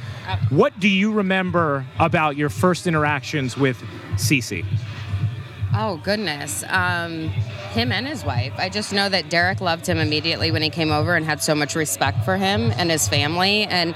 what 0.50 0.78
do 0.78 0.88
you 0.88 1.12
remember 1.12 1.84
about 1.98 2.36
your 2.36 2.50
first 2.50 2.86
interactions 2.86 3.56
with 3.56 3.76
CC? 4.14 4.64
Oh 5.80 5.96
goodness, 5.98 6.64
um, 6.70 7.28
him 7.70 7.92
and 7.92 8.04
his 8.04 8.24
wife. 8.24 8.52
I 8.58 8.68
just 8.68 8.92
know 8.92 9.08
that 9.08 9.28
Derek 9.28 9.60
loved 9.60 9.86
him 9.86 9.98
immediately 9.98 10.50
when 10.50 10.60
he 10.60 10.70
came 10.70 10.90
over 10.90 11.14
and 11.14 11.24
had 11.24 11.40
so 11.40 11.54
much 11.54 11.76
respect 11.76 12.24
for 12.24 12.36
him 12.36 12.72
and 12.72 12.90
his 12.90 13.06
family. 13.06 13.62
And 13.62 13.94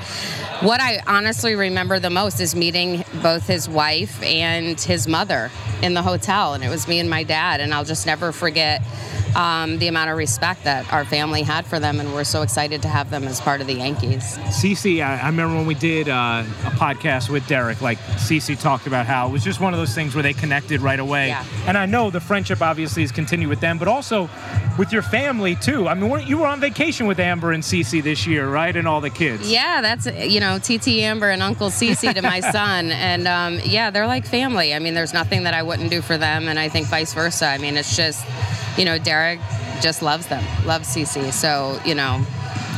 what 0.61 0.80
I 0.80 1.03
honestly 1.09 1.57
remember 1.57 1.99
the 1.99 2.09
most 2.09 2.39
is 2.39 2.55
meeting 2.55 3.05
both 3.20 3.49
his 3.49 3.68
wife 3.68 4.22
and 4.22 4.80
his 4.80 5.09
mother 5.09 5.51
in 5.83 5.95
the 5.95 6.03
hotel, 6.03 6.55
and 6.55 6.62
it 6.62 6.68
was 6.68 6.87
me 6.87 7.01
and 7.01 7.11
my 7.11 7.24
dad. 7.24 7.61
And 7.61 7.74
I'll 7.74 7.85
just 7.85 8.07
never 8.07 8.30
forget 8.30 8.80
um, 9.35 9.78
the 9.78 9.89
amount 9.89 10.11
of 10.11 10.16
respect 10.16 10.64
that 10.64 10.91
our 10.93 11.05
family 11.05 11.43
had 11.43 11.66
for 11.66 11.78
them, 11.78 12.01
and 12.01 12.12
we're 12.12 12.24
so 12.24 12.43
excited 12.43 12.83
to 12.83 12.89
have 12.89 13.11
them 13.11 13.24
as 13.24 13.41
part 13.41 13.61
of 13.61 13.66
the 13.66 13.74
Yankees. 13.74 14.39
CC, 14.39 15.05
I, 15.05 15.20
I 15.20 15.26
remember 15.26 15.57
when 15.57 15.66
we 15.66 15.74
did 15.74 16.09
uh, 16.09 16.45
a 16.64 16.70
podcast 16.70 17.30
with 17.30 17.47
Derek, 17.47 17.80
like 17.80 17.99
CC 17.99 18.59
talked 18.61 18.87
about 18.87 19.07
how 19.07 19.28
it 19.28 19.33
was 19.33 19.43
just 19.43 19.61
one 19.61 19.72
of 19.72 19.78
those 19.78 19.95
things 19.95 20.14
where 20.14 20.22
they 20.22 20.33
connected 20.33 20.80
right 20.80 21.01
away. 21.01 21.28
Yeah. 21.28 21.45
And 21.66 21.78
I 21.78 21.87
know 21.87 22.11
the 22.11 22.20
friendship 22.20 22.61
obviously 22.62 23.03
has 23.03 23.12
continued 23.12 23.49
with 23.49 23.61
them, 23.61 23.78
but 23.78 23.89
also 23.89 24.28
with 24.78 24.93
your 24.93 25.03
family 25.03 25.55
too. 25.57 25.89
I 25.89 25.95
mean, 25.95 26.26
you 26.26 26.39
were 26.39 26.47
on 26.47 26.61
vacation 26.61 27.07
with 27.07 27.18
Amber 27.18 27.53
and 27.53 27.62
CC 27.62 28.03
this 28.03 28.26
year, 28.26 28.49
right? 28.49 28.74
And 28.74 28.87
all 28.89 29.01
the 29.01 29.11
kids. 29.11 29.51
Yeah, 29.51 29.80
that's 29.80 30.07
you 30.07 30.41
know 30.41 30.59
TT 30.59 30.89
Amber 31.03 31.30
and 31.30 31.43
Uncle 31.43 31.68
CC 31.70 32.14
to 32.14 32.22
my 32.22 32.41
son, 32.53 32.91
and 32.91 33.28
um, 33.28 33.61
yeah, 33.64 33.91
they're 33.91 34.07
like 34.07 34.26
family. 34.26 34.74
I 34.74 34.78
mean, 34.78 34.95
there's 34.95 35.12
nothing 35.12 35.45
that 35.45 35.55
I 35.55 35.62
wouldn't 35.62 35.91
do 35.91 36.03
for 36.03 36.16
them, 36.18 36.49
and 36.49 36.59
I 36.59 36.68
think 36.68 36.87
vice 36.87 37.14
versa. 37.14 37.47
I 37.47 37.59
mean, 37.59 37.76
it's 37.76 37.97
just 37.97 38.24
you 38.77 38.85
know 38.85 38.99
Derek 38.99 39.41
just 39.81 40.03
loves 40.03 40.27
them, 40.27 40.45
loves 40.66 40.89
CC, 40.95 41.33
so 41.33 41.81
you 41.85 41.95
know 41.95 42.25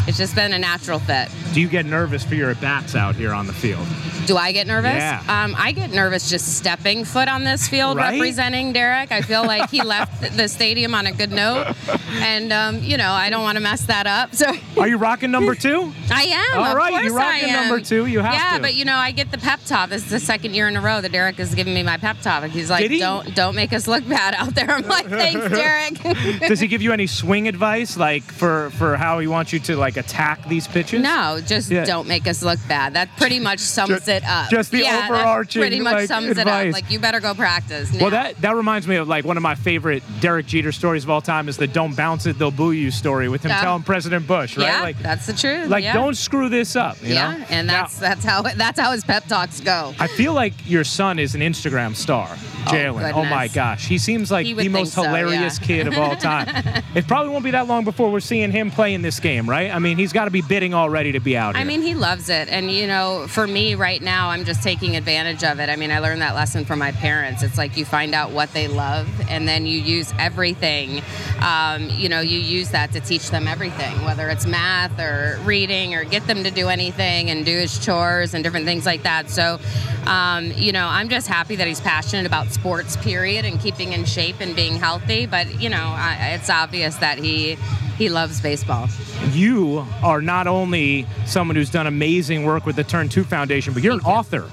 it's 0.07 0.19
just 0.19 0.35
been 0.35 0.53
a 0.53 0.59
natural 0.59 0.99
fit. 0.99 1.29
Do 1.53 1.61
you 1.61 1.69
get 1.69 1.87
nervous 1.87 2.25
for 2.25 2.35
your 2.35 2.51
at 2.51 2.61
bats 2.61 2.95
out 2.95 3.15
here 3.15 3.33
on 3.33 3.47
the 3.47 3.53
field? 3.53 3.87
Do 4.27 4.37
I 4.39 4.53
get 4.53 4.67
nervous? 4.67 4.95
Yeah. 4.95 5.23
Um, 5.29 5.55
I 5.59 5.73
get 5.73 5.91
nervous 5.91 6.31
just 6.31 6.57
stepping 6.57 7.05
foot 7.05 7.29
on 7.29 7.45
this 7.45 7.69
field 7.69 7.99
Right? 7.99 8.13
representing 8.15 8.73
Derek. 8.73 9.13
I 9.13 9.21
feel 9.21 9.45
like 9.45 9.69
he 9.71 9.83
left 9.85 10.37
the 10.37 10.49
stadium 10.49 10.95
on 10.95 11.07
a 11.07 11.13
good 11.13 11.31
note, 11.31 11.75
and 12.13 12.53
um, 12.53 12.83
you 12.83 12.97
know 12.97 13.11
I 13.13 13.29
don't 13.31 13.43
want 13.43 13.57
to 13.57 13.63
mess 13.63 13.85
that 13.87 14.07
up. 14.07 14.35
So 14.35 14.47
Are 14.79 14.89
you 14.89 14.97
rocking 14.97 15.31
number 15.31 15.55
two? 15.55 15.93
I 16.11 16.23
am. 16.55 16.59
All 16.59 16.75
right, 16.75 17.05
you're 17.05 17.15
rocking 17.15 17.53
number 17.53 17.81
two, 17.81 18.07
you 18.07 18.21
have 18.21 18.33
to 18.33 18.39
yeah, 18.39 18.57
to. 18.57 18.63
but 18.63 18.75
you 18.75 18.85
know, 18.85 18.97
I 18.97 19.11
get 19.13 19.31
the 19.31 19.39
pep 19.39 19.61
talk. 19.67 19.91
This 19.91 20.05
is 20.05 20.11
the 20.11 20.21
second 20.21 20.55
year 20.55 20.69
in 20.69 20.77
a 20.77 20.81
row 20.81 21.01
that 21.03 21.13
Derek 21.13 21.37
has 21.37 21.55
given 21.55 21.75
me 21.75 21.83
my 21.83 21.99
pep 21.99 22.19
talk. 22.21 22.45
He's 22.45 22.71
like, 22.71 22.91
he? 22.91 22.99
"Don't, 22.99 23.35
don't 23.35 23.55
make 23.55 23.73
us 23.75 23.87
look 23.87 24.09
bad 24.09 24.35
out 24.35 24.55
there." 24.55 24.71
I'm 24.71 24.87
like, 24.89 25.09
"Thanks, 25.09 25.49
Derek." 25.55 26.41
Does 26.41 26.61
he 26.61 26.67
give 26.67 26.81
you 26.83 26.93
any 26.93 27.07
swing 27.07 27.47
advice, 27.47 27.97
like 27.97 28.23
for 28.23 28.71
for 28.71 28.97
how 28.97 29.19
he 29.19 29.27
wants 29.27 29.53
you 29.53 29.59
to 29.61 29.77
like 29.77 29.94
like 29.97 30.05
attack 30.05 30.47
these 30.49 30.67
pitches? 30.67 31.03
No, 31.03 31.41
just 31.47 31.71
Yeah. 31.71 31.85
don't 31.85 32.09
make 32.09 32.27
us 32.27 32.43
look 32.43 32.59
bad. 32.69 32.95
That 32.95 33.15
pretty 33.17 33.39
much 33.39 33.61
sums 33.61 33.91
Just- 33.91 34.09
it 34.09 34.25
up. 34.25 34.51
just 34.51 34.71
the 34.71 34.79
yeah, 34.81 35.07
overarching, 35.09 35.61
pretty 35.63 35.81
much 35.81 35.93
like, 35.95 36.09
sums 36.09 36.37
it 36.37 36.47
up. 36.47 36.73
Like 36.73 36.91
you 36.91 36.99
better 36.99 37.21
go 37.21 37.35
practice. 37.35 37.91
Well, 38.01 38.11
that 38.11 38.41
that 38.41 38.57
reminds 38.57 38.87
me 38.87 38.97
of 38.97 39.09
like 39.09 39.25
one 39.25 39.37
of 39.37 39.43
my 39.43 39.55
favorite 39.55 40.03
Derek 40.21 40.47
Jeter 40.47 40.73
stories 40.73 41.05
of 41.05 41.11
all 41.11 41.21
time 41.21 41.49
is 41.49 41.57
the 41.57 41.67
"Don't 41.67 41.95
bounce 41.97 42.27
it, 42.27 42.39
they'll 42.39 42.51
boo 42.51 42.73
you" 42.73 42.91
story 42.91 43.29
with 43.29 43.45
him 43.45 43.51
Yeah. 43.51 43.61
telling 43.61 43.83
President 43.83 44.27
Bush, 44.27 44.57
right? 44.57 44.67
yeah, 44.67 44.81
like, 44.83 44.99
that's 45.01 45.27
the 45.27 45.33
truth. 45.33 45.69
like 45.69 45.85
don't 45.93 46.17
screw 46.17 46.49
this 46.49 46.77
up. 46.77 46.97
You 47.03 47.15
yeah, 47.15 47.37
know? 47.37 47.45
and 47.51 47.67
Now, 47.67 47.83
that's 47.83 47.99
that's 47.99 48.25
how 48.25 48.43
that's 48.43 48.79
how 48.81 48.93
his 48.93 49.05
pep 49.05 49.27
talks 49.27 49.61
go. 49.61 49.95
I 49.99 50.07
feel 50.07 50.33
like 50.33 50.55
your 50.67 50.85
son 50.85 51.19
is 51.19 51.35
an 51.35 51.41
Instagram 51.41 51.95
star, 51.95 52.29
oh, 52.31 52.71
Jalen. 52.71 53.13
Oh, 53.15 53.25
my 53.25 53.49
gosh, 53.49 53.87
he 53.87 53.99
seems 53.99 54.31
like 54.31 54.47
He 54.47 54.55
the 54.55 54.69
most 54.69 54.93
so, 54.95 55.03
hilarious 55.03 55.59
kid 55.59 55.87
of 55.87 55.97
all 55.99 56.17
time. 56.17 56.49
it 56.95 57.07
probably 57.07 57.31
won't 57.33 57.45
be 57.45 57.51
that 57.53 57.67
long 57.69 57.85
before 57.85 58.11
we're 58.11 58.21
seeing 58.21 58.51
him 58.51 58.71
play 58.71 58.95
in 58.95 59.03
this 59.03 59.21
game, 59.21 59.49
right? 59.49 59.71
I 59.75 59.79
mean, 59.79 59.84
he's 59.85 60.13
got 60.13 60.25
to 60.25 60.31
be 60.31 60.43
bidding 60.43 60.73
already 60.75 61.13
to 61.13 61.21
be 61.21 61.37
out 61.37 61.55
Here. 61.55 61.63
I 61.63 61.65
mean, 61.65 61.83
he 61.83 61.95
loves 61.95 62.29
it. 62.29 62.49
And, 62.49 62.71
you 62.71 62.87
know, 62.87 63.27
for 63.29 63.47
me 63.47 63.75
right 63.75 64.01
now, 64.01 64.31
I'm 64.31 64.45
just 64.45 64.63
taking 64.63 64.97
advantage 64.97 65.45
of 65.45 65.61
it. 65.61 65.69
I 65.69 65.77
mean, 65.77 65.91
I 65.91 65.99
learned 65.99 66.23
that 66.23 66.35
lesson 66.35 66.65
from 66.65 66.79
my 66.79 66.93
parents. 66.93 67.43
It's 67.43 67.59
like 67.59 67.77
you 67.77 67.85
find 67.85 68.15
out 68.15 68.31
what 68.31 68.53
they 68.53 68.69
love 68.69 69.09
and 69.29 69.47
then 69.47 69.67
you 69.67 69.79
use 69.79 70.13
everything. 70.19 71.03
Um, 71.41 71.91
you 71.91 72.09
know, 72.09 72.21
you 72.21 72.39
use 72.39 72.71
that 72.71 72.93
to 72.93 73.01
teach 73.01 73.31
them 73.31 73.47
everything, 73.47 74.05
whether 74.05 74.31
it's 74.31 74.47
math 74.47 74.99
or 74.99 75.39
reading 75.45 75.95
or 75.95 76.05
get 76.05 76.27
them 76.27 76.43
to 76.45 76.51
do 76.51 76.69
anything 76.69 77.31
and 77.31 77.45
do 77.45 77.57
his 77.57 77.79
chores 77.85 78.35
and 78.35 78.43
different 78.43 78.67
things 78.67 78.87
like 78.87 79.03
that. 79.03 79.29
So, 79.29 79.59
um, 80.07 80.53
you 80.53 80.73
know, 80.73 80.87
I'm 80.87 81.09
just 81.09 81.29
happy 81.29 81.57
that 81.57 81.67
he's 81.67 81.81
passionate 81.81 82.27
about 82.27 82.49
sports, 82.49 82.97
period, 82.97 83.45
and 83.45 83.61
keeping 83.61 83.93
in 83.93 84.05
shape 84.05 84.37
and 84.41 84.55
being 84.55 84.77
healthy. 84.77 85.27
But, 85.27 85.61
you 85.61 85.69
know, 85.69 85.77
I, 85.77 86.33
it's 86.39 86.51
obvious 86.51 86.97
that 86.97 87.19
he. 87.19 87.59
He 87.97 88.09
loves 88.09 88.41
baseball. 88.41 88.89
you 89.31 89.87
are 90.03 90.21
not 90.21 90.47
only 90.47 91.07
someone 91.27 91.57
who's 91.57 91.71
done 91.71 91.87
amazing 91.87 92.45
work 92.45 92.67
with 92.67 92.77
the 92.77 92.85
Turn 92.85 93.09
2 93.09 93.25
Foundation, 93.25 93.73
but 93.73 93.83
you're 93.83 93.95
an 93.95 94.01
author 94.01 94.49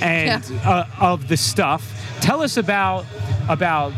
and 0.00 0.44
uh, 0.64 0.84
of 1.00 1.28
the 1.28 1.36
stuff. 1.36 1.98
Tell 2.20 2.42
us 2.42 2.56
about 2.56 3.04
about 3.48 3.92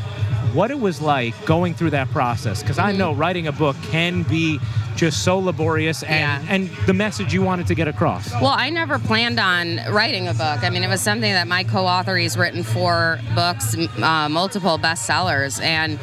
what 0.55 0.71
it 0.71 0.79
was 0.79 1.01
like 1.01 1.35
going 1.47 1.75
through 1.75 1.91
that 1.91 2.09
process 2.11 2.63
because 2.63 2.77
Mm-hmm. 2.77 2.87
I 2.89 2.93
know 2.93 3.13
writing 3.13 3.47
a 3.49 3.53
book 3.53 3.77
can 3.91 4.23
be 4.23 4.61
just 4.97 5.25
so 5.25 5.39
laborious 5.39 6.05
and 6.05 6.45
Yeah. 6.45 6.55
and 6.55 6.71
the 6.87 6.95
message 6.95 7.35
you 7.35 7.43
wanted 7.43 7.67
to 7.67 7.75
get 7.75 7.89
across. 7.89 8.31
Well, 8.35 8.47
I 8.57 8.71
never 8.71 8.99
planned 9.01 9.41
on 9.41 9.81
writing 9.91 10.29
a 10.29 10.33
book. 10.35 10.63
I 10.63 10.71
mean, 10.71 10.85
it 10.85 10.89
was 10.89 11.01
something 11.01 11.33
that 11.33 11.49
my 11.49 11.65
co-author, 11.65 12.17
he's 12.17 12.37
written 12.37 12.63
four 12.63 13.19
books, 13.35 13.77
uh, 14.01 14.29
multiple 14.29 14.79
bestsellers, 14.79 15.61
and 15.61 15.99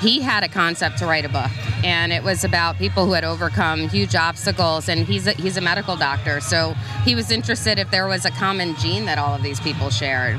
he 0.00 0.20
had 0.20 0.44
a 0.44 0.48
concept 0.48 0.98
to 0.98 1.06
write 1.06 1.24
a 1.24 1.28
book, 1.28 1.50
and 1.84 2.12
it 2.12 2.22
was 2.22 2.44
about 2.44 2.78
people 2.78 3.06
who 3.06 3.12
had 3.12 3.24
overcome 3.24 3.88
huge 3.88 4.14
obstacles. 4.14 4.88
And 4.88 5.06
he's 5.06 5.26
a, 5.26 5.32
he's 5.32 5.56
a 5.56 5.60
medical 5.60 5.96
doctor, 5.96 6.40
so 6.40 6.74
he 7.04 7.14
was 7.14 7.30
interested 7.30 7.78
if 7.78 7.90
there 7.90 8.06
was 8.06 8.24
a 8.24 8.30
common 8.30 8.74
gene 8.76 9.04
that 9.06 9.18
all 9.18 9.34
of 9.34 9.42
these 9.42 9.60
people 9.60 9.90
shared. 9.90 10.38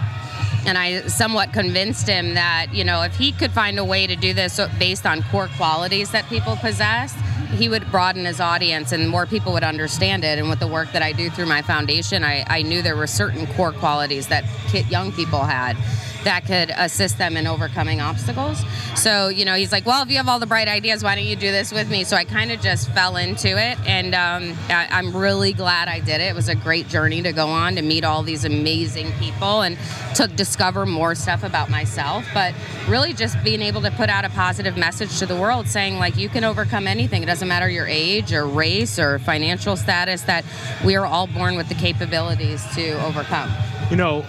And 0.66 0.78
I 0.78 1.08
somewhat 1.08 1.54
convinced 1.54 2.08
him 2.08 2.34
that, 2.34 2.68
you 2.74 2.84
know, 2.84 3.02
if 3.02 3.16
he 3.16 3.32
could 3.32 3.52
find 3.52 3.80
a 3.80 3.86
way 3.86 4.06
to 4.08 4.16
do 4.16 4.34
this 4.34 4.60
based 4.78 5.06
on 5.06 5.24
core 5.24 5.48
qualities 5.56 6.12
that 6.12 6.26
people 6.26 6.58
possess, 6.58 7.16
he 7.52 7.70
would 7.70 7.90
broaden 7.90 8.26
his 8.26 8.40
audience 8.40 8.92
and 8.92 9.10
more 9.10 9.26
people 9.26 9.54
would 9.54 9.64
understand 9.64 10.24
it. 10.24 10.38
And 10.38 10.50
with 10.50 10.60
the 10.60 10.68
work 10.68 10.92
that 10.92 11.02
I 11.02 11.14
do 11.14 11.30
through 11.30 11.48
my 11.48 11.62
foundation, 11.62 12.24
I, 12.24 12.46
I 12.48 12.62
knew 12.62 12.82
there 12.82 12.98
were 12.98 13.08
certain 13.08 13.48
core 13.48 13.72
qualities 13.72 14.28
that 14.28 14.44
young 14.90 15.12
people 15.14 15.44
had 15.44 15.78
that 16.24 16.46
could 16.46 16.72
assist 16.76 17.18
them 17.18 17.38
in 17.38 17.48
overcoming 17.48 18.02
obstacles. 18.02 18.62
So, 18.96 19.30
you 19.30 19.46
know, 19.46 19.54
he's 19.54 19.72
like, 19.72 19.86
well, 19.86 20.04
if 20.04 20.10
you 20.10 20.18
have 20.18 20.28
all 20.28 20.40
the 20.40 20.46
bright 20.46 20.68
ideas, 20.68 21.04
why 21.04 21.16
don't 21.16 21.26
you 21.26 21.36
do 21.36 21.52
this 21.52 21.72
with 21.72 21.90
me? 21.90 22.04
So 22.04 22.16
I 22.18 22.26
kind 22.26 22.52
of 22.52 22.60
just 22.62 22.92
fell 22.92 23.16
into 23.16 23.50
it. 23.50 23.78
And 23.88 24.14
um, 24.14 24.58
I, 24.70 24.88
I'm 24.92 25.16
really 25.16 25.54
glad 25.54 25.88
I 25.88 26.00
did 26.00 26.22
it. 26.22 26.30
It 26.30 26.36
was 26.36 26.50
a 26.50 26.56
great 26.56 26.88
journey 26.88 27.22
to 27.22 27.32
go 27.32 27.48
on 27.48 27.76
to 27.76 27.82
meet 27.82 28.04
all 28.04 28.24
these 28.24 28.46
amazing 28.46 29.12
people 29.14 29.62
and 29.62 29.78
to 30.16 30.28
discover 30.28 30.86
more 30.86 31.16
stuff 31.16 31.44
about 31.44 31.70
myself. 31.70 32.26
But 32.34 32.54
really 32.88 33.14
just 33.14 33.42
being 33.44 33.62
able 33.62 33.82
to 33.82 33.92
put 33.92 34.10
out 34.10 34.26
a 34.26 34.30
positive 34.30 34.76
message 34.76 35.20
to 35.20 35.26
the 35.26 35.36
world 35.36 35.68
saying, 35.68 35.98
like, 35.98 36.18
you 36.18 36.28
can 36.30 36.44
overcome 36.44 36.88
anything. 36.88 37.24
It 37.24 37.28
doesn't 37.28 37.48
matter 37.48 37.70
your 37.70 37.88
age 37.88 38.34
or 38.34 38.46
race 38.46 39.00
or 39.00 39.20
financial 39.20 39.78
status, 39.78 40.24
that 40.24 40.44
we 40.86 40.96
are 40.96 41.06
all 41.06 41.28
born 41.28 41.56
with 41.56 41.70
the 41.70 41.76
capabilities 41.76 42.66
to 42.76 42.92
overcome. 43.06 43.52
You 43.90 43.96
know, 43.96 44.26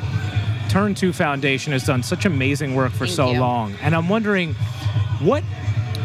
Turn 0.70 0.94
2 0.94 1.12
Foundation 1.12 1.72
has 1.72 1.84
done 1.84 2.00
such 2.00 2.26
amazing 2.26 2.76
work 2.76 2.92
for 2.92 3.04
Thank 3.04 3.16
so 3.16 3.32
you. 3.32 3.40
long. 3.40 3.74
And 3.82 3.92
I'm 3.92 4.08
wondering 4.08 4.54
what 5.18 5.42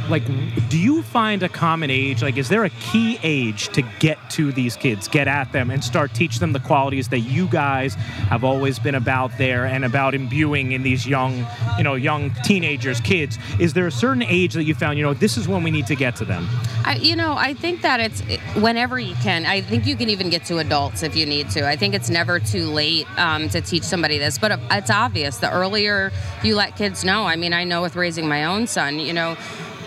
like 0.10 0.24
do 0.70 0.78
you 0.78 1.02
find 1.02 1.44
a 1.44 1.50
common 1.50 1.90
age 1.90 2.22
like 2.22 2.38
is 2.38 2.50
there 2.50 2.64
a 2.64 2.70
key 2.70 3.20
age 3.24 3.70
to 3.70 3.82
get 4.00 4.18
to 4.30 4.52
these 4.52 4.76
kids 4.76 5.08
get 5.08 5.28
at 5.28 5.52
them 5.52 5.72
and 5.72 5.84
start 5.84 6.14
teach 6.14 6.40
them 6.40 6.54
the 6.54 6.60
qualities 6.60 7.08
that 7.08 7.20
you 7.20 7.48
guys 7.48 7.96
have 7.96 8.44
always 8.44 8.78
been 8.78 8.96
about 8.96 9.36
there 9.38 9.66
and 9.66 9.84
about 9.86 10.14
imbuing 10.14 10.74
in 10.74 10.84
these 10.84 11.08
young 11.08 11.46
you 11.78 11.84
know 11.84 11.96
young 11.96 12.32
teenagers 12.44 13.00
kids 13.02 13.38
is 13.60 13.74
there 13.74 13.88
a 13.88 13.92
certain 13.92 14.24
age 14.24 14.54
that 14.54 14.64
you 14.64 14.76
found 14.76 14.98
you 14.98 15.04
know 15.04 15.14
this 15.14 15.38
is 15.38 15.48
when 15.48 15.64
we 15.64 15.72
need 15.72 15.88
to 15.88 15.96
get 15.96 16.16
to 16.16 16.26
them 16.26 16.48
I, 16.86 16.98
you 16.98 17.16
know, 17.16 17.34
I 17.36 17.56
think 17.56 17.82
that 17.82 18.00
it's 18.00 18.22
whenever 18.62 19.00
you 19.00 19.16
can. 19.16 19.48
I 19.48 19.62
think 19.62 19.88
you 19.88 19.96
can 19.96 20.08
even 20.08 20.30
get 20.30 20.46
to 20.46 20.60
adults 20.60 21.02
if 21.02 21.16
you 21.16 21.26
need 21.26 21.50
to. 21.50 21.68
I 21.68 21.76
think 21.76 21.96
it's 21.96 22.12
never 22.12 22.40
too 22.40 22.68
late 22.68 23.08
um, 23.18 23.50
to 23.50 23.60
teach 23.60 23.82
somebody 23.82 24.20
this, 24.20 24.38
but 24.38 24.60
it's 24.70 24.92
obvious. 24.92 25.38
The 25.38 25.52
earlier 25.52 26.12
you 26.44 26.56
let 26.56 26.76
kids 26.76 27.04
know, 27.04 27.26
I 27.26 27.38
mean, 27.38 27.54
I 27.54 27.64
know 27.64 27.82
with 27.82 27.96
raising 27.96 28.28
my 28.28 28.46
own 28.46 28.68
son, 28.68 29.00
you 29.00 29.14
know, 29.14 29.36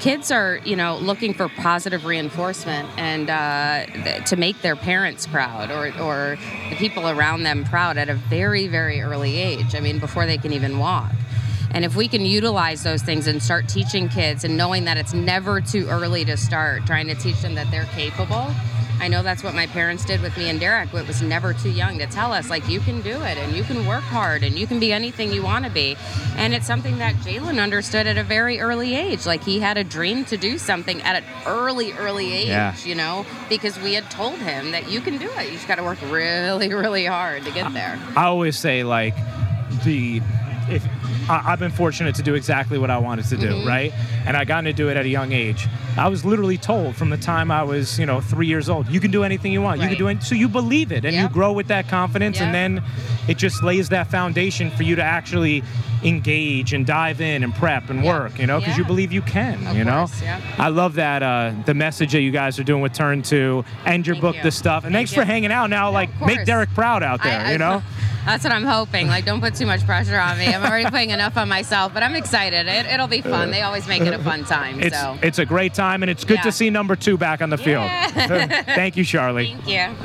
kids 0.00 0.30
are, 0.30 0.60
you 0.64 0.76
know, 0.76 0.96
looking 0.98 1.34
for 1.34 1.48
positive 1.48 2.04
reinforcement 2.04 2.88
and 2.96 3.30
uh, 3.30 3.86
th- 3.86 4.24
to 4.30 4.36
make 4.36 4.60
their 4.62 4.76
parents 4.76 5.26
proud 5.26 5.70
or, 5.70 5.86
or 6.00 6.38
the 6.70 6.76
people 6.76 7.08
around 7.08 7.42
them 7.42 7.64
proud 7.64 7.96
at 7.98 8.08
a 8.08 8.14
very, 8.14 8.66
very 8.68 9.00
early 9.00 9.36
age. 9.36 9.74
I 9.74 9.80
mean, 9.80 9.98
before 9.98 10.26
they 10.26 10.38
can 10.38 10.52
even 10.52 10.78
walk. 10.78 11.12
And 11.70 11.84
if 11.84 11.96
we 11.96 12.08
can 12.08 12.24
utilize 12.24 12.82
those 12.82 13.02
things 13.02 13.26
and 13.26 13.42
start 13.42 13.68
teaching 13.68 14.08
kids 14.08 14.44
and 14.44 14.56
knowing 14.56 14.84
that 14.84 14.96
it's 14.96 15.12
never 15.12 15.60
too 15.60 15.86
early 15.88 16.24
to 16.24 16.36
start, 16.36 16.86
trying 16.86 17.08
to 17.08 17.14
teach 17.14 17.40
them 17.42 17.54
that 17.56 17.70
they're 17.70 17.84
capable. 17.86 18.50
I 19.00 19.08
know 19.08 19.22
that's 19.22 19.44
what 19.44 19.54
my 19.54 19.66
parents 19.66 20.04
did 20.04 20.20
with 20.20 20.36
me 20.36 20.48
and 20.48 20.58
Derek. 20.58 20.92
It 20.92 21.06
was 21.06 21.22
never 21.22 21.52
too 21.54 21.70
young 21.70 21.98
to 21.98 22.06
tell 22.06 22.32
us, 22.32 22.50
like, 22.50 22.68
you 22.68 22.80
can 22.80 23.00
do 23.00 23.10
it 23.22 23.38
and 23.38 23.54
you 23.56 23.62
can 23.62 23.86
work 23.86 24.02
hard 24.02 24.42
and 24.42 24.58
you 24.58 24.66
can 24.66 24.80
be 24.80 24.92
anything 24.92 25.32
you 25.32 25.42
want 25.42 25.64
to 25.64 25.70
be. 25.70 25.96
And 26.36 26.52
it's 26.52 26.66
something 26.66 26.98
that 26.98 27.14
Jalen 27.16 27.62
understood 27.62 28.06
at 28.06 28.18
a 28.18 28.24
very 28.24 28.60
early 28.60 28.94
age. 28.96 29.24
Like, 29.24 29.44
he 29.44 29.60
had 29.60 29.76
a 29.78 29.84
dream 29.84 30.24
to 30.26 30.36
do 30.36 30.58
something 30.58 31.00
at 31.02 31.16
an 31.22 31.24
early, 31.46 31.92
early 31.92 32.32
age, 32.32 32.48
Yeah. 32.48 32.74
you 32.84 32.94
know, 32.94 33.24
because 33.48 33.78
we 33.80 33.94
had 33.94 34.10
told 34.10 34.38
him 34.38 34.72
that 34.72 34.90
you 34.90 35.00
can 35.00 35.16
do 35.18 35.30
it. 35.38 35.46
You 35.46 35.52
just 35.52 35.68
got 35.68 35.76
to 35.76 35.84
work 35.84 35.98
really, 36.02 36.72
really 36.74 37.04
hard 37.06 37.44
to 37.44 37.50
get 37.52 37.72
there. 37.72 37.98
I 38.16 38.24
always 38.24 38.58
say 38.58 38.82
like 38.82 39.14
the 39.84 40.20
if 40.68 40.84
I, 41.28 41.52
I've 41.52 41.58
been 41.58 41.70
fortunate 41.70 42.14
to 42.16 42.22
do 42.22 42.34
exactly 42.34 42.78
what 42.78 42.90
I 42.90 42.98
wanted 42.98 43.26
to 43.26 43.36
do, 43.36 43.48
Mm-hmm. 43.48 43.68
right? 43.68 43.92
And 44.26 44.36
I 44.36 44.44
got 44.44 44.62
to 44.62 44.72
do 44.72 44.88
it 44.88 44.96
at 44.96 45.04
a 45.04 45.08
young 45.08 45.32
age. 45.32 45.66
I 45.96 46.08
was 46.08 46.24
literally 46.24 46.58
told 46.58 46.96
from 46.96 47.10
the 47.10 47.16
time 47.16 47.50
I 47.50 47.62
was, 47.62 47.98
you 47.98 48.06
know, 48.06 48.20
three 48.20 48.46
years 48.46 48.68
old, 48.68 48.88
you 48.88 49.00
can 49.00 49.10
do 49.10 49.24
anything 49.24 49.52
you 49.52 49.62
want. 49.62 49.80
You 49.80 49.88
can 49.88 49.98
do 49.98 50.08
it. 50.08 50.22
So 50.22 50.34
you 50.34 50.48
believe 50.48 50.92
it, 50.92 51.04
and 51.04 51.14
you 51.16 51.28
grow 51.28 51.52
with 51.52 51.68
that 51.68 51.88
confidence, 51.88 52.40
and 52.40 52.54
then 52.54 52.82
it 53.28 53.36
just 53.38 53.62
lays 53.62 53.88
that 53.90 54.06
foundation 54.08 54.70
for 54.70 54.82
you 54.84 54.96
to 54.96 55.02
actually 55.02 55.62
engage 56.04 56.72
and 56.72 56.86
dive 56.86 57.20
in 57.20 57.42
and 57.42 57.52
prep 57.54 57.90
and 57.90 58.04
Yeah. 58.04 58.10
work, 58.18 58.38
you 58.38 58.46
know, 58.46 58.60
because 58.60 58.78
you 58.78 58.84
believe 58.84 59.10
you 59.12 59.20
can, 59.22 59.66
Of 59.66 59.76
you 59.76 59.84
know. 59.84 60.06
course, 60.06 60.22
yeah. 60.22 60.40
I 60.56 60.68
love 60.68 60.94
that 60.94 61.24
uh, 61.24 61.52
the 61.66 61.74
message 61.74 62.12
that 62.12 62.20
you 62.20 62.30
guys 62.30 62.56
are 62.60 62.62
doing 62.64 62.80
with 62.82 62.92
Turn 62.92 63.20
Two 63.22 63.64
and 63.84 64.06
your 64.06 64.14
Thank 64.14 64.22
book, 64.22 64.36
you. 64.36 64.42
the 64.44 64.50
stuff, 64.52 64.84
and 64.84 64.92
Thank 64.94 65.08
thanks 65.08 65.12
you. 65.16 65.22
for 65.22 65.26
hanging 65.26 65.50
out 65.50 65.70
now. 65.70 65.90
like, 65.90 66.08
make. 66.24 66.44
Derek 66.46 66.70
proud 66.74 67.02
out 67.02 67.22
there, 67.24 67.40
I- 67.40 67.48
I- 67.48 67.52
you 67.52 67.58
know. 67.58 67.82
That's 68.24 68.44
what 68.44 68.52
I'm 68.52 68.64
hoping. 68.64 69.08
Like, 69.08 69.24
don't 69.24 69.40
put 69.40 69.54
too 69.54 69.66
much 69.66 69.84
pressure 69.84 70.18
on 70.18 70.38
me. 70.38 70.46
I'm 70.46 70.62
already 70.62 70.88
putting 70.90 71.10
enough 71.10 71.36
on 71.36 71.48
myself, 71.48 71.94
but 71.94 72.02
I'm 72.02 72.14
excited. 72.14 72.66
It, 72.66 72.86
it'll 72.86 73.08
be 73.08 73.22
fun. 73.22 73.50
They 73.50 73.62
always 73.62 73.86
make 73.88 74.02
it 74.02 74.12
a 74.12 74.18
fun 74.18 74.44
time. 74.44 74.80
It's 74.80 74.98
so, 74.98 75.18
it's 75.22 75.38
a 75.38 75.46
great 75.46 75.74
time, 75.74 76.02
and 76.02 76.10
it's 76.10 76.24
good 76.24 76.42
to 76.42 76.52
see 76.52 76.70
number 76.70 76.96
two 76.96 77.16
back 77.16 77.40
on 77.40 77.50
the 77.50 77.58
field. 77.58 77.88
Thank 78.14 78.96
you, 78.96 79.04
Sharlee. 79.04 79.56
thank 79.62 79.68
you. 79.68 79.96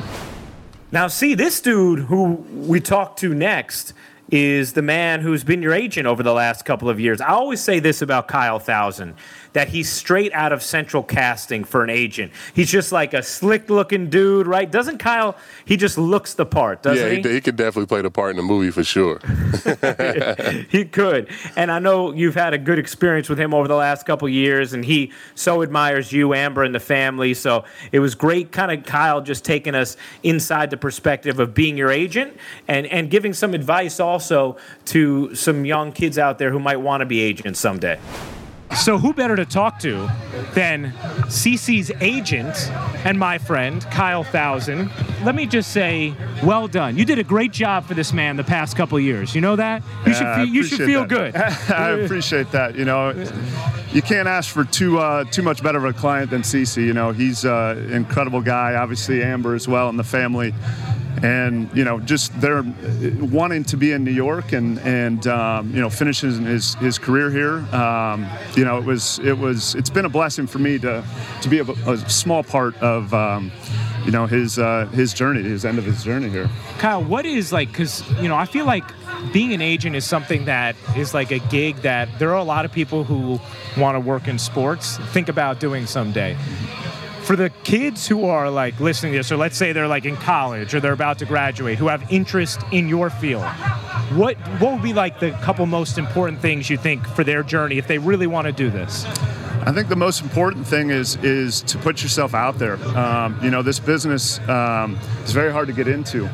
Now, 0.92 1.08
see, 1.08 1.34
this 1.34 1.60
dude 1.60 2.00
who 2.00 2.34
we 2.52 2.80
talk 2.80 3.16
to 3.16 3.34
next 3.34 3.94
is 4.30 4.72
the 4.72 4.82
man 4.82 5.20
who's 5.20 5.44
been 5.44 5.62
your 5.62 5.72
agent 5.72 6.06
over 6.06 6.22
the 6.22 6.32
last 6.32 6.64
couple 6.64 6.88
of 6.88 6.98
years. 6.98 7.20
I 7.20 7.28
always 7.28 7.60
say 7.60 7.78
this 7.78 8.00
about 8.00 8.28
Kyle 8.28 8.58
Thousand 8.58 9.14
that 9.54 9.68
he's 9.68 9.88
straight 9.88 10.32
out 10.32 10.52
of 10.52 10.62
central 10.62 11.02
casting 11.02 11.64
for 11.64 11.82
an 11.82 11.90
agent. 11.90 12.32
He's 12.52 12.70
just 12.70 12.92
like 12.92 13.14
a 13.14 13.22
slick 13.22 13.70
looking 13.70 14.10
dude, 14.10 14.46
right? 14.46 14.70
Doesn't 14.70 14.98
Kyle, 14.98 15.36
he 15.64 15.76
just 15.76 15.96
looks 15.96 16.34
the 16.34 16.44
part, 16.44 16.82
doesn't 16.82 17.06
yeah, 17.06 17.14
he, 17.14 17.20
Yeah, 17.22 17.32
he 17.32 17.40
could 17.40 17.56
definitely 17.56 17.86
play 17.86 18.02
the 18.02 18.10
part 18.10 18.30
in 18.30 18.36
the 18.36 18.42
movie 18.42 18.70
for 18.70 18.84
sure. 18.84 19.20
he 20.70 20.84
could. 20.84 21.28
And 21.56 21.70
I 21.70 21.78
know 21.78 22.12
you've 22.12 22.34
had 22.34 22.52
a 22.52 22.58
good 22.58 22.78
experience 22.78 23.28
with 23.28 23.38
him 23.38 23.54
over 23.54 23.68
the 23.68 23.76
last 23.76 24.04
couple 24.04 24.28
years, 24.28 24.72
and 24.72 24.84
he 24.84 25.12
so 25.34 25.62
admires 25.62 26.12
you, 26.12 26.34
Amber, 26.34 26.64
and 26.64 26.74
the 26.74 26.80
family. 26.80 27.32
So 27.32 27.64
it 27.92 28.00
was 28.00 28.16
great, 28.16 28.50
kind 28.50 28.72
of 28.72 28.84
Kyle 28.84 29.20
just 29.20 29.44
taking 29.44 29.76
us 29.76 29.96
inside 30.24 30.70
the 30.70 30.76
perspective 30.76 31.38
of 31.38 31.54
being 31.54 31.76
your 31.76 31.90
agent 31.90 32.36
and, 32.66 32.86
and 32.86 33.08
giving 33.08 33.32
some 33.32 33.54
advice 33.54 34.00
also 34.00 34.56
to 34.86 35.32
some 35.36 35.64
young 35.64 35.92
kids 35.92 36.18
out 36.18 36.38
there 36.38 36.50
who 36.50 36.58
might 36.58 36.78
want 36.78 37.02
to 37.02 37.06
be 37.06 37.20
agents 37.20 37.60
someday. 37.60 37.98
So 38.74 38.98
who 38.98 39.14
better 39.14 39.36
to 39.36 39.46
talk 39.46 39.78
to 39.80 40.10
than 40.52 40.92
CC's 41.28 41.90
agent 42.00 42.54
and 43.04 43.18
my 43.18 43.38
friend 43.38 43.80
Kyle 43.90 44.24
Thousand? 44.24 44.90
Let 45.24 45.34
me 45.34 45.46
just 45.46 45.70
say, 45.70 46.12
well 46.42 46.66
done. 46.68 46.98
You 46.98 47.04
did 47.04 47.18
a 47.18 47.24
great 47.24 47.52
job 47.52 47.86
for 47.86 47.94
this 47.94 48.12
man 48.12 48.36
the 48.36 48.44
past 48.44 48.76
couple 48.76 48.98
years. 49.00 49.34
You 49.34 49.40
know 49.40 49.56
that? 49.56 49.82
You 50.06 50.12
should 50.12 50.22
Yeah, 50.22 50.32
I 50.32 50.44
feel, 50.44 50.54
you 50.54 50.62
should 50.64 50.78
feel 50.78 51.06
that. 51.06 51.08
good. 51.08 51.36
I 51.74 51.90
appreciate 51.90 52.50
that. 52.50 52.76
You 52.76 52.84
know, 52.84 53.10
you 53.92 54.02
can't 54.02 54.28
ask 54.28 54.52
for 54.52 54.64
too 54.64 54.98
uh, 54.98 55.24
too 55.24 55.42
much 55.42 55.62
better 55.62 55.78
of 55.78 55.84
a 55.84 55.92
client 55.92 56.30
than 56.30 56.42
CC. 56.42 56.84
You 56.84 56.92
know, 56.92 57.12
he's 57.12 57.44
an 57.44 57.90
incredible 57.92 58.42
guy. 58.42 58.74
Obviously, 58.74 59.22
Amber 59.22 59.54
as 59.54 59.68
well, 59.68 59.88
and 59.88 59.98
the 59.98 60.04
family. 60.04 60.52
And 61.22 61.70
you 61.74 61.84
know, 61.84 62.00
just 62.00 62.38
they're 62.40 62.64
wanting 63.20 63.64
to 63.64 63.76
be 63.76 63.92
in 63.92 64.04
New 64.04 64.10
York 64.12 64.52
and 64.52 64.78
and 64.80 65.26
um, 65.26 65.70
you 65.74 65.80
know 65.80 65.90
finishes 65.90 66.38
his 66.38 66.74
his 66.74 66.98
career 66.98 67.30
here. 67.30 67.58
Um, 67.74 68.26
you 68.56 68.64
know, 68.64 68.78
it 68.78 68.84
was 68.84 69.18
it 69.20 69.38
was 69.38 69.74
it's 69.74 69.90
been 69.90 70.04
a 70.04 70.08
blessing 70.10 70.46
for 70.46 70.58
me 70.58 70.78
to 70.80 71.04
to 71.42 71.48
be 71.48 71.60
a, 71.60 71.64
a 71.64 71.96
small 72.10 72.42
part 72.42 72.76
of 72.82 73.14
um, 73.14 73.52
you 74.04 74.10
know 74.10 74.26
his 74.26 74.58
uh, 74.58 74.86
his 74.86 75.14
journey, 75.14 75.42
his 75.42 75.64
end 75.64 75.78
of 75.78 75.84
his 75.84 76.04
journey 76.04 76.28
here. 76.28 76.48
Kyle, 76.78 77.02
what 77.02 77.24
is 77.24 77.52
like, 77.52 77.68
because, 77.68 78.02
you 78.20 78.28
know, 78.28 78.36
I 78.36 78.44
feel 78.44 78.66
like 78.66 78.84
being 79.32 79.54
an 79.54 79.62
agent 79.62 79.96
is 79.96 80.04
something 80.04 80.44
that 80.44 80.76
is 80.96 81.14
like 81.14 81.30
a 81.30 81.38
gig 81.38 81.76
that 81.76 82.08
there 82.18 82.30
are 82.30 82.38
a 82.38 82.44
lot 82.44 82.64
of 82.64 82.72
people 82.72 83.04
who 83.04 83.40
want 83.80 83.94
to 83.94 84.00
work 84.00 84.28
in 84.28 84.38
sports, 84.38 84.98
think 85.12 85.28
about 85.28 85.60
doing 85.60 85.86
someday. 85.86 86.36
For 87.24 87.36
the 87.36 87.48
kids 87.64 88.06
who 88.06 88.26
are 88.26 88.50
like 88.50 88.78
listening 88.80 89.12
to 89.12 89.20
this, 89.20 89.32
or 89.32 89.38
let's 89.38 89.56
say 89.56 89.72
they're 89.72 89.88
like 89.88 90.04
in 90.04 90.14
college 90.16 90.74
or 90.74 90.80
they're 90.80 90.92
about 90.92 91.18
to 91.20 91.24
graduate, 91.24 91.78
who 91.78 91.88
have 91.88 92.12
interest 92.12 92.60
in 92.70 92.86
your 92.86 93.08
field, 93.08 93.44
what 94.12 94.36
what 94.60 94.74
would 94.74 94.82
be 94.82 94.92
like 94.92 95.20
the 95.20 95.30
couple 95.42 95.64
most 95.64 95.96
important 95.96 96.40
things 96.40 96.68
you 96.68 96.76
think 96.76 97.06
for 97.06 97.24
their 97.24 97.42
journey 97.42 97.78
if 97.78 97.86
they 97.86 97.96
really 97.96 98.26
want 98.26 98.46
to 98.46 98.52
do 98.52 98.68
this? 98.68 99.06
I 99.66 99.72
think 99.72 99.88
the 99.88 99.96
most 99.96 100.20
important 100.20 100.66
thing 100.66 100.90
is 100.90 101.16
is 101.24 101.62
to 101.62 101.78
put 101.78 102.02
yourself 102.02 102.34
out 102.34 102.58
there. 102.58 102.76
Um, 102.96 103.38
you 103.42 103.50
know, 103.50 103.62
this 103.62 103.78
business 103.78 104.38
um, 104.46 104.98
is 105.24 105.32
very 105.32 105.50
hard 105.50 105.68
to 105.68 105.72
get 105.72 105.88
into, 105.88 106.26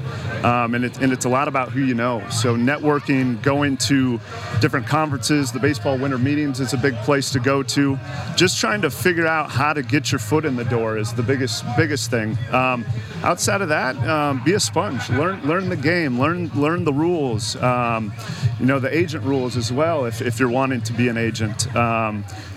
um, 0.42 0.74
and, 0.74 0.84
it, 0.84 0.98
and 1.00 1.12
it's 1.12 1.26
a 1.26 1.28
lot 1.28 1.46
about 1.46 1.70
who 1.70 1.80
you 1.84 1.94
know. 1.94 2.28
So 2.30 2.56
networking, 2.56 3.40
going 3.40 3.76
to 3.88 4.18
different 4.60 4.88
conferences, 4.88 5.52
the 5.52 5.60
baseball 5.60 5.96
winter 5.96 6.18
meetings 6.18 6.58
is 6.58 6.72
a 6.72 6.76
big 6.76 6.96
place 6.98 7.30
to 7.30 7.38
go 7.38 7.62
to. 7.62 7.96
Just 8.34 8.58
trying 8.58 8.82
to 8.82 8.90
figure 8.90 9.28
out 9.28 9.48
how 9.48 9.74
to 9.74 9.82
get 9.84 10.10
your 10.10 10.18
foot 10.18 10.44
in 10.44 10.56
the 10.56 10.64
door 10.64 10.98
is 10.98 11.14
the 11.14 11.22
biggest 11.22 11.64
biggest 11.76 12.10
thing. 12.10 12.36
Um, 12.50 12.84
outside 13.22 13.62
of 13.62 13.68
that, 13.68 13.96
um, 14.08 14.42
be 14.42 14.54
a 14.54 14.60
sponge. 14.60 15.08
Learn 15.08 15.40
learn 15.46 15.68
the 15.68 15.76
game. 15.76 16.18
Learn 16.18 16.48
learn 16.56 16.82
the 16.82 16.92
rules. 16.92 17.54
Um, 17.56 18.12
you 18.58 18.66
know 18.66 18.80
the 18.80 18.94
agent 18.94 19.24
rules 19.24 19.56
as 19.56 19.72
well. 19.72 20.04
If, 20.04 20.20
if 20.20 20.40
you're 20.40 20.50
wanting 20.50 20.82
to 20.82 20.92
be 20.92 21.06
an 21.06 21.16
agent, 21.16 21.74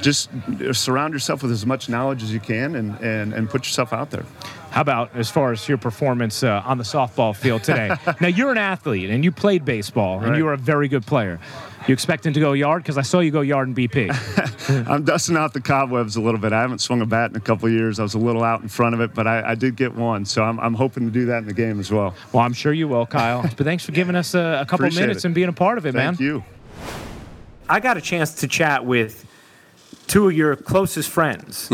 just 0.03 0.29
surround 0.73 1.13
yourself 1.13 1.41
with 1.41 1.51
as 1.51 1.65
much 1.65 1.89
knowledge 1.89 2.21
as 2.21 2.31
you 2.33 2.39
can 2.39 2.75
and, 2.75 2.99
and, 2.99 3.33
and 3.33 3.49
put 3.49 3.65
yourself 3.65 3.93
out 3.93 4.11
there. 4.11 4.25
How 4.69 4.81
about 4.81 5.15
as 5.15 5.29
far 5.29 5.51
as 5.51 5.67
your 5.69 5.77
performance 5.77 6.43
uh, 6.43 6.61
on 6.65 6.77
the 6.77 6.83
softball 6.83 7.35
field 7.35 7.63
today? 7.63 7.95
now 8.21 8.27
you're 8.27 8.51
an 8.51 8.57
athlete 8.57 9.09
and 9.09 9.23
you 9.23 9.31
played 9.31 9.63
baseball 9.65 10.19
and 10.19 10.29
Right. 10.31 10.37
you 10.37 10.45
were 10.45 10.53
a 10.53 10.57
very 10.57 10.87
good 10.87 11.05
player. 11.05 11.39
You 11.87 11.93
expecting 11.93 12.33
to 12.33 12.39
go 12.39 12.53
yard? 12.53 12.81
Because 12.81 12.97
I 12.97 13.01
saw 13.01 13.19
you 13.19 13.29
go 13.29 13.41
yard 13.41 13.67
in 13.67 13.75
BP. 13.75 14.87
I'm 14.87 15.03
dusting 15.03 15.35
out 15.35 15.53
the 15.53 15.59
cobwebs 15.61 16.15
a 16.15 16.21
little 16.21 16.39
bit. 16.39 16.53
I 16.53 16.61
haven't 16.61 16.79
swung 16.79 17.01
a 17.01 17.05
bat 17.05 17.29
in 17.31 17.35
a 17.35 17.41
couple 17.41 17.67
of 17.67 17.73
years. 17.73 17.99
I 17.99 18.03
was 18.03 18.13
a 18.13 18.19
little 18.19 18.43
out 18.43 18.61
in 18.61 18.69
front 18.69 18.95
of 18.95 19.01
it, 19.01 19.13
but 19.13 19.27
I, 19.27 19.51
I 19.51 19.55
did 19.55 19.75
get 19.75 19.93
one. 19.93 20.25
So 20.25 20.43
I'm, 20.43 20.59
I'm 20.59 20.73
hoping 20.73 21.05
to 21.05 21.11
do 21.11 21.25
that 21.25 21.39
in 21.39 21.45
the 21.45 21.53
game 21.53 21.79
as 21.79 21.91
well. 21.91 22.15
well, 22.31 22.43
I'm 22.43 22.53
sure 22.53 22.71
you 22.73 22.87
will, 22.87 23.05
Kyle. 23.05 23.41
but 23.57 23.65
thanks 23.65 23.85
for 23.85 23.91
giving 23.91 24.15
us 24.15 24.33
a, 24.33 24.61
a 24.61 24.65
couple 24.65 24.85
Appreciate 24.85 25.01
minutes 25.07 25.23
it. 25.23 25.27
and 25.27 25.35
being 25.35 25.49
a 25.49 25.53
part 25.53 25.77
of 25.77 25.85
it, 25.85 25.93
man. 25.93 26.15
Thank 26.15 26.21
you. 26.21 26.43
I 27.69 27.79
got 27.79 27.97
a 27.97 28.01
chance 28.01 28.33
to 28.35 28.47
chat 28.47 28.85
with 28.85 29.25
two 30.13 30.27
of 30.27 30.33
your 30.33 30.55
closest 30.55 31.09
friends, 31.09 31.69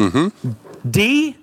D 0.90 1.36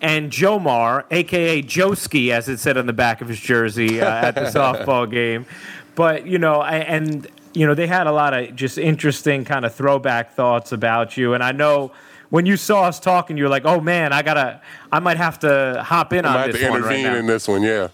and 0.00 0.32
Jomar, 0.32 1.04
aka 1.12 1.62
Joski, 1.62 2.30
as 2.30 2.48
it 2.48 2.58
said 2.58 2.76
on 2.76 2.86
the 2.86 2.92
back 2.92 3.20
of 3.20 3.28
his 3.28 3.38
jersey 3.38 4.00
uh, 4.00 4.26
at 4.26 4.34
the 4.34 4.40
softball 4.58 5.08
game. 5.08 5.46
But 5.94 6.26
you 6.26 6.38
know, 6.38 6.60
I, 6.60 6.78
and 6.78 7.28
you 7.54 7.68
know, 7.68 7.74
they 7.74 7.86
had 7.86 8.08
a 8.08 8.12
lot 8.12 8.34
of 8.34 8.56
just 8.56 8.78
interesting 8.78 9.44
kind 9.44 9.64
of 9.64 9.72
throwback 9.72 10.34
thoughts 10.34 10.72
about 10.72 11.16
you. 11.16 11.34
And 11.34 11.44
I 11.44 11.52
know 11.52 11.92
when 12.30 12.46
you 12.46 12.56
saw 12.56 12.84
us 12.84 12.98
talking, 13.00 13.36
you 13.36 13.42
were 13.42 13.50
like, 13.50 13.64
"Oh 13.64 13.80
man, 13.80 14.12
I 14.12 14.22
gotta, 14.22 14.60
I 14.90 15.00
might 15.00 15.16
have 15.16 15.40
to 15.40 15.82
hop 15.84 16.12
in 16.12 16.24
I 16.24 16.28
on 16.28 16.34
might 16.34 16.40
have 16.42 16.52
this 16.52 16.62
to 16.62 16.70
one 16.70 16.82
right 16.82 16.96
intervene 16.98 17.12
now." 17.12 17.18
in 17.18 17.26
this 17.26 17.48
one, 17.48 17.62
yeah. 17.62 17.88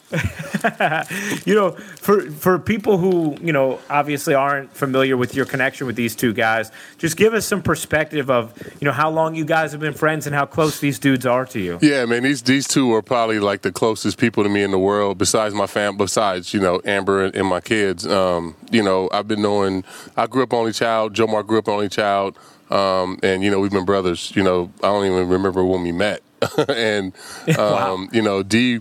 you 1.47 1.55
know, 1.55 1.73
for 1.73 2.31
for 2.31 2.59
people 2.59 2.99
who 2.99 3.37
you 3.41 3.53
know 3.53 3.81
obviously 3.89 4.35
aren't 4.35 4.73
familiar 4.75 5.17
with 5.17 5.35
your 5.35 5.47
connection 5.47 5.87
with 5.87 5.97
these 5.97 6.15
two 6.15 6.35
guys, 6.35 6.71
just 6.99 7.17
give 7.17 7.33
us 7.33 7.47
some 7.47 7.63
perspective 7.63 8.31
of 8.31 8.53
you 8.81 8.85
know 8.85 8.93
how 8.93 9.11
long 9.11 9.35
you 9.35 9.45
guys 9.45 9.73
have 9.73 9.81
been 9.81 9.95
friends 9.95 10.27
and 10.27 10.37
how 10.37 10.45
close 10.45 10.81
these 10.81 10.99
dudes 10.99 11.25
are 11.25 11.47
to 11.47 11.59
you. 11.59 11.79
Yeah, 11.81 12.05
man, 12.05 12.23
these 12.23 12.43
these 12.43 12.69
two 12.69 12.93
are 12.93 13.03
probably 13.03 13.41
like 13.41 13.63
the 13.63 13.73
closest 13.73 14.19
people 14.19 14.43
to 14.43 14.51
me 14.51 14.63
in 14.63 14.71
the 14.71 14.79
world, 14.79 15.17
besides 15.17 15.55
my 15.55 15.67
fam, 15.67 15.97
besides 15.97 16.53
you 16.53 16.61
know 16.61 16.83
Amber 16.85 17.25
and, 17.25 17.35
and 17.35 17.47
my 17.49 17.63
kids. 17.63 18.07
Um, 18.07 18.55
you 18.71 18.83
know, 18.83 19.09
I've 19.13 19.27
been 19.27 19.41
knowing. 19.41 19.83
I 20.15 20.27
grew 20.27 20.43
up 20.43 20.53
only 20.53 20.73
child. 20.73 21.15
Jomar 21.15 21.47
grew 21.47 21.59
up 21.59 21.69
only 21.69 21.89
child, 21.89 22.39
um, 22.71 23.19
and 23.23 23.43
you 23.43 23.51
know 23.51 23.61
we've 23.61 23.71
been 23.71 23.85
brothers. 23.85 24.33
You 24.35 24.43
know, 24.43 24.73
I 24.83 24.89
don't 24.89 25.07
even 25.07 25.29
remember 25.29 25.65
when 25.65 25.83
we 25.83 25.93
met. 25.93 26.23
and 26.69 27.13
um, 27.59 28.09
you 28.13 28.23
know, 28.23 28.43
D 28.43 28.81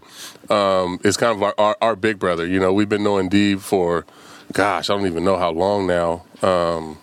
um, 0.50 1.00
is 1.04 1.18
kind 1.18 1.36
of 1.36 1.44
our, 1.44 1.54
our, 1.58 1.78
our 1.82 1.96
big 1.96 2.20
brother. 2.20 2.46
You 2.46 2.60
know, 2.60 2.74
we've 2.74 2.90
been 2.90 3.04
knowing 3.04 3.30
D 3.30 3.56
for, 3.56 4.06
gosh, 4.54 4.90
I 4.90 4.98
don't 4.98 5.08
even 5.08 5.24
know 5.24 5.38
how 5.38 5.52
long 5.52 5.88
now. 5.88 6.26
Um, 6.42 6.98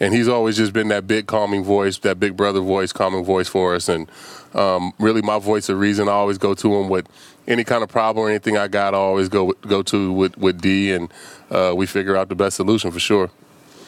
and 0.00 0.12
he's 0.12 0.26
always 0.26 0.56
just 0.56 0.72
been 0.72 0.88
that 0.88 1.06
big 1.06 1.26
calming 1.26 1.62
voice, 1.62 1.98
that 1.98 2.18
big 2.18 2.36
brother 2.36 2.60
voice, 2.60 2.92
calming 2.92 3.24
voice 3.24 3.48
for 3.48 3.74
us, 3.74 3.88
and 3.88 4.10
um, 4.52 4.92
really 4.98 5.22
my 5.22 5.38
voice 5.38 5.68
of 5.68 5.78
reason. 5.78 6.08
I 6.08 6.12
always 6.12 6.38
go 6.38 6.54
to 6.54 6.74
him 6.74 6.88
with 6.88 7.08
any 7.46 7.62
kind 7.62 7.84
of 7.84 7.88
problem 7.88 8.26
or 8.26 8.28
anything 8.28 8.56
I 8.56 8.66
got. 8.66 8.94
I 8.94 8.98
always 8.98 9.28
go 9.28 9.52
go 9.52 9.82
to 9.82 10.12
with 10.12 10.36
with 10.36 10.60
D, 10.60 10.92
and 10.92 11.12
uh, 11.50 11.72
we 11.76 11.86
figure 11.86 12.16
out 12.16 12.28
the 12.28 12.34
best 12.34 12.56
solution 12.56 12.90
for 12.90 12.98
sure. 12.98 13.30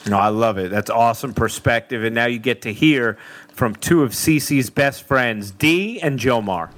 No, 0.07 0.19
I 0.19 0.29
love 0.29 0.59
it. 0.59 0.71
That's 0.71 0.91
awesome 0.91 1.33
perspective, 1.33 2.05
and 2.05 2.15
now 2.15 2.27
you 2.27 2.39
get 2.39 2.63
to 2.63 2.73
hear 2.73 3.17
from 3.53 3.75
two 3.75 4.03
of 4.03 4.11
CC's 4.11 4.69
best 4.69 5.05
friends, 5.05 5.51
D 5.51 6.01
and 6.01 6.19
Jomar. 6.19 6.71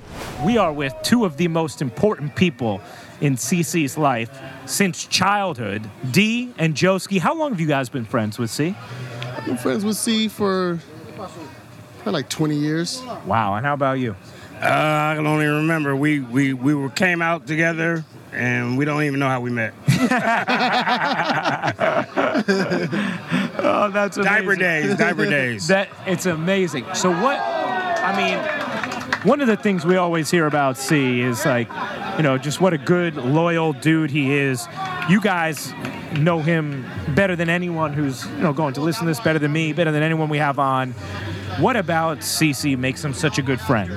We 0.44 0.58
are 0.58 0.72
with 0.72 0.94
two 1.02 1.24
of 1.24 1.36
the 1.36 1.48
most 1.48 1.82
important 1.82 2.36
people 2.36 2.80
in 3.20 3.36
CC's 3.36 3.98
life 3.98 4.30
since 4.66 5.06
childhood, 5.06 5.88
D 6.10 6.52
and 6.58 6.74
Joski. 6.74 7.18
How 7.18 7.34
long 7.34 7.50
have 7.50 7.60
you 7.60 7.66
guys 7.66 7.88
been 7.88 8.04
friends 8.04 8.38
with 8.38 8.50
C? 8.50 8.76
I've 9.36 9.44
been 9.44 9.56
friends 9.56 9.84
with 9.84 9.96
C 9.96 10.28
for 10.28 10.78
probably 11.96 12.12
like 12.12 12.28
20 12.28 12.56
years. 12.56 13.02
Wow, 13.26 13.54
and 13.56 13.66
how 13.66 13.74
about 13.74 13.98
you? 13.98 14.14
Uh, 14.54 14.66
I 14.66 15.14
can 15.16 15.26
only 15.26 15.46
remember 15.46 15.94
we 15.94 16.20
we 16.20 16.54
we 16.54 16.74
were 16.74 16.88
came 16.88 17.20
out 17.20 17.46
together, 17.46 18.04
and 18.36 18.78
we 18.78 18.84
don't 18.84 19.02
even 19.02 19.18
know 19.18 19.28
how 19.28 19.40
we 19.40 19.50
met. 19.50 19.74
Oh, 23.58 23.90
that's 23.90 24.16
Diaper 24.16 24.52
amazing. 24.52 24.58
days, 24.58 24.96
diaper 24.96 25.26
days. 25.30 25.68
That 25.68 25.88
it's 26.06 26.26
amazing. 26.26 26.84
So 26.94 27.10
what? 27.10 27.38
I 27.40 28.16
mean, 28.16 29.28
one 29.28 29.40
of 29.40 29.46
the 29.48 29.56
things 29.56 29.84
we 29.84 29.96
always 29.96 30.30
hear 30.30 30.46
about 30.46 30.76
C 30.76 31.20
is 31.20 31.44
like, 31.44 31.68
you 32.16 32.22
know, 32.22 32.38
just 32.38 32.60
what 32.60 32.72
a 32.72 32.78
good, 32.78 33.16
loyal 33.16 33.72
dude 33.72 34.10
he 34.10 34.32
is. 34.34 34.66
You 35.08 35.20
guys 35.20 35.72
know 36.18 36.40
him 36.40 36.86
better 37.14 37.36
than 37.36 37.48
anyone 37.48 37.92
who's 37.92 38.24
you 38.26 38.38
know 38.38 38.52
going 38.52 38.74
to 38.74 38.80
listen 38.80 39.04
to 39.04 39.10
this, 39.10 39.20
better 39.20 39.38
than 39.38 39.52
me, 39.52 39.72
better 39.72 39.90
than 39.90 40.02
anyone 40.02 40.28
we 40.28 40.38
have 40.38 40.58
on. 40.58 40.92
What 41.58 41.76
about 41.76 42.18
CC 42.18 42.78
makes 42.78 43.04
him 43.04 43.14
such 43.14 43.38
a 43.38 43.42
good 43.42 43.60
friend? 43.60 43.90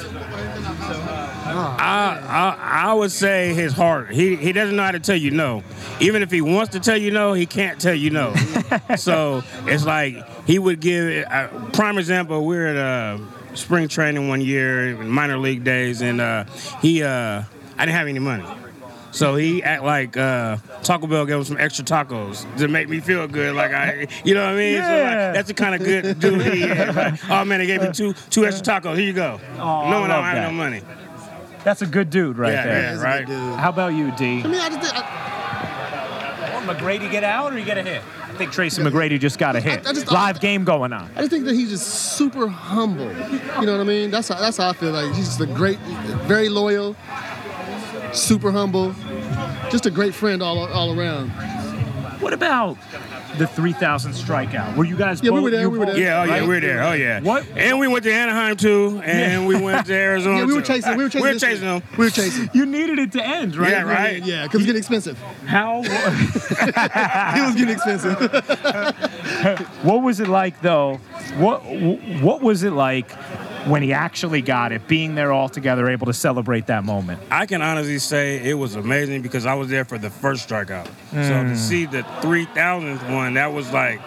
I, 1.59 2.19
I 2.59 2.89
I 2.89 2.93
would 2.93 3.11
say 3.11 3.53
his 3.53 3.73
heart. 3.73 4.11
He 4.11 4.35
he 4.35 4.51
doesn't 4.51 4.75
know 4.75 4.83
how 4.83 4.91
to 4.91 4.99
tell 4.99 5.15
you 5.15 5.31
no. 5.31 5.63
Even 5.99 6.21
if 6.23 6.31
he 6.31 6.41
wants 6.41 6.71
to 6.73 6.79
tell 6.79 6.97
you 6.97 7.11
no, 7.11 7.33
he 7.33 7.45
can't 7.45 7.79
tell 7.79 7.93
you 7.95 8.09
no. 8.09 8.33
so 8.97 9.43
it's 9.65 9.85
like 9.85 10.15
he 10.45 10.59
would 10.59 10.79
give. 10.79 11.25
Uh, 11.29 11.47
prime 11.73 11.97
example: 11.97 12.45
we're 12.45 12.67
at 12.67 12.77
uh, 12.77 13.19
spring 13.55 13.87
training 13.87 14.27
one 14.29 14.41
year, 14.41 14.95
minor 14.97 15.37
league 15.37 15.63
days, 15.63 16.01
and 16.01 16.21
uh, 16.21 16.45
he 16.81 17.03
uh, 17.03 17.43
I 17.77 17.85
didn't 17.85 17.95
have 17.97 18.07
any 18.07 18.19
money. 18.19 18.45
So 19.11 19.35
he 19.35 19.63
act 19.63 19.81
like 19.83 20.15
uh, 20.17 20.57
Taco 20.83 21.07
Bell 21.07 21.25
gave 21.25 21.37
him 21.37 21.43
some 21.43 21.57
extra 21.57 21.83
tacos 21.83 22.45
to 22.57 22.67
make 22.67 22.87
me 22.87 22.99
feel 22.99 23.27
good, 23.27 23.55
like 23.55 23.71
I, 23.73 24.07
you 24.23 24.35
know 24.35 24.43
what 24.45 24.53
I 24.53 24.55
mean. 24.55 24.75
So 24.83 24.87
Yeah. 24.87 25.25
like, 25.25 25.33
that's 25.33 25.47
the 25.47 25.55
kind 25.55 25.73
of 25.73 25.83
good 25.83 26.19
dude 26.19 26.41
he 26.43 26.61
is. 26.63 26.95
Like, 26.95 27.19
oh 27.29 27.43
man, 27.43 27.59
they 27.59 27.65
gave 27.65 27.81
me 27.81 27.91
two 27.91 28.13
two 28.29 28.45
extra 28.45 28.63
tacos. 28.63 28.97
Here 28.97 29.05
you 29.07 29.13
go. 29.13 29.39
I 29.53 29.57
Knowing 29.57 29.65
I, 29.65 29.97
love 29.97 30.09
don't 30.09 30.23
have 30.25 30.51
no 30.51 30.57
money. 30.57 30.81
That's 31.63 31.81
a 31.81 31.85
good 31.87 32.09
dude 32.09 32.37
right 32.37 32.53
Yeah, 32.53 32.65
there. 32.65 32.81
yeah, 32.81 32.91
He's 32.91 32.99
a 33.01 33.03
right. 33.03 33.25
good 33.25 33.33
dude. 33.33 33.59
How 33.59 33.69
about 33.69 33.93
you, 33.93 34.11
D? 34.15 34.41
I 34.43 34.47
mean, 34.47 34.55
I 34.61 34.69
just 34.69 34.81
think, 34.81 34.93
I, 34.95 36.65
Will 36.65 36.73
McGrady 36.73 37.11
get 37.11 37.23
out 37.23 37.53
or 37.53 37.57
you 37.59 37.65
get 37.65 37.77
a 37.77 37.83
hit? 37.83 38.01
I 38.23 38.31
think 38.33 38.51
Tracy 38.51 38.81
McGrady 38.81 39.19
just 39.19 39.37
got 39.37 39.55
a 39.55 39.59
hit. 39.59 39.85
I 39.85 39.91
just- 39.93 40.09
Live 40.11 40.39
game 40.39 40.63
going 40.63 40.93
on. 40.93 41.09
I 41.15 41.19
just 41.19 41.31
think 41.31 41.45
that 41.45 41.55
he's 41.55 41.69
just 41.69 41.85
super 42.15 42.47
humble. 42.47 43.11
You 43.11 43.65
know 43.65 43.73
what 43.73 43.81
I 43.81 43.83
mean? 43.83 44.09
That's 44.11 44.29
how, 44.29 44.35
that's 44.39 44.57
how 44.57 44.69
I 44.69 44.73
feel. 44.73 44.91
Like 44.91 45.13
he's 45.13 45.25
just 45.27 45.41
a 45.41 45.45
great, 45.45 45.77
very 46.27 46.47
loyal, 46.49 46.95
super 48.13 48.51
humble, 48.51 48.93
just 49.69 49.85
a 49.85 49.91
great 49.91 50.13
friend 50.15 50.41
all 50.41 50.57
all 50.71 50.97
around. 50.97 51.29
What 52.21 52.33
about 52.33 52.77
the 53.37 53.47
3,000 53.47 54.11
strikeout? 54.13 54.75
Were 54.75 54.83
you 54.85 54.95
guys? 54.97 55.21
Yeah, 55.21 55.31
we 55.31 55.37
both- 55.37 55.43
were 55.43 55.51
there, 55.51 55.61
you 55.61 55.69
we 55.69 55.79
were 55.79 55.85
both- 55.85 55.95
there. 55.95 56.03
Yeah, 56.03 56.21
oh 56.21 56.23
yeah, 56.25 56.31
right? 56.33 56.41
we 56.41 56.47
were 56.47 56.59
there. 56.59 56.83
Oh 56.83 56.91
yeah. 56.93 57.19
What- 57.21 57.45
And 57.55 57.79
we 57.79 57.87
went 57.87 58.03
to 58.05 58.11
Anaheim 58.13 58.55
too, 58.57 59.01
and 59.03 59.47
we 59.47 59.55
went 59.61 59.85
to 59.87 59.93
Arizona. 60.09 60.37
Yeah, 60.39 60.45
we 60.45 60.53
were 60.53 60.61
chasing. 60.61 60.97
We 60.97 61.03
were 61.03 61.09
chasing. 61.09 61.23
We 61.27 61.33
were 61.33 61.39
chasing 61.39 61.65
them. 61.65 61.83
We 61.97 62.05
were 62.05 62.09
chasing. 62.11 62.49
You 62.53 62.65
needed 62.65 62.99
it 62.99 63.11
to 63.13 63.25
end, 63.25 63.55
right? 63.55 63.71
Yeah, 63.71 63.83
right. 63.83 64.23
Yeah, 64.23 64.43
because 64.43 64.61
it's 64.61 64.65
getting 64.65 64.79
expensive. 64.79 65.17
How? 65.45 65.81
It 65.83 67.45
was 67.45 67.55
getting 67.55 67.69
expensive. 67.69 68.15
what 69.83 70.01
was 70.01 70.19
it 70.19 70.27
like 70.27 70.61
though? 70.61 70.95
What 71.37 71.59
What 72.21 72.41
was 72.41 72.63
it 72.63 72.71
like 72.73 73.09
when 73.67 73.81
he 73.81 73.93
actually 73.93 74.41
got 74.41 74.71
it? 74.71 74.87
Being 74.87 75.15
there 75.15 75.31
all 75.31 75.49
together, 75.49 75.89
able 75.89 76.05
to 76.07 76.13
celebrate 76.13 76.67
that 76.67 76.83
moment. 76.83 77.21
I 77.31 77.45
can 77.45 77.61
honestly 77.61 77.99
say 77.99 78.37
it 78.37 78.53
was 78.55 78.75
amazing 78.75 79.21
because 79.21 79.45
I 79.45 79.53
was 79.53 79.69
there 79.69 79.85
for 79.85 79.97
the 79.97 80.09
first 80.09 80.47
strikeout. 80.49 80.87
So 81.11 81.17
Mm. 81.17 81.49
to 81.49 81.57
see 81.57 81.85
the 81.85 82.03
3,000th 82.21 83.03
one, 83.13 83.33
that 83.35 83.51
was 83.53 83.71
like, 83.71 83.99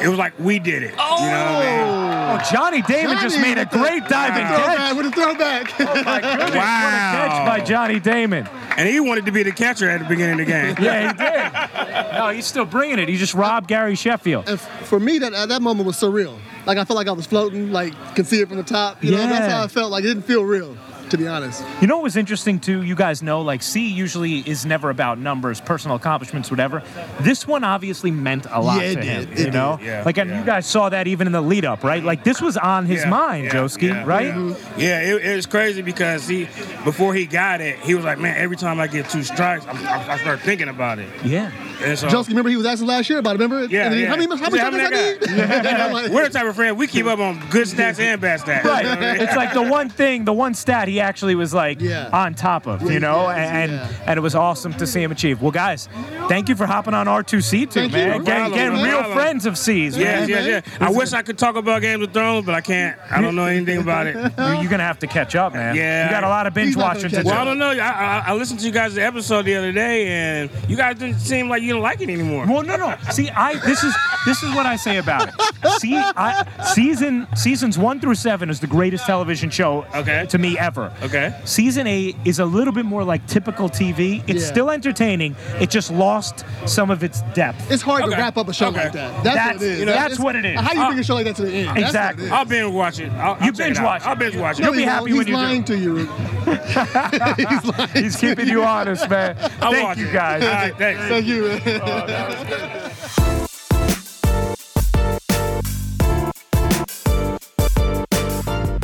it 0.00 0.08
was 0.08 0.18
like 0.18 0.32
we 0.38 0.58
did 0.58 0.82
it. 0.82 0.94
Oh, 0.98 1.24
you 1.24 1.30
know 1.30 1.44
what 1.44 1.66
I 1.66 2.04
mean? 2.04 2.09
Oh, 2.38 2.50
Johnny 2.52 2.82
Damon 2.82 3.18
just 3.18 3.38
made 3.38 3.56
a 3.58 3.62
with 3.62 3.70
the- 3.70 3.78
great 3.78 4.04
diving 4.08 4.46
Throwback 4.46 4.76
catch. 4.76 4.96
with 4.96 5.06
a 5.06 5.10
throwback. 5.10 5.72
Oh 5.80 6.02
my 6.04 6.20
goodness! 6.20 6.40
What 6.40 6.54
a 6.54 6.56
Wow. 6.58 7.26
catch 7.26 7.46
by 7.46 7.64
Johnny 7.64 8.00
Damon. 8.00 8.48
And 8.76 8.88
he 8.88 9.00
wanted 9.00 9.26
to 9.26 9.32
be 9.32 9.42
the 9.42 9.52
catcher 9.52 9.88
at 9.90 10.00
the 10.00 10.06
beginning 10.08 10.40
of 10.40 10.46
the 10.46 10.52
game. 10.52 10.76
Yeah, 10.80 11.12
he 11.12 11.18
did. 11.18 12.12
No, 12.18 12.28
he's 12.30 12.46
still 12.46 12.64
bringing 12.64 12.98
it. 12.98 13.08
He 13.08 13.16
just 13.16 13.34
robbed 13.34 13.66
Gary 13.68 13.94
Sheffield. 13.94 14.48
And 14.48 14.60
for 14.60 14.98
me, 15.00 15.18
that 15.18 15.32
uh, 15.32 15.46
that 15.46 15.60
moment 15.62 15.86
was 15.86 15.96
surreal. 15.96 16.38
Like 16.66 16.78
I 16.78 16.84
felt 16.84 16.96
like 16.96 17.08
I 17.08 17.12
was 17.12 17.26
floating, 17.26 17.72
like 17.72 17.92
could 18.14 18.26
see 18.26 18.40
it 18.40 18.48
from 18.48 18.56
the 18.58 18.62
top. 18.62 19.02
You 19.02 19.12
know, 19.12 19.16
that's 19.18 19.52
how 19.52 19.62
I 19.64 19.68
felt. 19.68 19.90
Like 19.90 20.04
it 20.04 20.08
didn't 20.08 20.24
feel 20.24 20.44
real, 20.44 20.76
to 21.10 21.18
be 21.18 21.26
honest. 21.26 21.64
You 21.80 21.86
know 21.86 21.96
what 21.96 22.04
was 22.04 22.16
interesting 22.16 22.58
too? 22.60 22.82
You 22.82 22.94
guys 22.94 23.22
know, 23.22 23.40
like, 23.42 23.62
C 23.62 23.86
usually 23.88 24.38
is 24.40 24.64
never 24.66 24.90
about 24.90 25.18
numbers, 25.18 25.60
personal 25.60 25.96
accomplishments, 25.96 26.50
whatever. 26.50 26.82
This 27.20 27.46
one 27.46 27.64
obviously 27.64 28.10
meant 28.10 28.46
a 28.50 28.60
lot 28.60 28.80
Yeah, 28.80 28.88
it 28.88 28.94
to 28.96 29.02
him. 29.02 29.24
did. 29.24 29.32
It 29.32 29.38
you 29.38 29.44
did. 29.46 29.54
know, 29.54 29.78
Yeah, 29.82 30.02
like, 30.04 30.18
and 30.18 30.30
yeah. 30.30 30.38
you 30.40 30.44
guys 30.46 30.66
saw 30.66 30.88
that 30.88 31.06
even 31.06 31.26
in 31.26 31.32
the 31.32 31.40
lead 31.42 31.64
up, 31.64 31.84
right? 31.84 32.02
Like, 32.02 32.24
this 32.24 32.40
was 32.40 32.56
on 32.56 32.86
his 32.86 33.02
Yeah, 33.02 33.10
mind, 33.10 33.44
yeah, 33.46 33.50
Joski, 33.54 33.88
yeah, 33.88 34.04
right? 34.04 34.26
Yeah, 34.26 34.54
Yeah, 34.76 35.14
it, 35.16 35.24
it 35.24 35.36
was 35.36 35.46
crazy 35.46 35.82
because 35.82 36.26
he, 36.26 36.44
before 36.84 37.14
he 37.14 37.26
got 37.26 37.60
it, 37.60 37.78
he 37.80 37.94
was 37.94 38.04
like, 38.04 38.18
man, 38.18 38.36
every 38.36 38.56
time 38.56 38.80
I 38.80 38.86
get 38.86 39.08
two 39.10 39.22
strikes, 39.22 39.66
I'm, 39.66 39.76
I, 39.86 40.12
I 40.14 40.18
start 40.18 40.40
thinking 40.40 40.68
about 40.68 40.98
it. 40.98 41.08
Yeah. 41.24 41.50
And 41.82 41.98
so, 41.98 42.08
Joski, 42.08 42.28
remember 42.28 42.50
he 42.50 42.56
was 42.56 42.66
asking 42.66 42.88
last 42.88 43.08
year 43.08 43.18
about 43.18 43.36
it. 43.36 43.40
Remember? 43.40 43.64
Yeah, 43.64 43.86
And 43.86 43.94
he- 43.94 44.02
yeah. 44.02 44.08
How 44.08 44.16
many? 44.16 44.26
How 44.28 44.50
many 44.50 44.58
said, 44.58 44.70
times 44.70 44.74
I 44.74 44.82
"How 44.82 44.90
many 44.90 45.58
need? 45.62 45.66
I'm 45.66 45.92
like, 45.94 46.10
we're 46.12 46.24
the 46.24 46.30
type 46.38 46.46
of 46.46 46.54
friend 46.54 46.76
we 46.76 46.86
keep 46.86 47.06
up 47.06 47.18
on 47.18 47.40
good 47.48 47.66
stats 47.66 47.98
and 47.98 48.20
bad 48.20 48.40
stats. 48.40 48.64
Right. 48.64 48.84
You 48.84 48.90
know 48.90 48.96
I 49.08 49.12
mean? 49.14 49.22
It's 49.22 49.34
like 49.34 49.54
the 49.54 49.62
one 49.62 49.88
thing, 49.88 50.26
the 50.26 50.32
one 50.34 50.52
stat 50.52 50.88
he 50.88 50.99
actually 51.00 51.34
was 51.34 51.52
like 51.54 51.80
Yeah. 51.80 52.08
on 52.12 52.34
top 52.34 52.66
of, 52.66 52.90
you 52.90 53.00
know, 53.00 53.28
yeah, 53.28 53.58
and 53.62 53.72
yeah. 53.72 53.88
and 54.06 54.18
it 54.18 54.20
was 54.20 54.34
awesome 54.34 54.72
to 54.74 54.86
see 54.86 55.02
him 55.02 55.10
achieve. 55.12 55.40
Well, 55.42 55.50
guys, 55.50 55.88
thank 56.28 56.48
you 56.48 56.56
for 56.56 56.66
hopping 56.66 56.94
on 56.94 57.06
R2C2, 57.06 57.72
Thank 57.72 57.92
man. 57.92 58.24
Getting, 58.24 58.52
problem, 58.52 58.82
real 58.82 59.02
friends 59.12 59.46
of 59.46 59.56
C's, 59.58 59.96
man. 59.96 60.28
Yes, 60.28 60.46
yes, 60.46 60.64
man. 60.80 60.88
I 60.88 60.92
wish 60.92 61.12
I 61.12 61.22
could 61.22 61.38
talk 61.38 61.56
about 61.56 61.82
Game 61.82 62.02
of 62.02 62.12
Thrones, 62.12 62.46
but 62.46 62.54
I 62.54 62.60
can't. 62.60 62.98
I 63.10 63.20
don't 63.20 63.34
know 63.36 63.46
anything 63.46 63.80
about 63.80 64.06
it. 64.06 64.16
You- 64.40 64.60
You're 64.60 64.70
gonna 64.70 64.84
have 64.84 64.98
to 65.00 65.06
catch 65.06 65.34
up, 65.34 65.52
man. 65.54 65.74
Yeah. 65.74 66.04
you 66.06 66.10
got 66.10 66.24
a 66.24 66.28
lot 66.28 66.46
of 66.46 66.54
binge 66.54 66.68
He's 66.68 66.76
not 66.76 66.82
gonna 66.94 66.94
watching 66.94 67.10
to 67.10 67.22
do. 67.22 67.28
Well, 67.28 67.38
I 67.38 67.44
don't 67.44 67.58
know. 67.58 67.70
I, 67.70 67.76
I, 67.88 68.22
I 68.26 68.34
listened 68.34 68.60
to 68.60 68.66
you 68.66 68.72
guys' 68.72 68.96
episode 68.98 69.42
the 69.46 69.54
other 69.56 69.72
day, 69.72 70.06
and 70.08 70.50
you 70.68 70.76
guys 70.76 70.96
didn't 70.98 71.18
seem 71.20 71.48
like 71.48 71.62
you 71.62 71.68
didn't 71.68 71.82
like 71.82 72.00
it 72.00 72.08
anymore. 72.10 72.46
Well, 72.46 72.62
no, 72.62 72.76
no. 72.76 72.96
See, 73.10 73.30
I 73.30 73.54
this 73.60 73.82
is 73.84 73.94
this 74.26 74.42
is 74.42 74.54
what 74.54 74.66
I 74.66 74.76
say 74.76 74.98
about 74.98 75.28
it. 75.28 75.34
See, 75.80 75.96
I, 75.96 76.46
season 76.74 77.26
seasons 77.36 77.78
one 77.78 78.00
through 78.00 78.14
seven 78.16 78.50
is 78.50 78.60
the 78.60 78.66
greatest 78.66 79.06
television 79.06 79.50
show 79.50 79.84
Okay. 79.94 80.26
to 80.28 80.38
me 80.38 80.58
ever. 80.58 80.89
Okay. 81.02 81.34
Season 81.44 81.86
eight 81.86 82.16
is 82.24 82.38
a 82.40 82.44
little 82.44 82.72
bit 82.72 82.84
more 82.84 83.02
like 83.04 83.26
typical 83.26 83.68
TV. 83.68 84.22
It's 84.26 84.42
Yeah. 84.42 84.48
still 84.50 84.70
entertaining. 84.70 85.34
It 85.60 85.70
just 85.70 85.90
lost 85.90 86.44
some 86.66 86.90
of 86.90 87.02
its 87.02 87.22
depth. 87.34 87.70
It's 87.70 87.82
hard 87.82 88.02
Okay. 88.02 88.12
to 88.14 88.18
wrap 88.20 88.36
up 88.36 88.48
a 88.48 88.52
show 88.52 88.66
Okay. 88.68 88.84
like 88.84 88.92
that. 88.92 89.24
That's, 89.24 89.36
That's- 89.36 89.54
what 89.56 89.62
it 89.62 89.70
is. 89.72 89.78
you 89.80 89.86
know, 89.86 89.92
that's 89.92 90.12
It's- 90.12 90.24
what 90.24 90.36
it 90.36 90.44
is. 90.44 90.60
How 90.60 90.70
do 90.70 90.76
you 90.76 90.82
uh, 90.82 90.86
bring 90.88 90.98
a 90.98 91.02
show 91.04 91.14
like 91.14 91.24
that 91.24 91.36
to 91.36 91.42
the 91.42 91.52
end? 91.52 91.66
That's 91.68 91.74
what 91.76 91.82
it 91.82 91.86
Exactly. 91.86 92.30
I'll 92.30 92.44
binge 92.44 92.74
watch 92.74 92.98
it. 93.00 93.10
I'll, 93.12 93.32
I'll 93.32 93.46
You 93.46 93.52
check 93.52 93.56
binge 93.56 93.76
it 93.76 93.80
out. 93.80 93.84
watch 93.86 94.02
it. 94.02 94.06
I'll 94.08 94.16
binge 94.16 94.36
watch 94.36 94.60
it. 94.60 94.62
You'll 94.64 94.72
be 94.72 94.78
he 94.80 94.84
happy 94.84 95.12
won't. 95.12 95.12
when 95.12 95.16
He's 95.16 95.26
you 95.28 95.34
do. 95.34 95.42
lying 95.42 95.64
to 95.64 95.78
you. 95.78 95.96
He's 97.36 97.64
lying. 97.78 97.90
He's 97.94 98.16
keeping 98.16 98.48
you 98.48 98.62
honest, 98.64 99.08
man. 99.08 99.36
I'll 99.60 99.72
Thank 99.72 99.84
watch 99.88 99.98
you 99.98 100.08
it. 100.08 100.12
guys. 100.12 100.42
All 100.44 100.48
right, 100.50 100.76
thanks. 100.76 101.00
Thank 101.02 101.26
you, 101.26 101.60
oh, 101.82 102.06
man. 102.06 103.36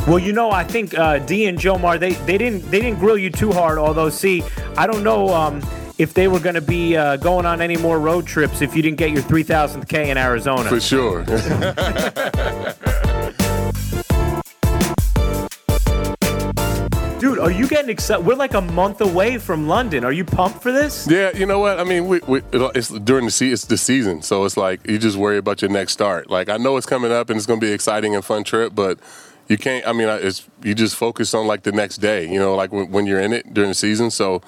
Well, 0.06 0.20
you 0.20 0.32
know, 0.32 0.52
I 0.52 0.62
think 0.62 0.96
uh, 0.96 1.18
D 1.18 1.46
and 1.46 1.58
Jomar 1.58 1.98
they, 1.98 2.12
they 2.12 2.38
didn't 2.38 2.70
they 2.70 2.80
didn't 2.80 3.00
grill 3.00 3.18
you 3.18 3.28
too 3.28 3.50
hard. 3.50 3.76
Although, 3.76 4.08
see, 4.08 4.44
I 4.76 4.86
don't 4.86 5.02
know 5.02 5.34
um, 5.34 5.60
if 5.98 6.14
they 6.14 6.28
were 6.28 6.38
going 6.38 6.54
to 6.54 6.60
be 6.60 6.96
uh, 6.96 7.16
going 7.16 7.44
on 7.44 7.60
any 7.60 7.76
more 7.76 7.98
road 7.98 8.24
trips 8.24 8.62
if 8.62 8.76
you 8.76 8.82
didn't 8.82 8.98
get 8.98 9.10
your 9.10 9.22
3,000th 9.22 9.88
K 9.88 10.10
in 10.10 10.16
Arizona. 10.16 10.68
For 10.68 10.80
sure. 10.80 11.24
Dude, 17.18 17.40
are 17.40 17.50
you 17.50 17.66
getting 17.66 17.90
excited? 17.90 18.24
We're 18.24 18.36
like 18.36 18.54
a 18.54 18.60
month 18.60 19.00
away 19.00 19.38
from 19.38 19.66
London. 19.66 20.04
Are 20.04 20.12
you 20.12 20.24
pumped 20.24 20.62
for 20.62 20.70
this? 20.70 21.08
Yeah, 21.10 21.36
you 21.36 21.46
know 21.46 21.58
what? 21.58 21.80
I 21.80 21.84
mean, 21.84 22.06
we, 22.06 22.20
we, 22.28 22.42
it's 22.52 22.90
during 22.90 23.24
the 23.24 23.32
se- 23.32 23.50
it's 23.50 23.64
the 23.64 23.76
season, 23.76 24.22
so 24.22 24.44
it's 24.44 24.56
like 24.56 24.86
you 24.86 24.98
just 24.98 25.16
worry 25.16 25.38
about 25.38 25.62
your 25.62 25.70
next 25.72 25.94
start. 25.94 26.30
Like 26.30 26.48
I 26.48 26.58
know 26.58 26.76
it's 26.76 26.86
coming 26.86 27.10
up 27.10 27.28
and 27.28 27.36
it's 27.36 27.46
going 27.46 27.58
to 27.58 27.64
be 27.64 27.70
an 27.70 27.74
exciting 27.74 28.14
and 28.14 28.24
fun 28.24 28.44
trip, 28.44 28.72
but 28.74 29.00
you 29.48 29.56
can't. 29.56 29.86
I 29.86 29.92
mean, 29.92 30.08
it's 30.08 30.48
you 30.62 30.74
just 30.74 30.96
focus 30.96 31.34
on 31.34 31.46
like 31.46 31.62
the 31.62 31.72
next 31.72 31.98
day. 31.98 32.30
You 32.30 32.38
know, 32.38 32.54
like 32.54 32.72
when, 32.72 32.90
when 32.90 33.06
you're 33.06 33.20
in 33.20 33.32
it 33.32 33.52
during 33.54 33.70
the 33.70 33.74
season. 33.74 34.10
So, 34.10 34.42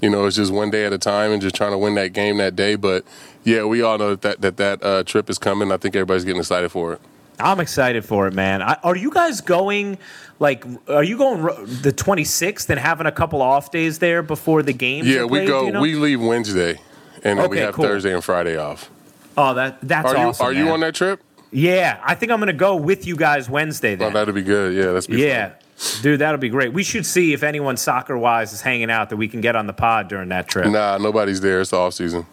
you 0.00 0.10
know, 0.10 0.26
it's 0.26 0.36
just 0.36 0.52
one 0.52 0.70
day 0.70 0.84
at 0.84 0.92
a 0.92 0.98
time 0.98 1.32
and 1.32 1.42
just 1.42 1.54
trying 1.54 1.72
to 1.72 1.78
win 1.78 1.94
that 1.96 2.12
game 2.12 2.36
that 2.38 2.54
day. 2.56 2.76
But 2.76 3.04
yeah, 3.42 3.64
we 3.64 3.82
all 3.82 3.98
know 3.98 4.14
that 4.14 4.40
that 4.40 4.56
that, 4.56 4.82
uh, 4.82 5.02
trip 5.04 5.28
is 5.28 5.38
coming. 5.38 5.72
I 5.72 5.76
think 5.76 5.96
everybody's 5.96 6.24
getting 6.24 6.40
excited 6.40 6.70
for 6.70 6.92
it. 6.92 7.00
I'm 7.38 7.58
excited 7.58 8.04
for 8.04 8.28
it, 8.28 8.34
man. 8.34 8.62
I, 8.62 8.78
are 8.84 8.96
you 8.96 9.10
guys 9.10 9.40
going? 9.40 9.98
Like, 10.38 10.64
are 10.88 11.02
you 11.02 11.16
going 11.16 11.42
the 11.42 11.92
26th 11.92 12.70
and 12.70 12.78
having 12.78 13.06
a 13.06 13.12
couple 13.12 13.42
off 13.42 13.70
days 13.70 13.98
there 13.98 14.22
before 14.22 14.62
the 14.62 14.72
game? 14.72 15.04
Yeah, 15.04 15.24
we 15.24 15.38
played, 15.38 15.48
go. 15.48 15.66
you 15.66 15.72
know? 15.72 15.80
We 15.80 15.94
leave 15.94 16.20
Wednesday, 16.20 16.78
and 17.24 17.38
then 17.38 17.50
we 17.50 17.58
have 17.58 17.74
cool. 17.74 17.84
Thursday 17.84 18.14
and 18.14 18.22
Friday 18.22 18.56
off. 18.56 18.90
Oh, 19.36 19.54
that 19.54 19.80
that's 19.82 20.12
are 20.12 20.16
you 20.16 20.28
awesome. 20.28 20.46
Are 20.46 20.52
you 20.52 20.68
on 20.70 20.80
that 20.80 20.94
trip? 20.94 21.20
Yeah, 21.54 22.00
I 22.02 22.16
think 22.16 22.32
I'm 22.32 22.40
gonna 22.40 22.52
go 22.52 22.74
with 22.74 23.06
you 23.06 23.14
guys 23.14 23.48
Wednesday. 23.48 23.96
Oh, 23.98 24.10
that'd 24.10 24.34
be 24.34 24.42
good. 24.42 24.74
Yeah, 24.74 24.90
that's 24.90 25.06
be 25.06 25.22
yeah, 25.22 25.50
fun. 25.76 26.02
dude, 26.02 26.20
that'll 26.20 26.40
be 26.40 26.48
great. 26.48 26.72
We 26.72 26.82
should 26.82 27.06
see 27.06 27.32
if 27.32 27.44
anyone 27.44 27.76
soccer 27.76 28.18
wise 28.18 28.52
is 28.52 28.60
hanging 28.60 28.90
out 28.90 29.10
that 29.10 29.16
we 29.16 29.28
can 29.28 29.40
get 29.40 29.54
on 29.54 29.68
the 29.68 29.72
pod 29.72 30.08
during 30.08 30.30
that 30.30 30.48
trip. 30.48 30.66
Nah, 30.66 30.98
nobody's 30.98 31.40
there. 31.40 31.60
It's 31.60 31.70
the 31.70 31.76
off 31.76 31.94
season. 31.94 32.26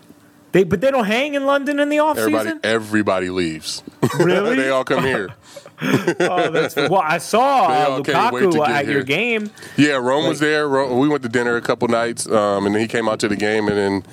They, 0.53 0.63
but 0.63 0.81
they 0.81 0.91
don't 0.91 1.05
hang 1.05 1.35
in 1.35 1.45
London 1.45 1.79
in 1.79 1.89
the 1.89 1.99
off 1.99 2.17
Everybody, 2.17 2.49
season. 2.49 2.59
everybody 2.63 3.29
leaves. 3.29 3.83
Really? 4.19 4.55
they 4.57 4.69
all 4.69 4.83
come 4.83 5.03
here. 5.03 5.29
oh, 5.81 6.49
that's 6.51 6.75
well. 6.75 6.97
I 6.97 7.19
saw 7.19 7.65
uh, 7.69 7.89
all 7.89 8.03
can't 8.03 8.33
wait 8.33 8.41
to 8.41 8.47
Lukaku 8.49 8.67
at 8.67 8.87
your 8.87 9.03
game. 9.03 9.49
Yeah, 9.77 9.93
Rome 9.93 10.27
was 10.27 10.39
there. 10.39 10.67
Ro- 10.67 10.97
we 10.97 11.07
went 11.07 11.23
to 11.23 11.29
dinner 11.29 11.55
a 11.55 11.61
couple 11.61 11.87
nights, 11.87 12.27
um, 12.27 12.65
and 12.65 12.75
then 12.75 12.81
he 12.81 12.87
came 12.87 13.07
out 13.07 13.19
to 13.21 13.27
the 13.27 13.35
game, 13.35 13.67
and 13.67 13.77
then 13.77 14.03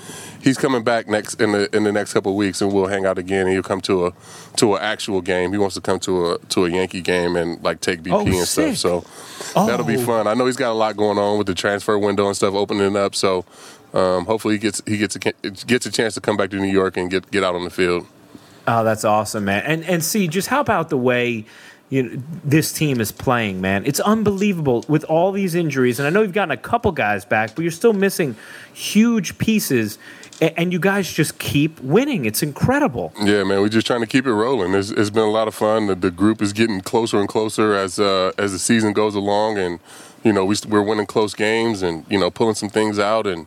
he's 0.43 0.57
coming 0.59 0.83
back 0.83 1.09
next 1.09 1.41
in 1.41 1.53
the 1.53 1.75
in 1.77 1.85
the 1.85 1.93
next 1.93 2.13
couple 2.13 2.33
of 2.33 2.37
weeks, 2.37 2.61
and 2.63 2.73
we'll 2.73 2.87
hang 2.87 3.05
out 3.07 3.19
again. 3.19 3.43
And 3.47 3.51
he'll 3.51 3.63
come 3.63 3.81
to 3.83 4.07
a 4.07 4.13
to 4.57 4.75
an 4.77 4.83
actual 4.83 5.21
game. 5.21 5.53
He 5.53 5.59
wants 5.59 5.75
to 5.77 5.81
come 5.81 5.99
to 6.01 6.33
a 6.33 6.39
to 6.39 6.65
a 6.67 6.71
Yankee 6.71 7.01
game 7.03 7.37
and 7.37 7.63
like 7.63 7.81
take 7.81 8.03
BP 8.03 8.13
Oh, 8.13 8.27
and 8.27 8.47
sick. 8.47 8.77
stuff. 8.77 9.05
So 9.55 9.67
that'll 9.67 9.87
be 9.87 9.97
Oh. 9.97 10.01
fun. 10.07 10.27
I 10.27 10.35
know 10.35 10.47
he's 10.47 10.57
got 10.57 10.71
a 10.71 10.75
lot 10.75 10.97
going 10.97 11.19
on 11.19 11.39
with 11.39 11.47
the 11.47 11.55
transfer 11.55 11.99
window 11.99 12.27
and 12.27 12.37
stuff 12.37 12.55
opening 12.55 12.97
up. 12.97 13.15
So 13.15 13.45
um, 13.95 14.27
hopefully 14.27 14.55
he 14.55 14.59
gets 14.59 14.83
he 14.87 14.97
gets 14.99 15.17
a, 15.17 15.21
gets 15.67 15.87
a 15.87 15.91
chance 15.91 16.15
to 16.15 16.21
come 16.21 16.37
back 16.37 16.51
to 16.51 16.57
New 16.57 16.71
York 16.71 16.97
and 16.97 17.11
get 17.11 17.31
get 17.31 17.45
out 17.45 17.55
on 17.55 17.65
the 17.65 17.71
field. 17.71 18.07
Oh, 18.67 18.85
that's 18.85 19.05
awesome, 19.05 19.45
man. 19.47 19.63
And 19.65 19.85
and 19.85 20.05
see, 20.05 20.29
just 20.29 20.49
how 20.49 20.61
about 20.61 20.91
the 20.91 20.99
way 20.99 21.47
you 21.91 22.03
know, 22.03 22.23
this 22.45 22.71
team 22.71 23.01
is 23.01 23.11
playing, 23.11 23.63
man? 23.63 23.87
It's 23.87 23.99
unbelievable 24.01 24.85
with 24.89 25.05
all 25.05 25.33
these 25.33 25.55
injuries. 25.55 25.99
And 25.99 26.07
I 26.07 26.11
know 26.11 26.21
you've 26.21 26.35
gotten 26.35 26.51
a 26.51 26.57
couple 26.59 26.93
guys 26.93 27.25
back, 27.25 27.55
but 27.55 27.63
you're 27.63 27.71
still 27.71 27.95
missing 27.95 28.37
huge 28.75 29.39
pieces. 29.39 29.99
And 30.41 30.73
you 30.73 30.79
guys 30.79 31.13
just 31.13 31.39
keep 31.39 31.81
winning. 31.81 32.25
It's 32.25 32.43
incredible. 32.43 33.13
Yeah, 33.21 33.43
man, 33.43 33.61
we're 33.61 33.69
just 33.69 33.87
trying 33.87 34.03
to 34.03 34.07
keep 34.07 34.25
it 34.25 34.33
rolling. 34.33 34.73
It's, 34.73 34.91
it's 34.91 35.11
been 35.11 35.25
a 35.25 35.31
lot 35.31 35.49
of 35.49 35.55
fun. 35.55 35.89
The, 35.89 35.97
the 35.97 36.13
group 36.13 36.41
is 36.41 36.53
getting 36.53 36.81
closer 36.81 37.19
and 37.19 37.29
closer 37.29 37.75
as 37.75 37.99
uh, 37.99 38.33
as 38.39 38.53
the 38.53 38.59
season 38.59 38.93
goes 38.93 39.17
along, 39.17 39.59
and 39.59 39.81
you 40.23 40.33
know 40.33 40.45
we, 40.45 40.55
we're 40.69 40.83
winning 40.83 41.07
close 41.07 41.35
games 41.35 41.83
and 41.83 42.07
you 42.09 42.19
know 42.19 42.31
pulling 42.31 42.55
some 42.55 42.69
things 42.69 43.01
out, 43.01 43.27
and 43.27 43.47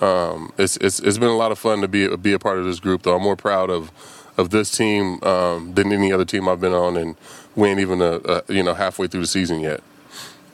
um, 0.00 0.52
it's, 0.56 0.78
it's 0.78 0.98
it's 1.00 1.18
been 1.18 1.28
a 1.28 1.36
lot 1.36 1.52
of 1.52 1.58
fun 1.58 1.82
to 1.82 1.88
be 1.88 2.14
be 2.16 2.32
a 2.32 2.38
part 2.38 2.58
of 2.58 2.64
this 2.64 2.80
group. 2.80 3.02
Though 3.02 3.16
I'm 3.16 3.22
more 3.22 3.36
proud 3.36 3.68
of 3.68 3.92
of 4.38 4.48
this 4.50 4.70
team 4.70 5.22
um, 5.22 5.74
than 5.74 5.92
any 5.92 6.10
other 6.10 6.24
team 6.24 6.48
I've 6.48 6.60
been 6.60 6.72
on, 6.72 6.96
and 6.96 7.16
we 7.54 7.68
ain't 7.68 7.80
even 7.80 8.00
a, 8.00 8.20
a, 8.24 8.42
you 8.48 8.62
know 8.62 8.74
halfway 8.74 9.06
through 9.08 9.20
the 9.20 9.26
season 9.26 9.60
yet. 9.60 9.82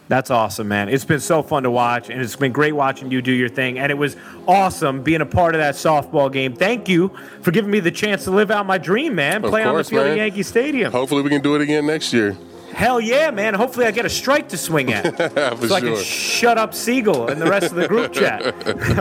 That's 0.08 0.30
awesome, 0.30 0.68
man. 0.68 0.88
It's 0.88 1.04
been 1.04 1.20
so 1.20 1.42
fun 1.42 1.64
to 1.64 1.70
watch, 1.70 2.10
and 2.10 2.20
it's 2.20 2.36
been 2.36 2.52
great 2.52 2.72
watching 2.72 3.10
you 3.10 3.20
do 3.20 3.32
your 3.32 3.48
thing. 3.48 3.78
And 3.78 3.90
it 3.90 3.96
was 3.96 4.16
awesome 4.46 5.02
being 5.02 5.20
a 5.20 5.26
part 5.26 5.54
of 5.56 5.60
that 5.60 5.74
softball 5.74 6.32
game. 6.32 6.54
Thank 6.54 6.88
you 6.88 7.10
for 7.42 7.50
giving 7.50 7.70
me 7.70 7.80
the 7.80 7.90
chance 7.90 8.24
to 8.24 8.30
live 8.30 8.52
out 8.52 8.66
my 8.66 8.78
dream, 8.78 9.16
man. 9.16 9.44
Of 9.44 9.50
Play 9.50 9.64
on 9.64 9.76
the 9.76 9.82
field 9.82 10.04
man. 10.04 10.12
at 10.12 10.18
Yankee 10.18 10.44
Stadium. 10.44 10.92
Hopefully, 10.92 11.22
we 11.22 11.30
can 11.30 11.42
do 11.42 11.56
it 11.56 11.60
again 11.60 11.86
next 11.86 12.12
year. 12.12 12.36
Hell 12.76 13.00
yeah, 13.00 13.30
man. 13.30 13.54
Hopefully 13.54 13.86
I 13.86 13.90
get 13.90 14.04
a 14.04 14.10
strike 14.10 14.50
to 14.50 14.58
swing 14.58 14.92
at. 14.92 15.16
For 15.56 15.68
so 15.68 15.74
I 15.76 15.80
can 15.80 15.96
shut 15.96 16.58
up 16.58 16.74
Siegel 16.74 17.28
and 17.28 17.40
the 17.40 17.46
rest 17.46 17.72
of 17.72 17.76
the 17.76 17.88
group 17.88 18.12
chat. 18.12 18.44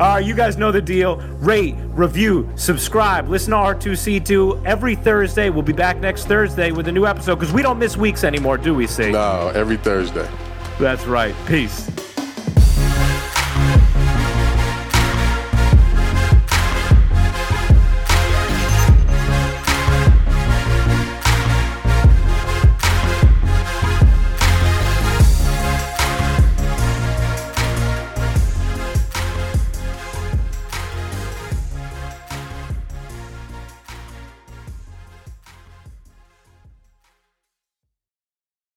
All 0.00 0.14
right, 0.14 0.24
you 0.24 0.34
guys 0.34 0.56
know 0.56 0.72
the 0.72 0.82
deal. 0.82 1.18
Rate, 1.38 1.76
review, 1.90 2.50
subscribe, 2.56 3.28
listen 3.28 3.52
to 3.52 3.58
R2C2 3.58 4.64
every 4.64 4.96
Thursday. 4.96 5.50
We'll 5.50 5.62
be 5.62 5.72
back 5.72 6.00
next 6.00 6.24
Thursday 6.24 6.72
with 6.72 6.88
a 6.88 6.92
new 6.92 7.06
episode 7.06 7.36
because 7.36 7.54
we 7.54 7.62
don't 7.62 7.78
miss 7.78 7.96
weeks 7.96 8.24
anymore, 8.24 8.58
do 8.58 8.74
we, 8.74 8.88
see? 8.88 9.12
no, 9.12 9.52
every 9.54 9.76
Thursday. 9.76 10.28
That's 10.80 11.06
right. 11.06 11.36
Peace. 11.46 11.88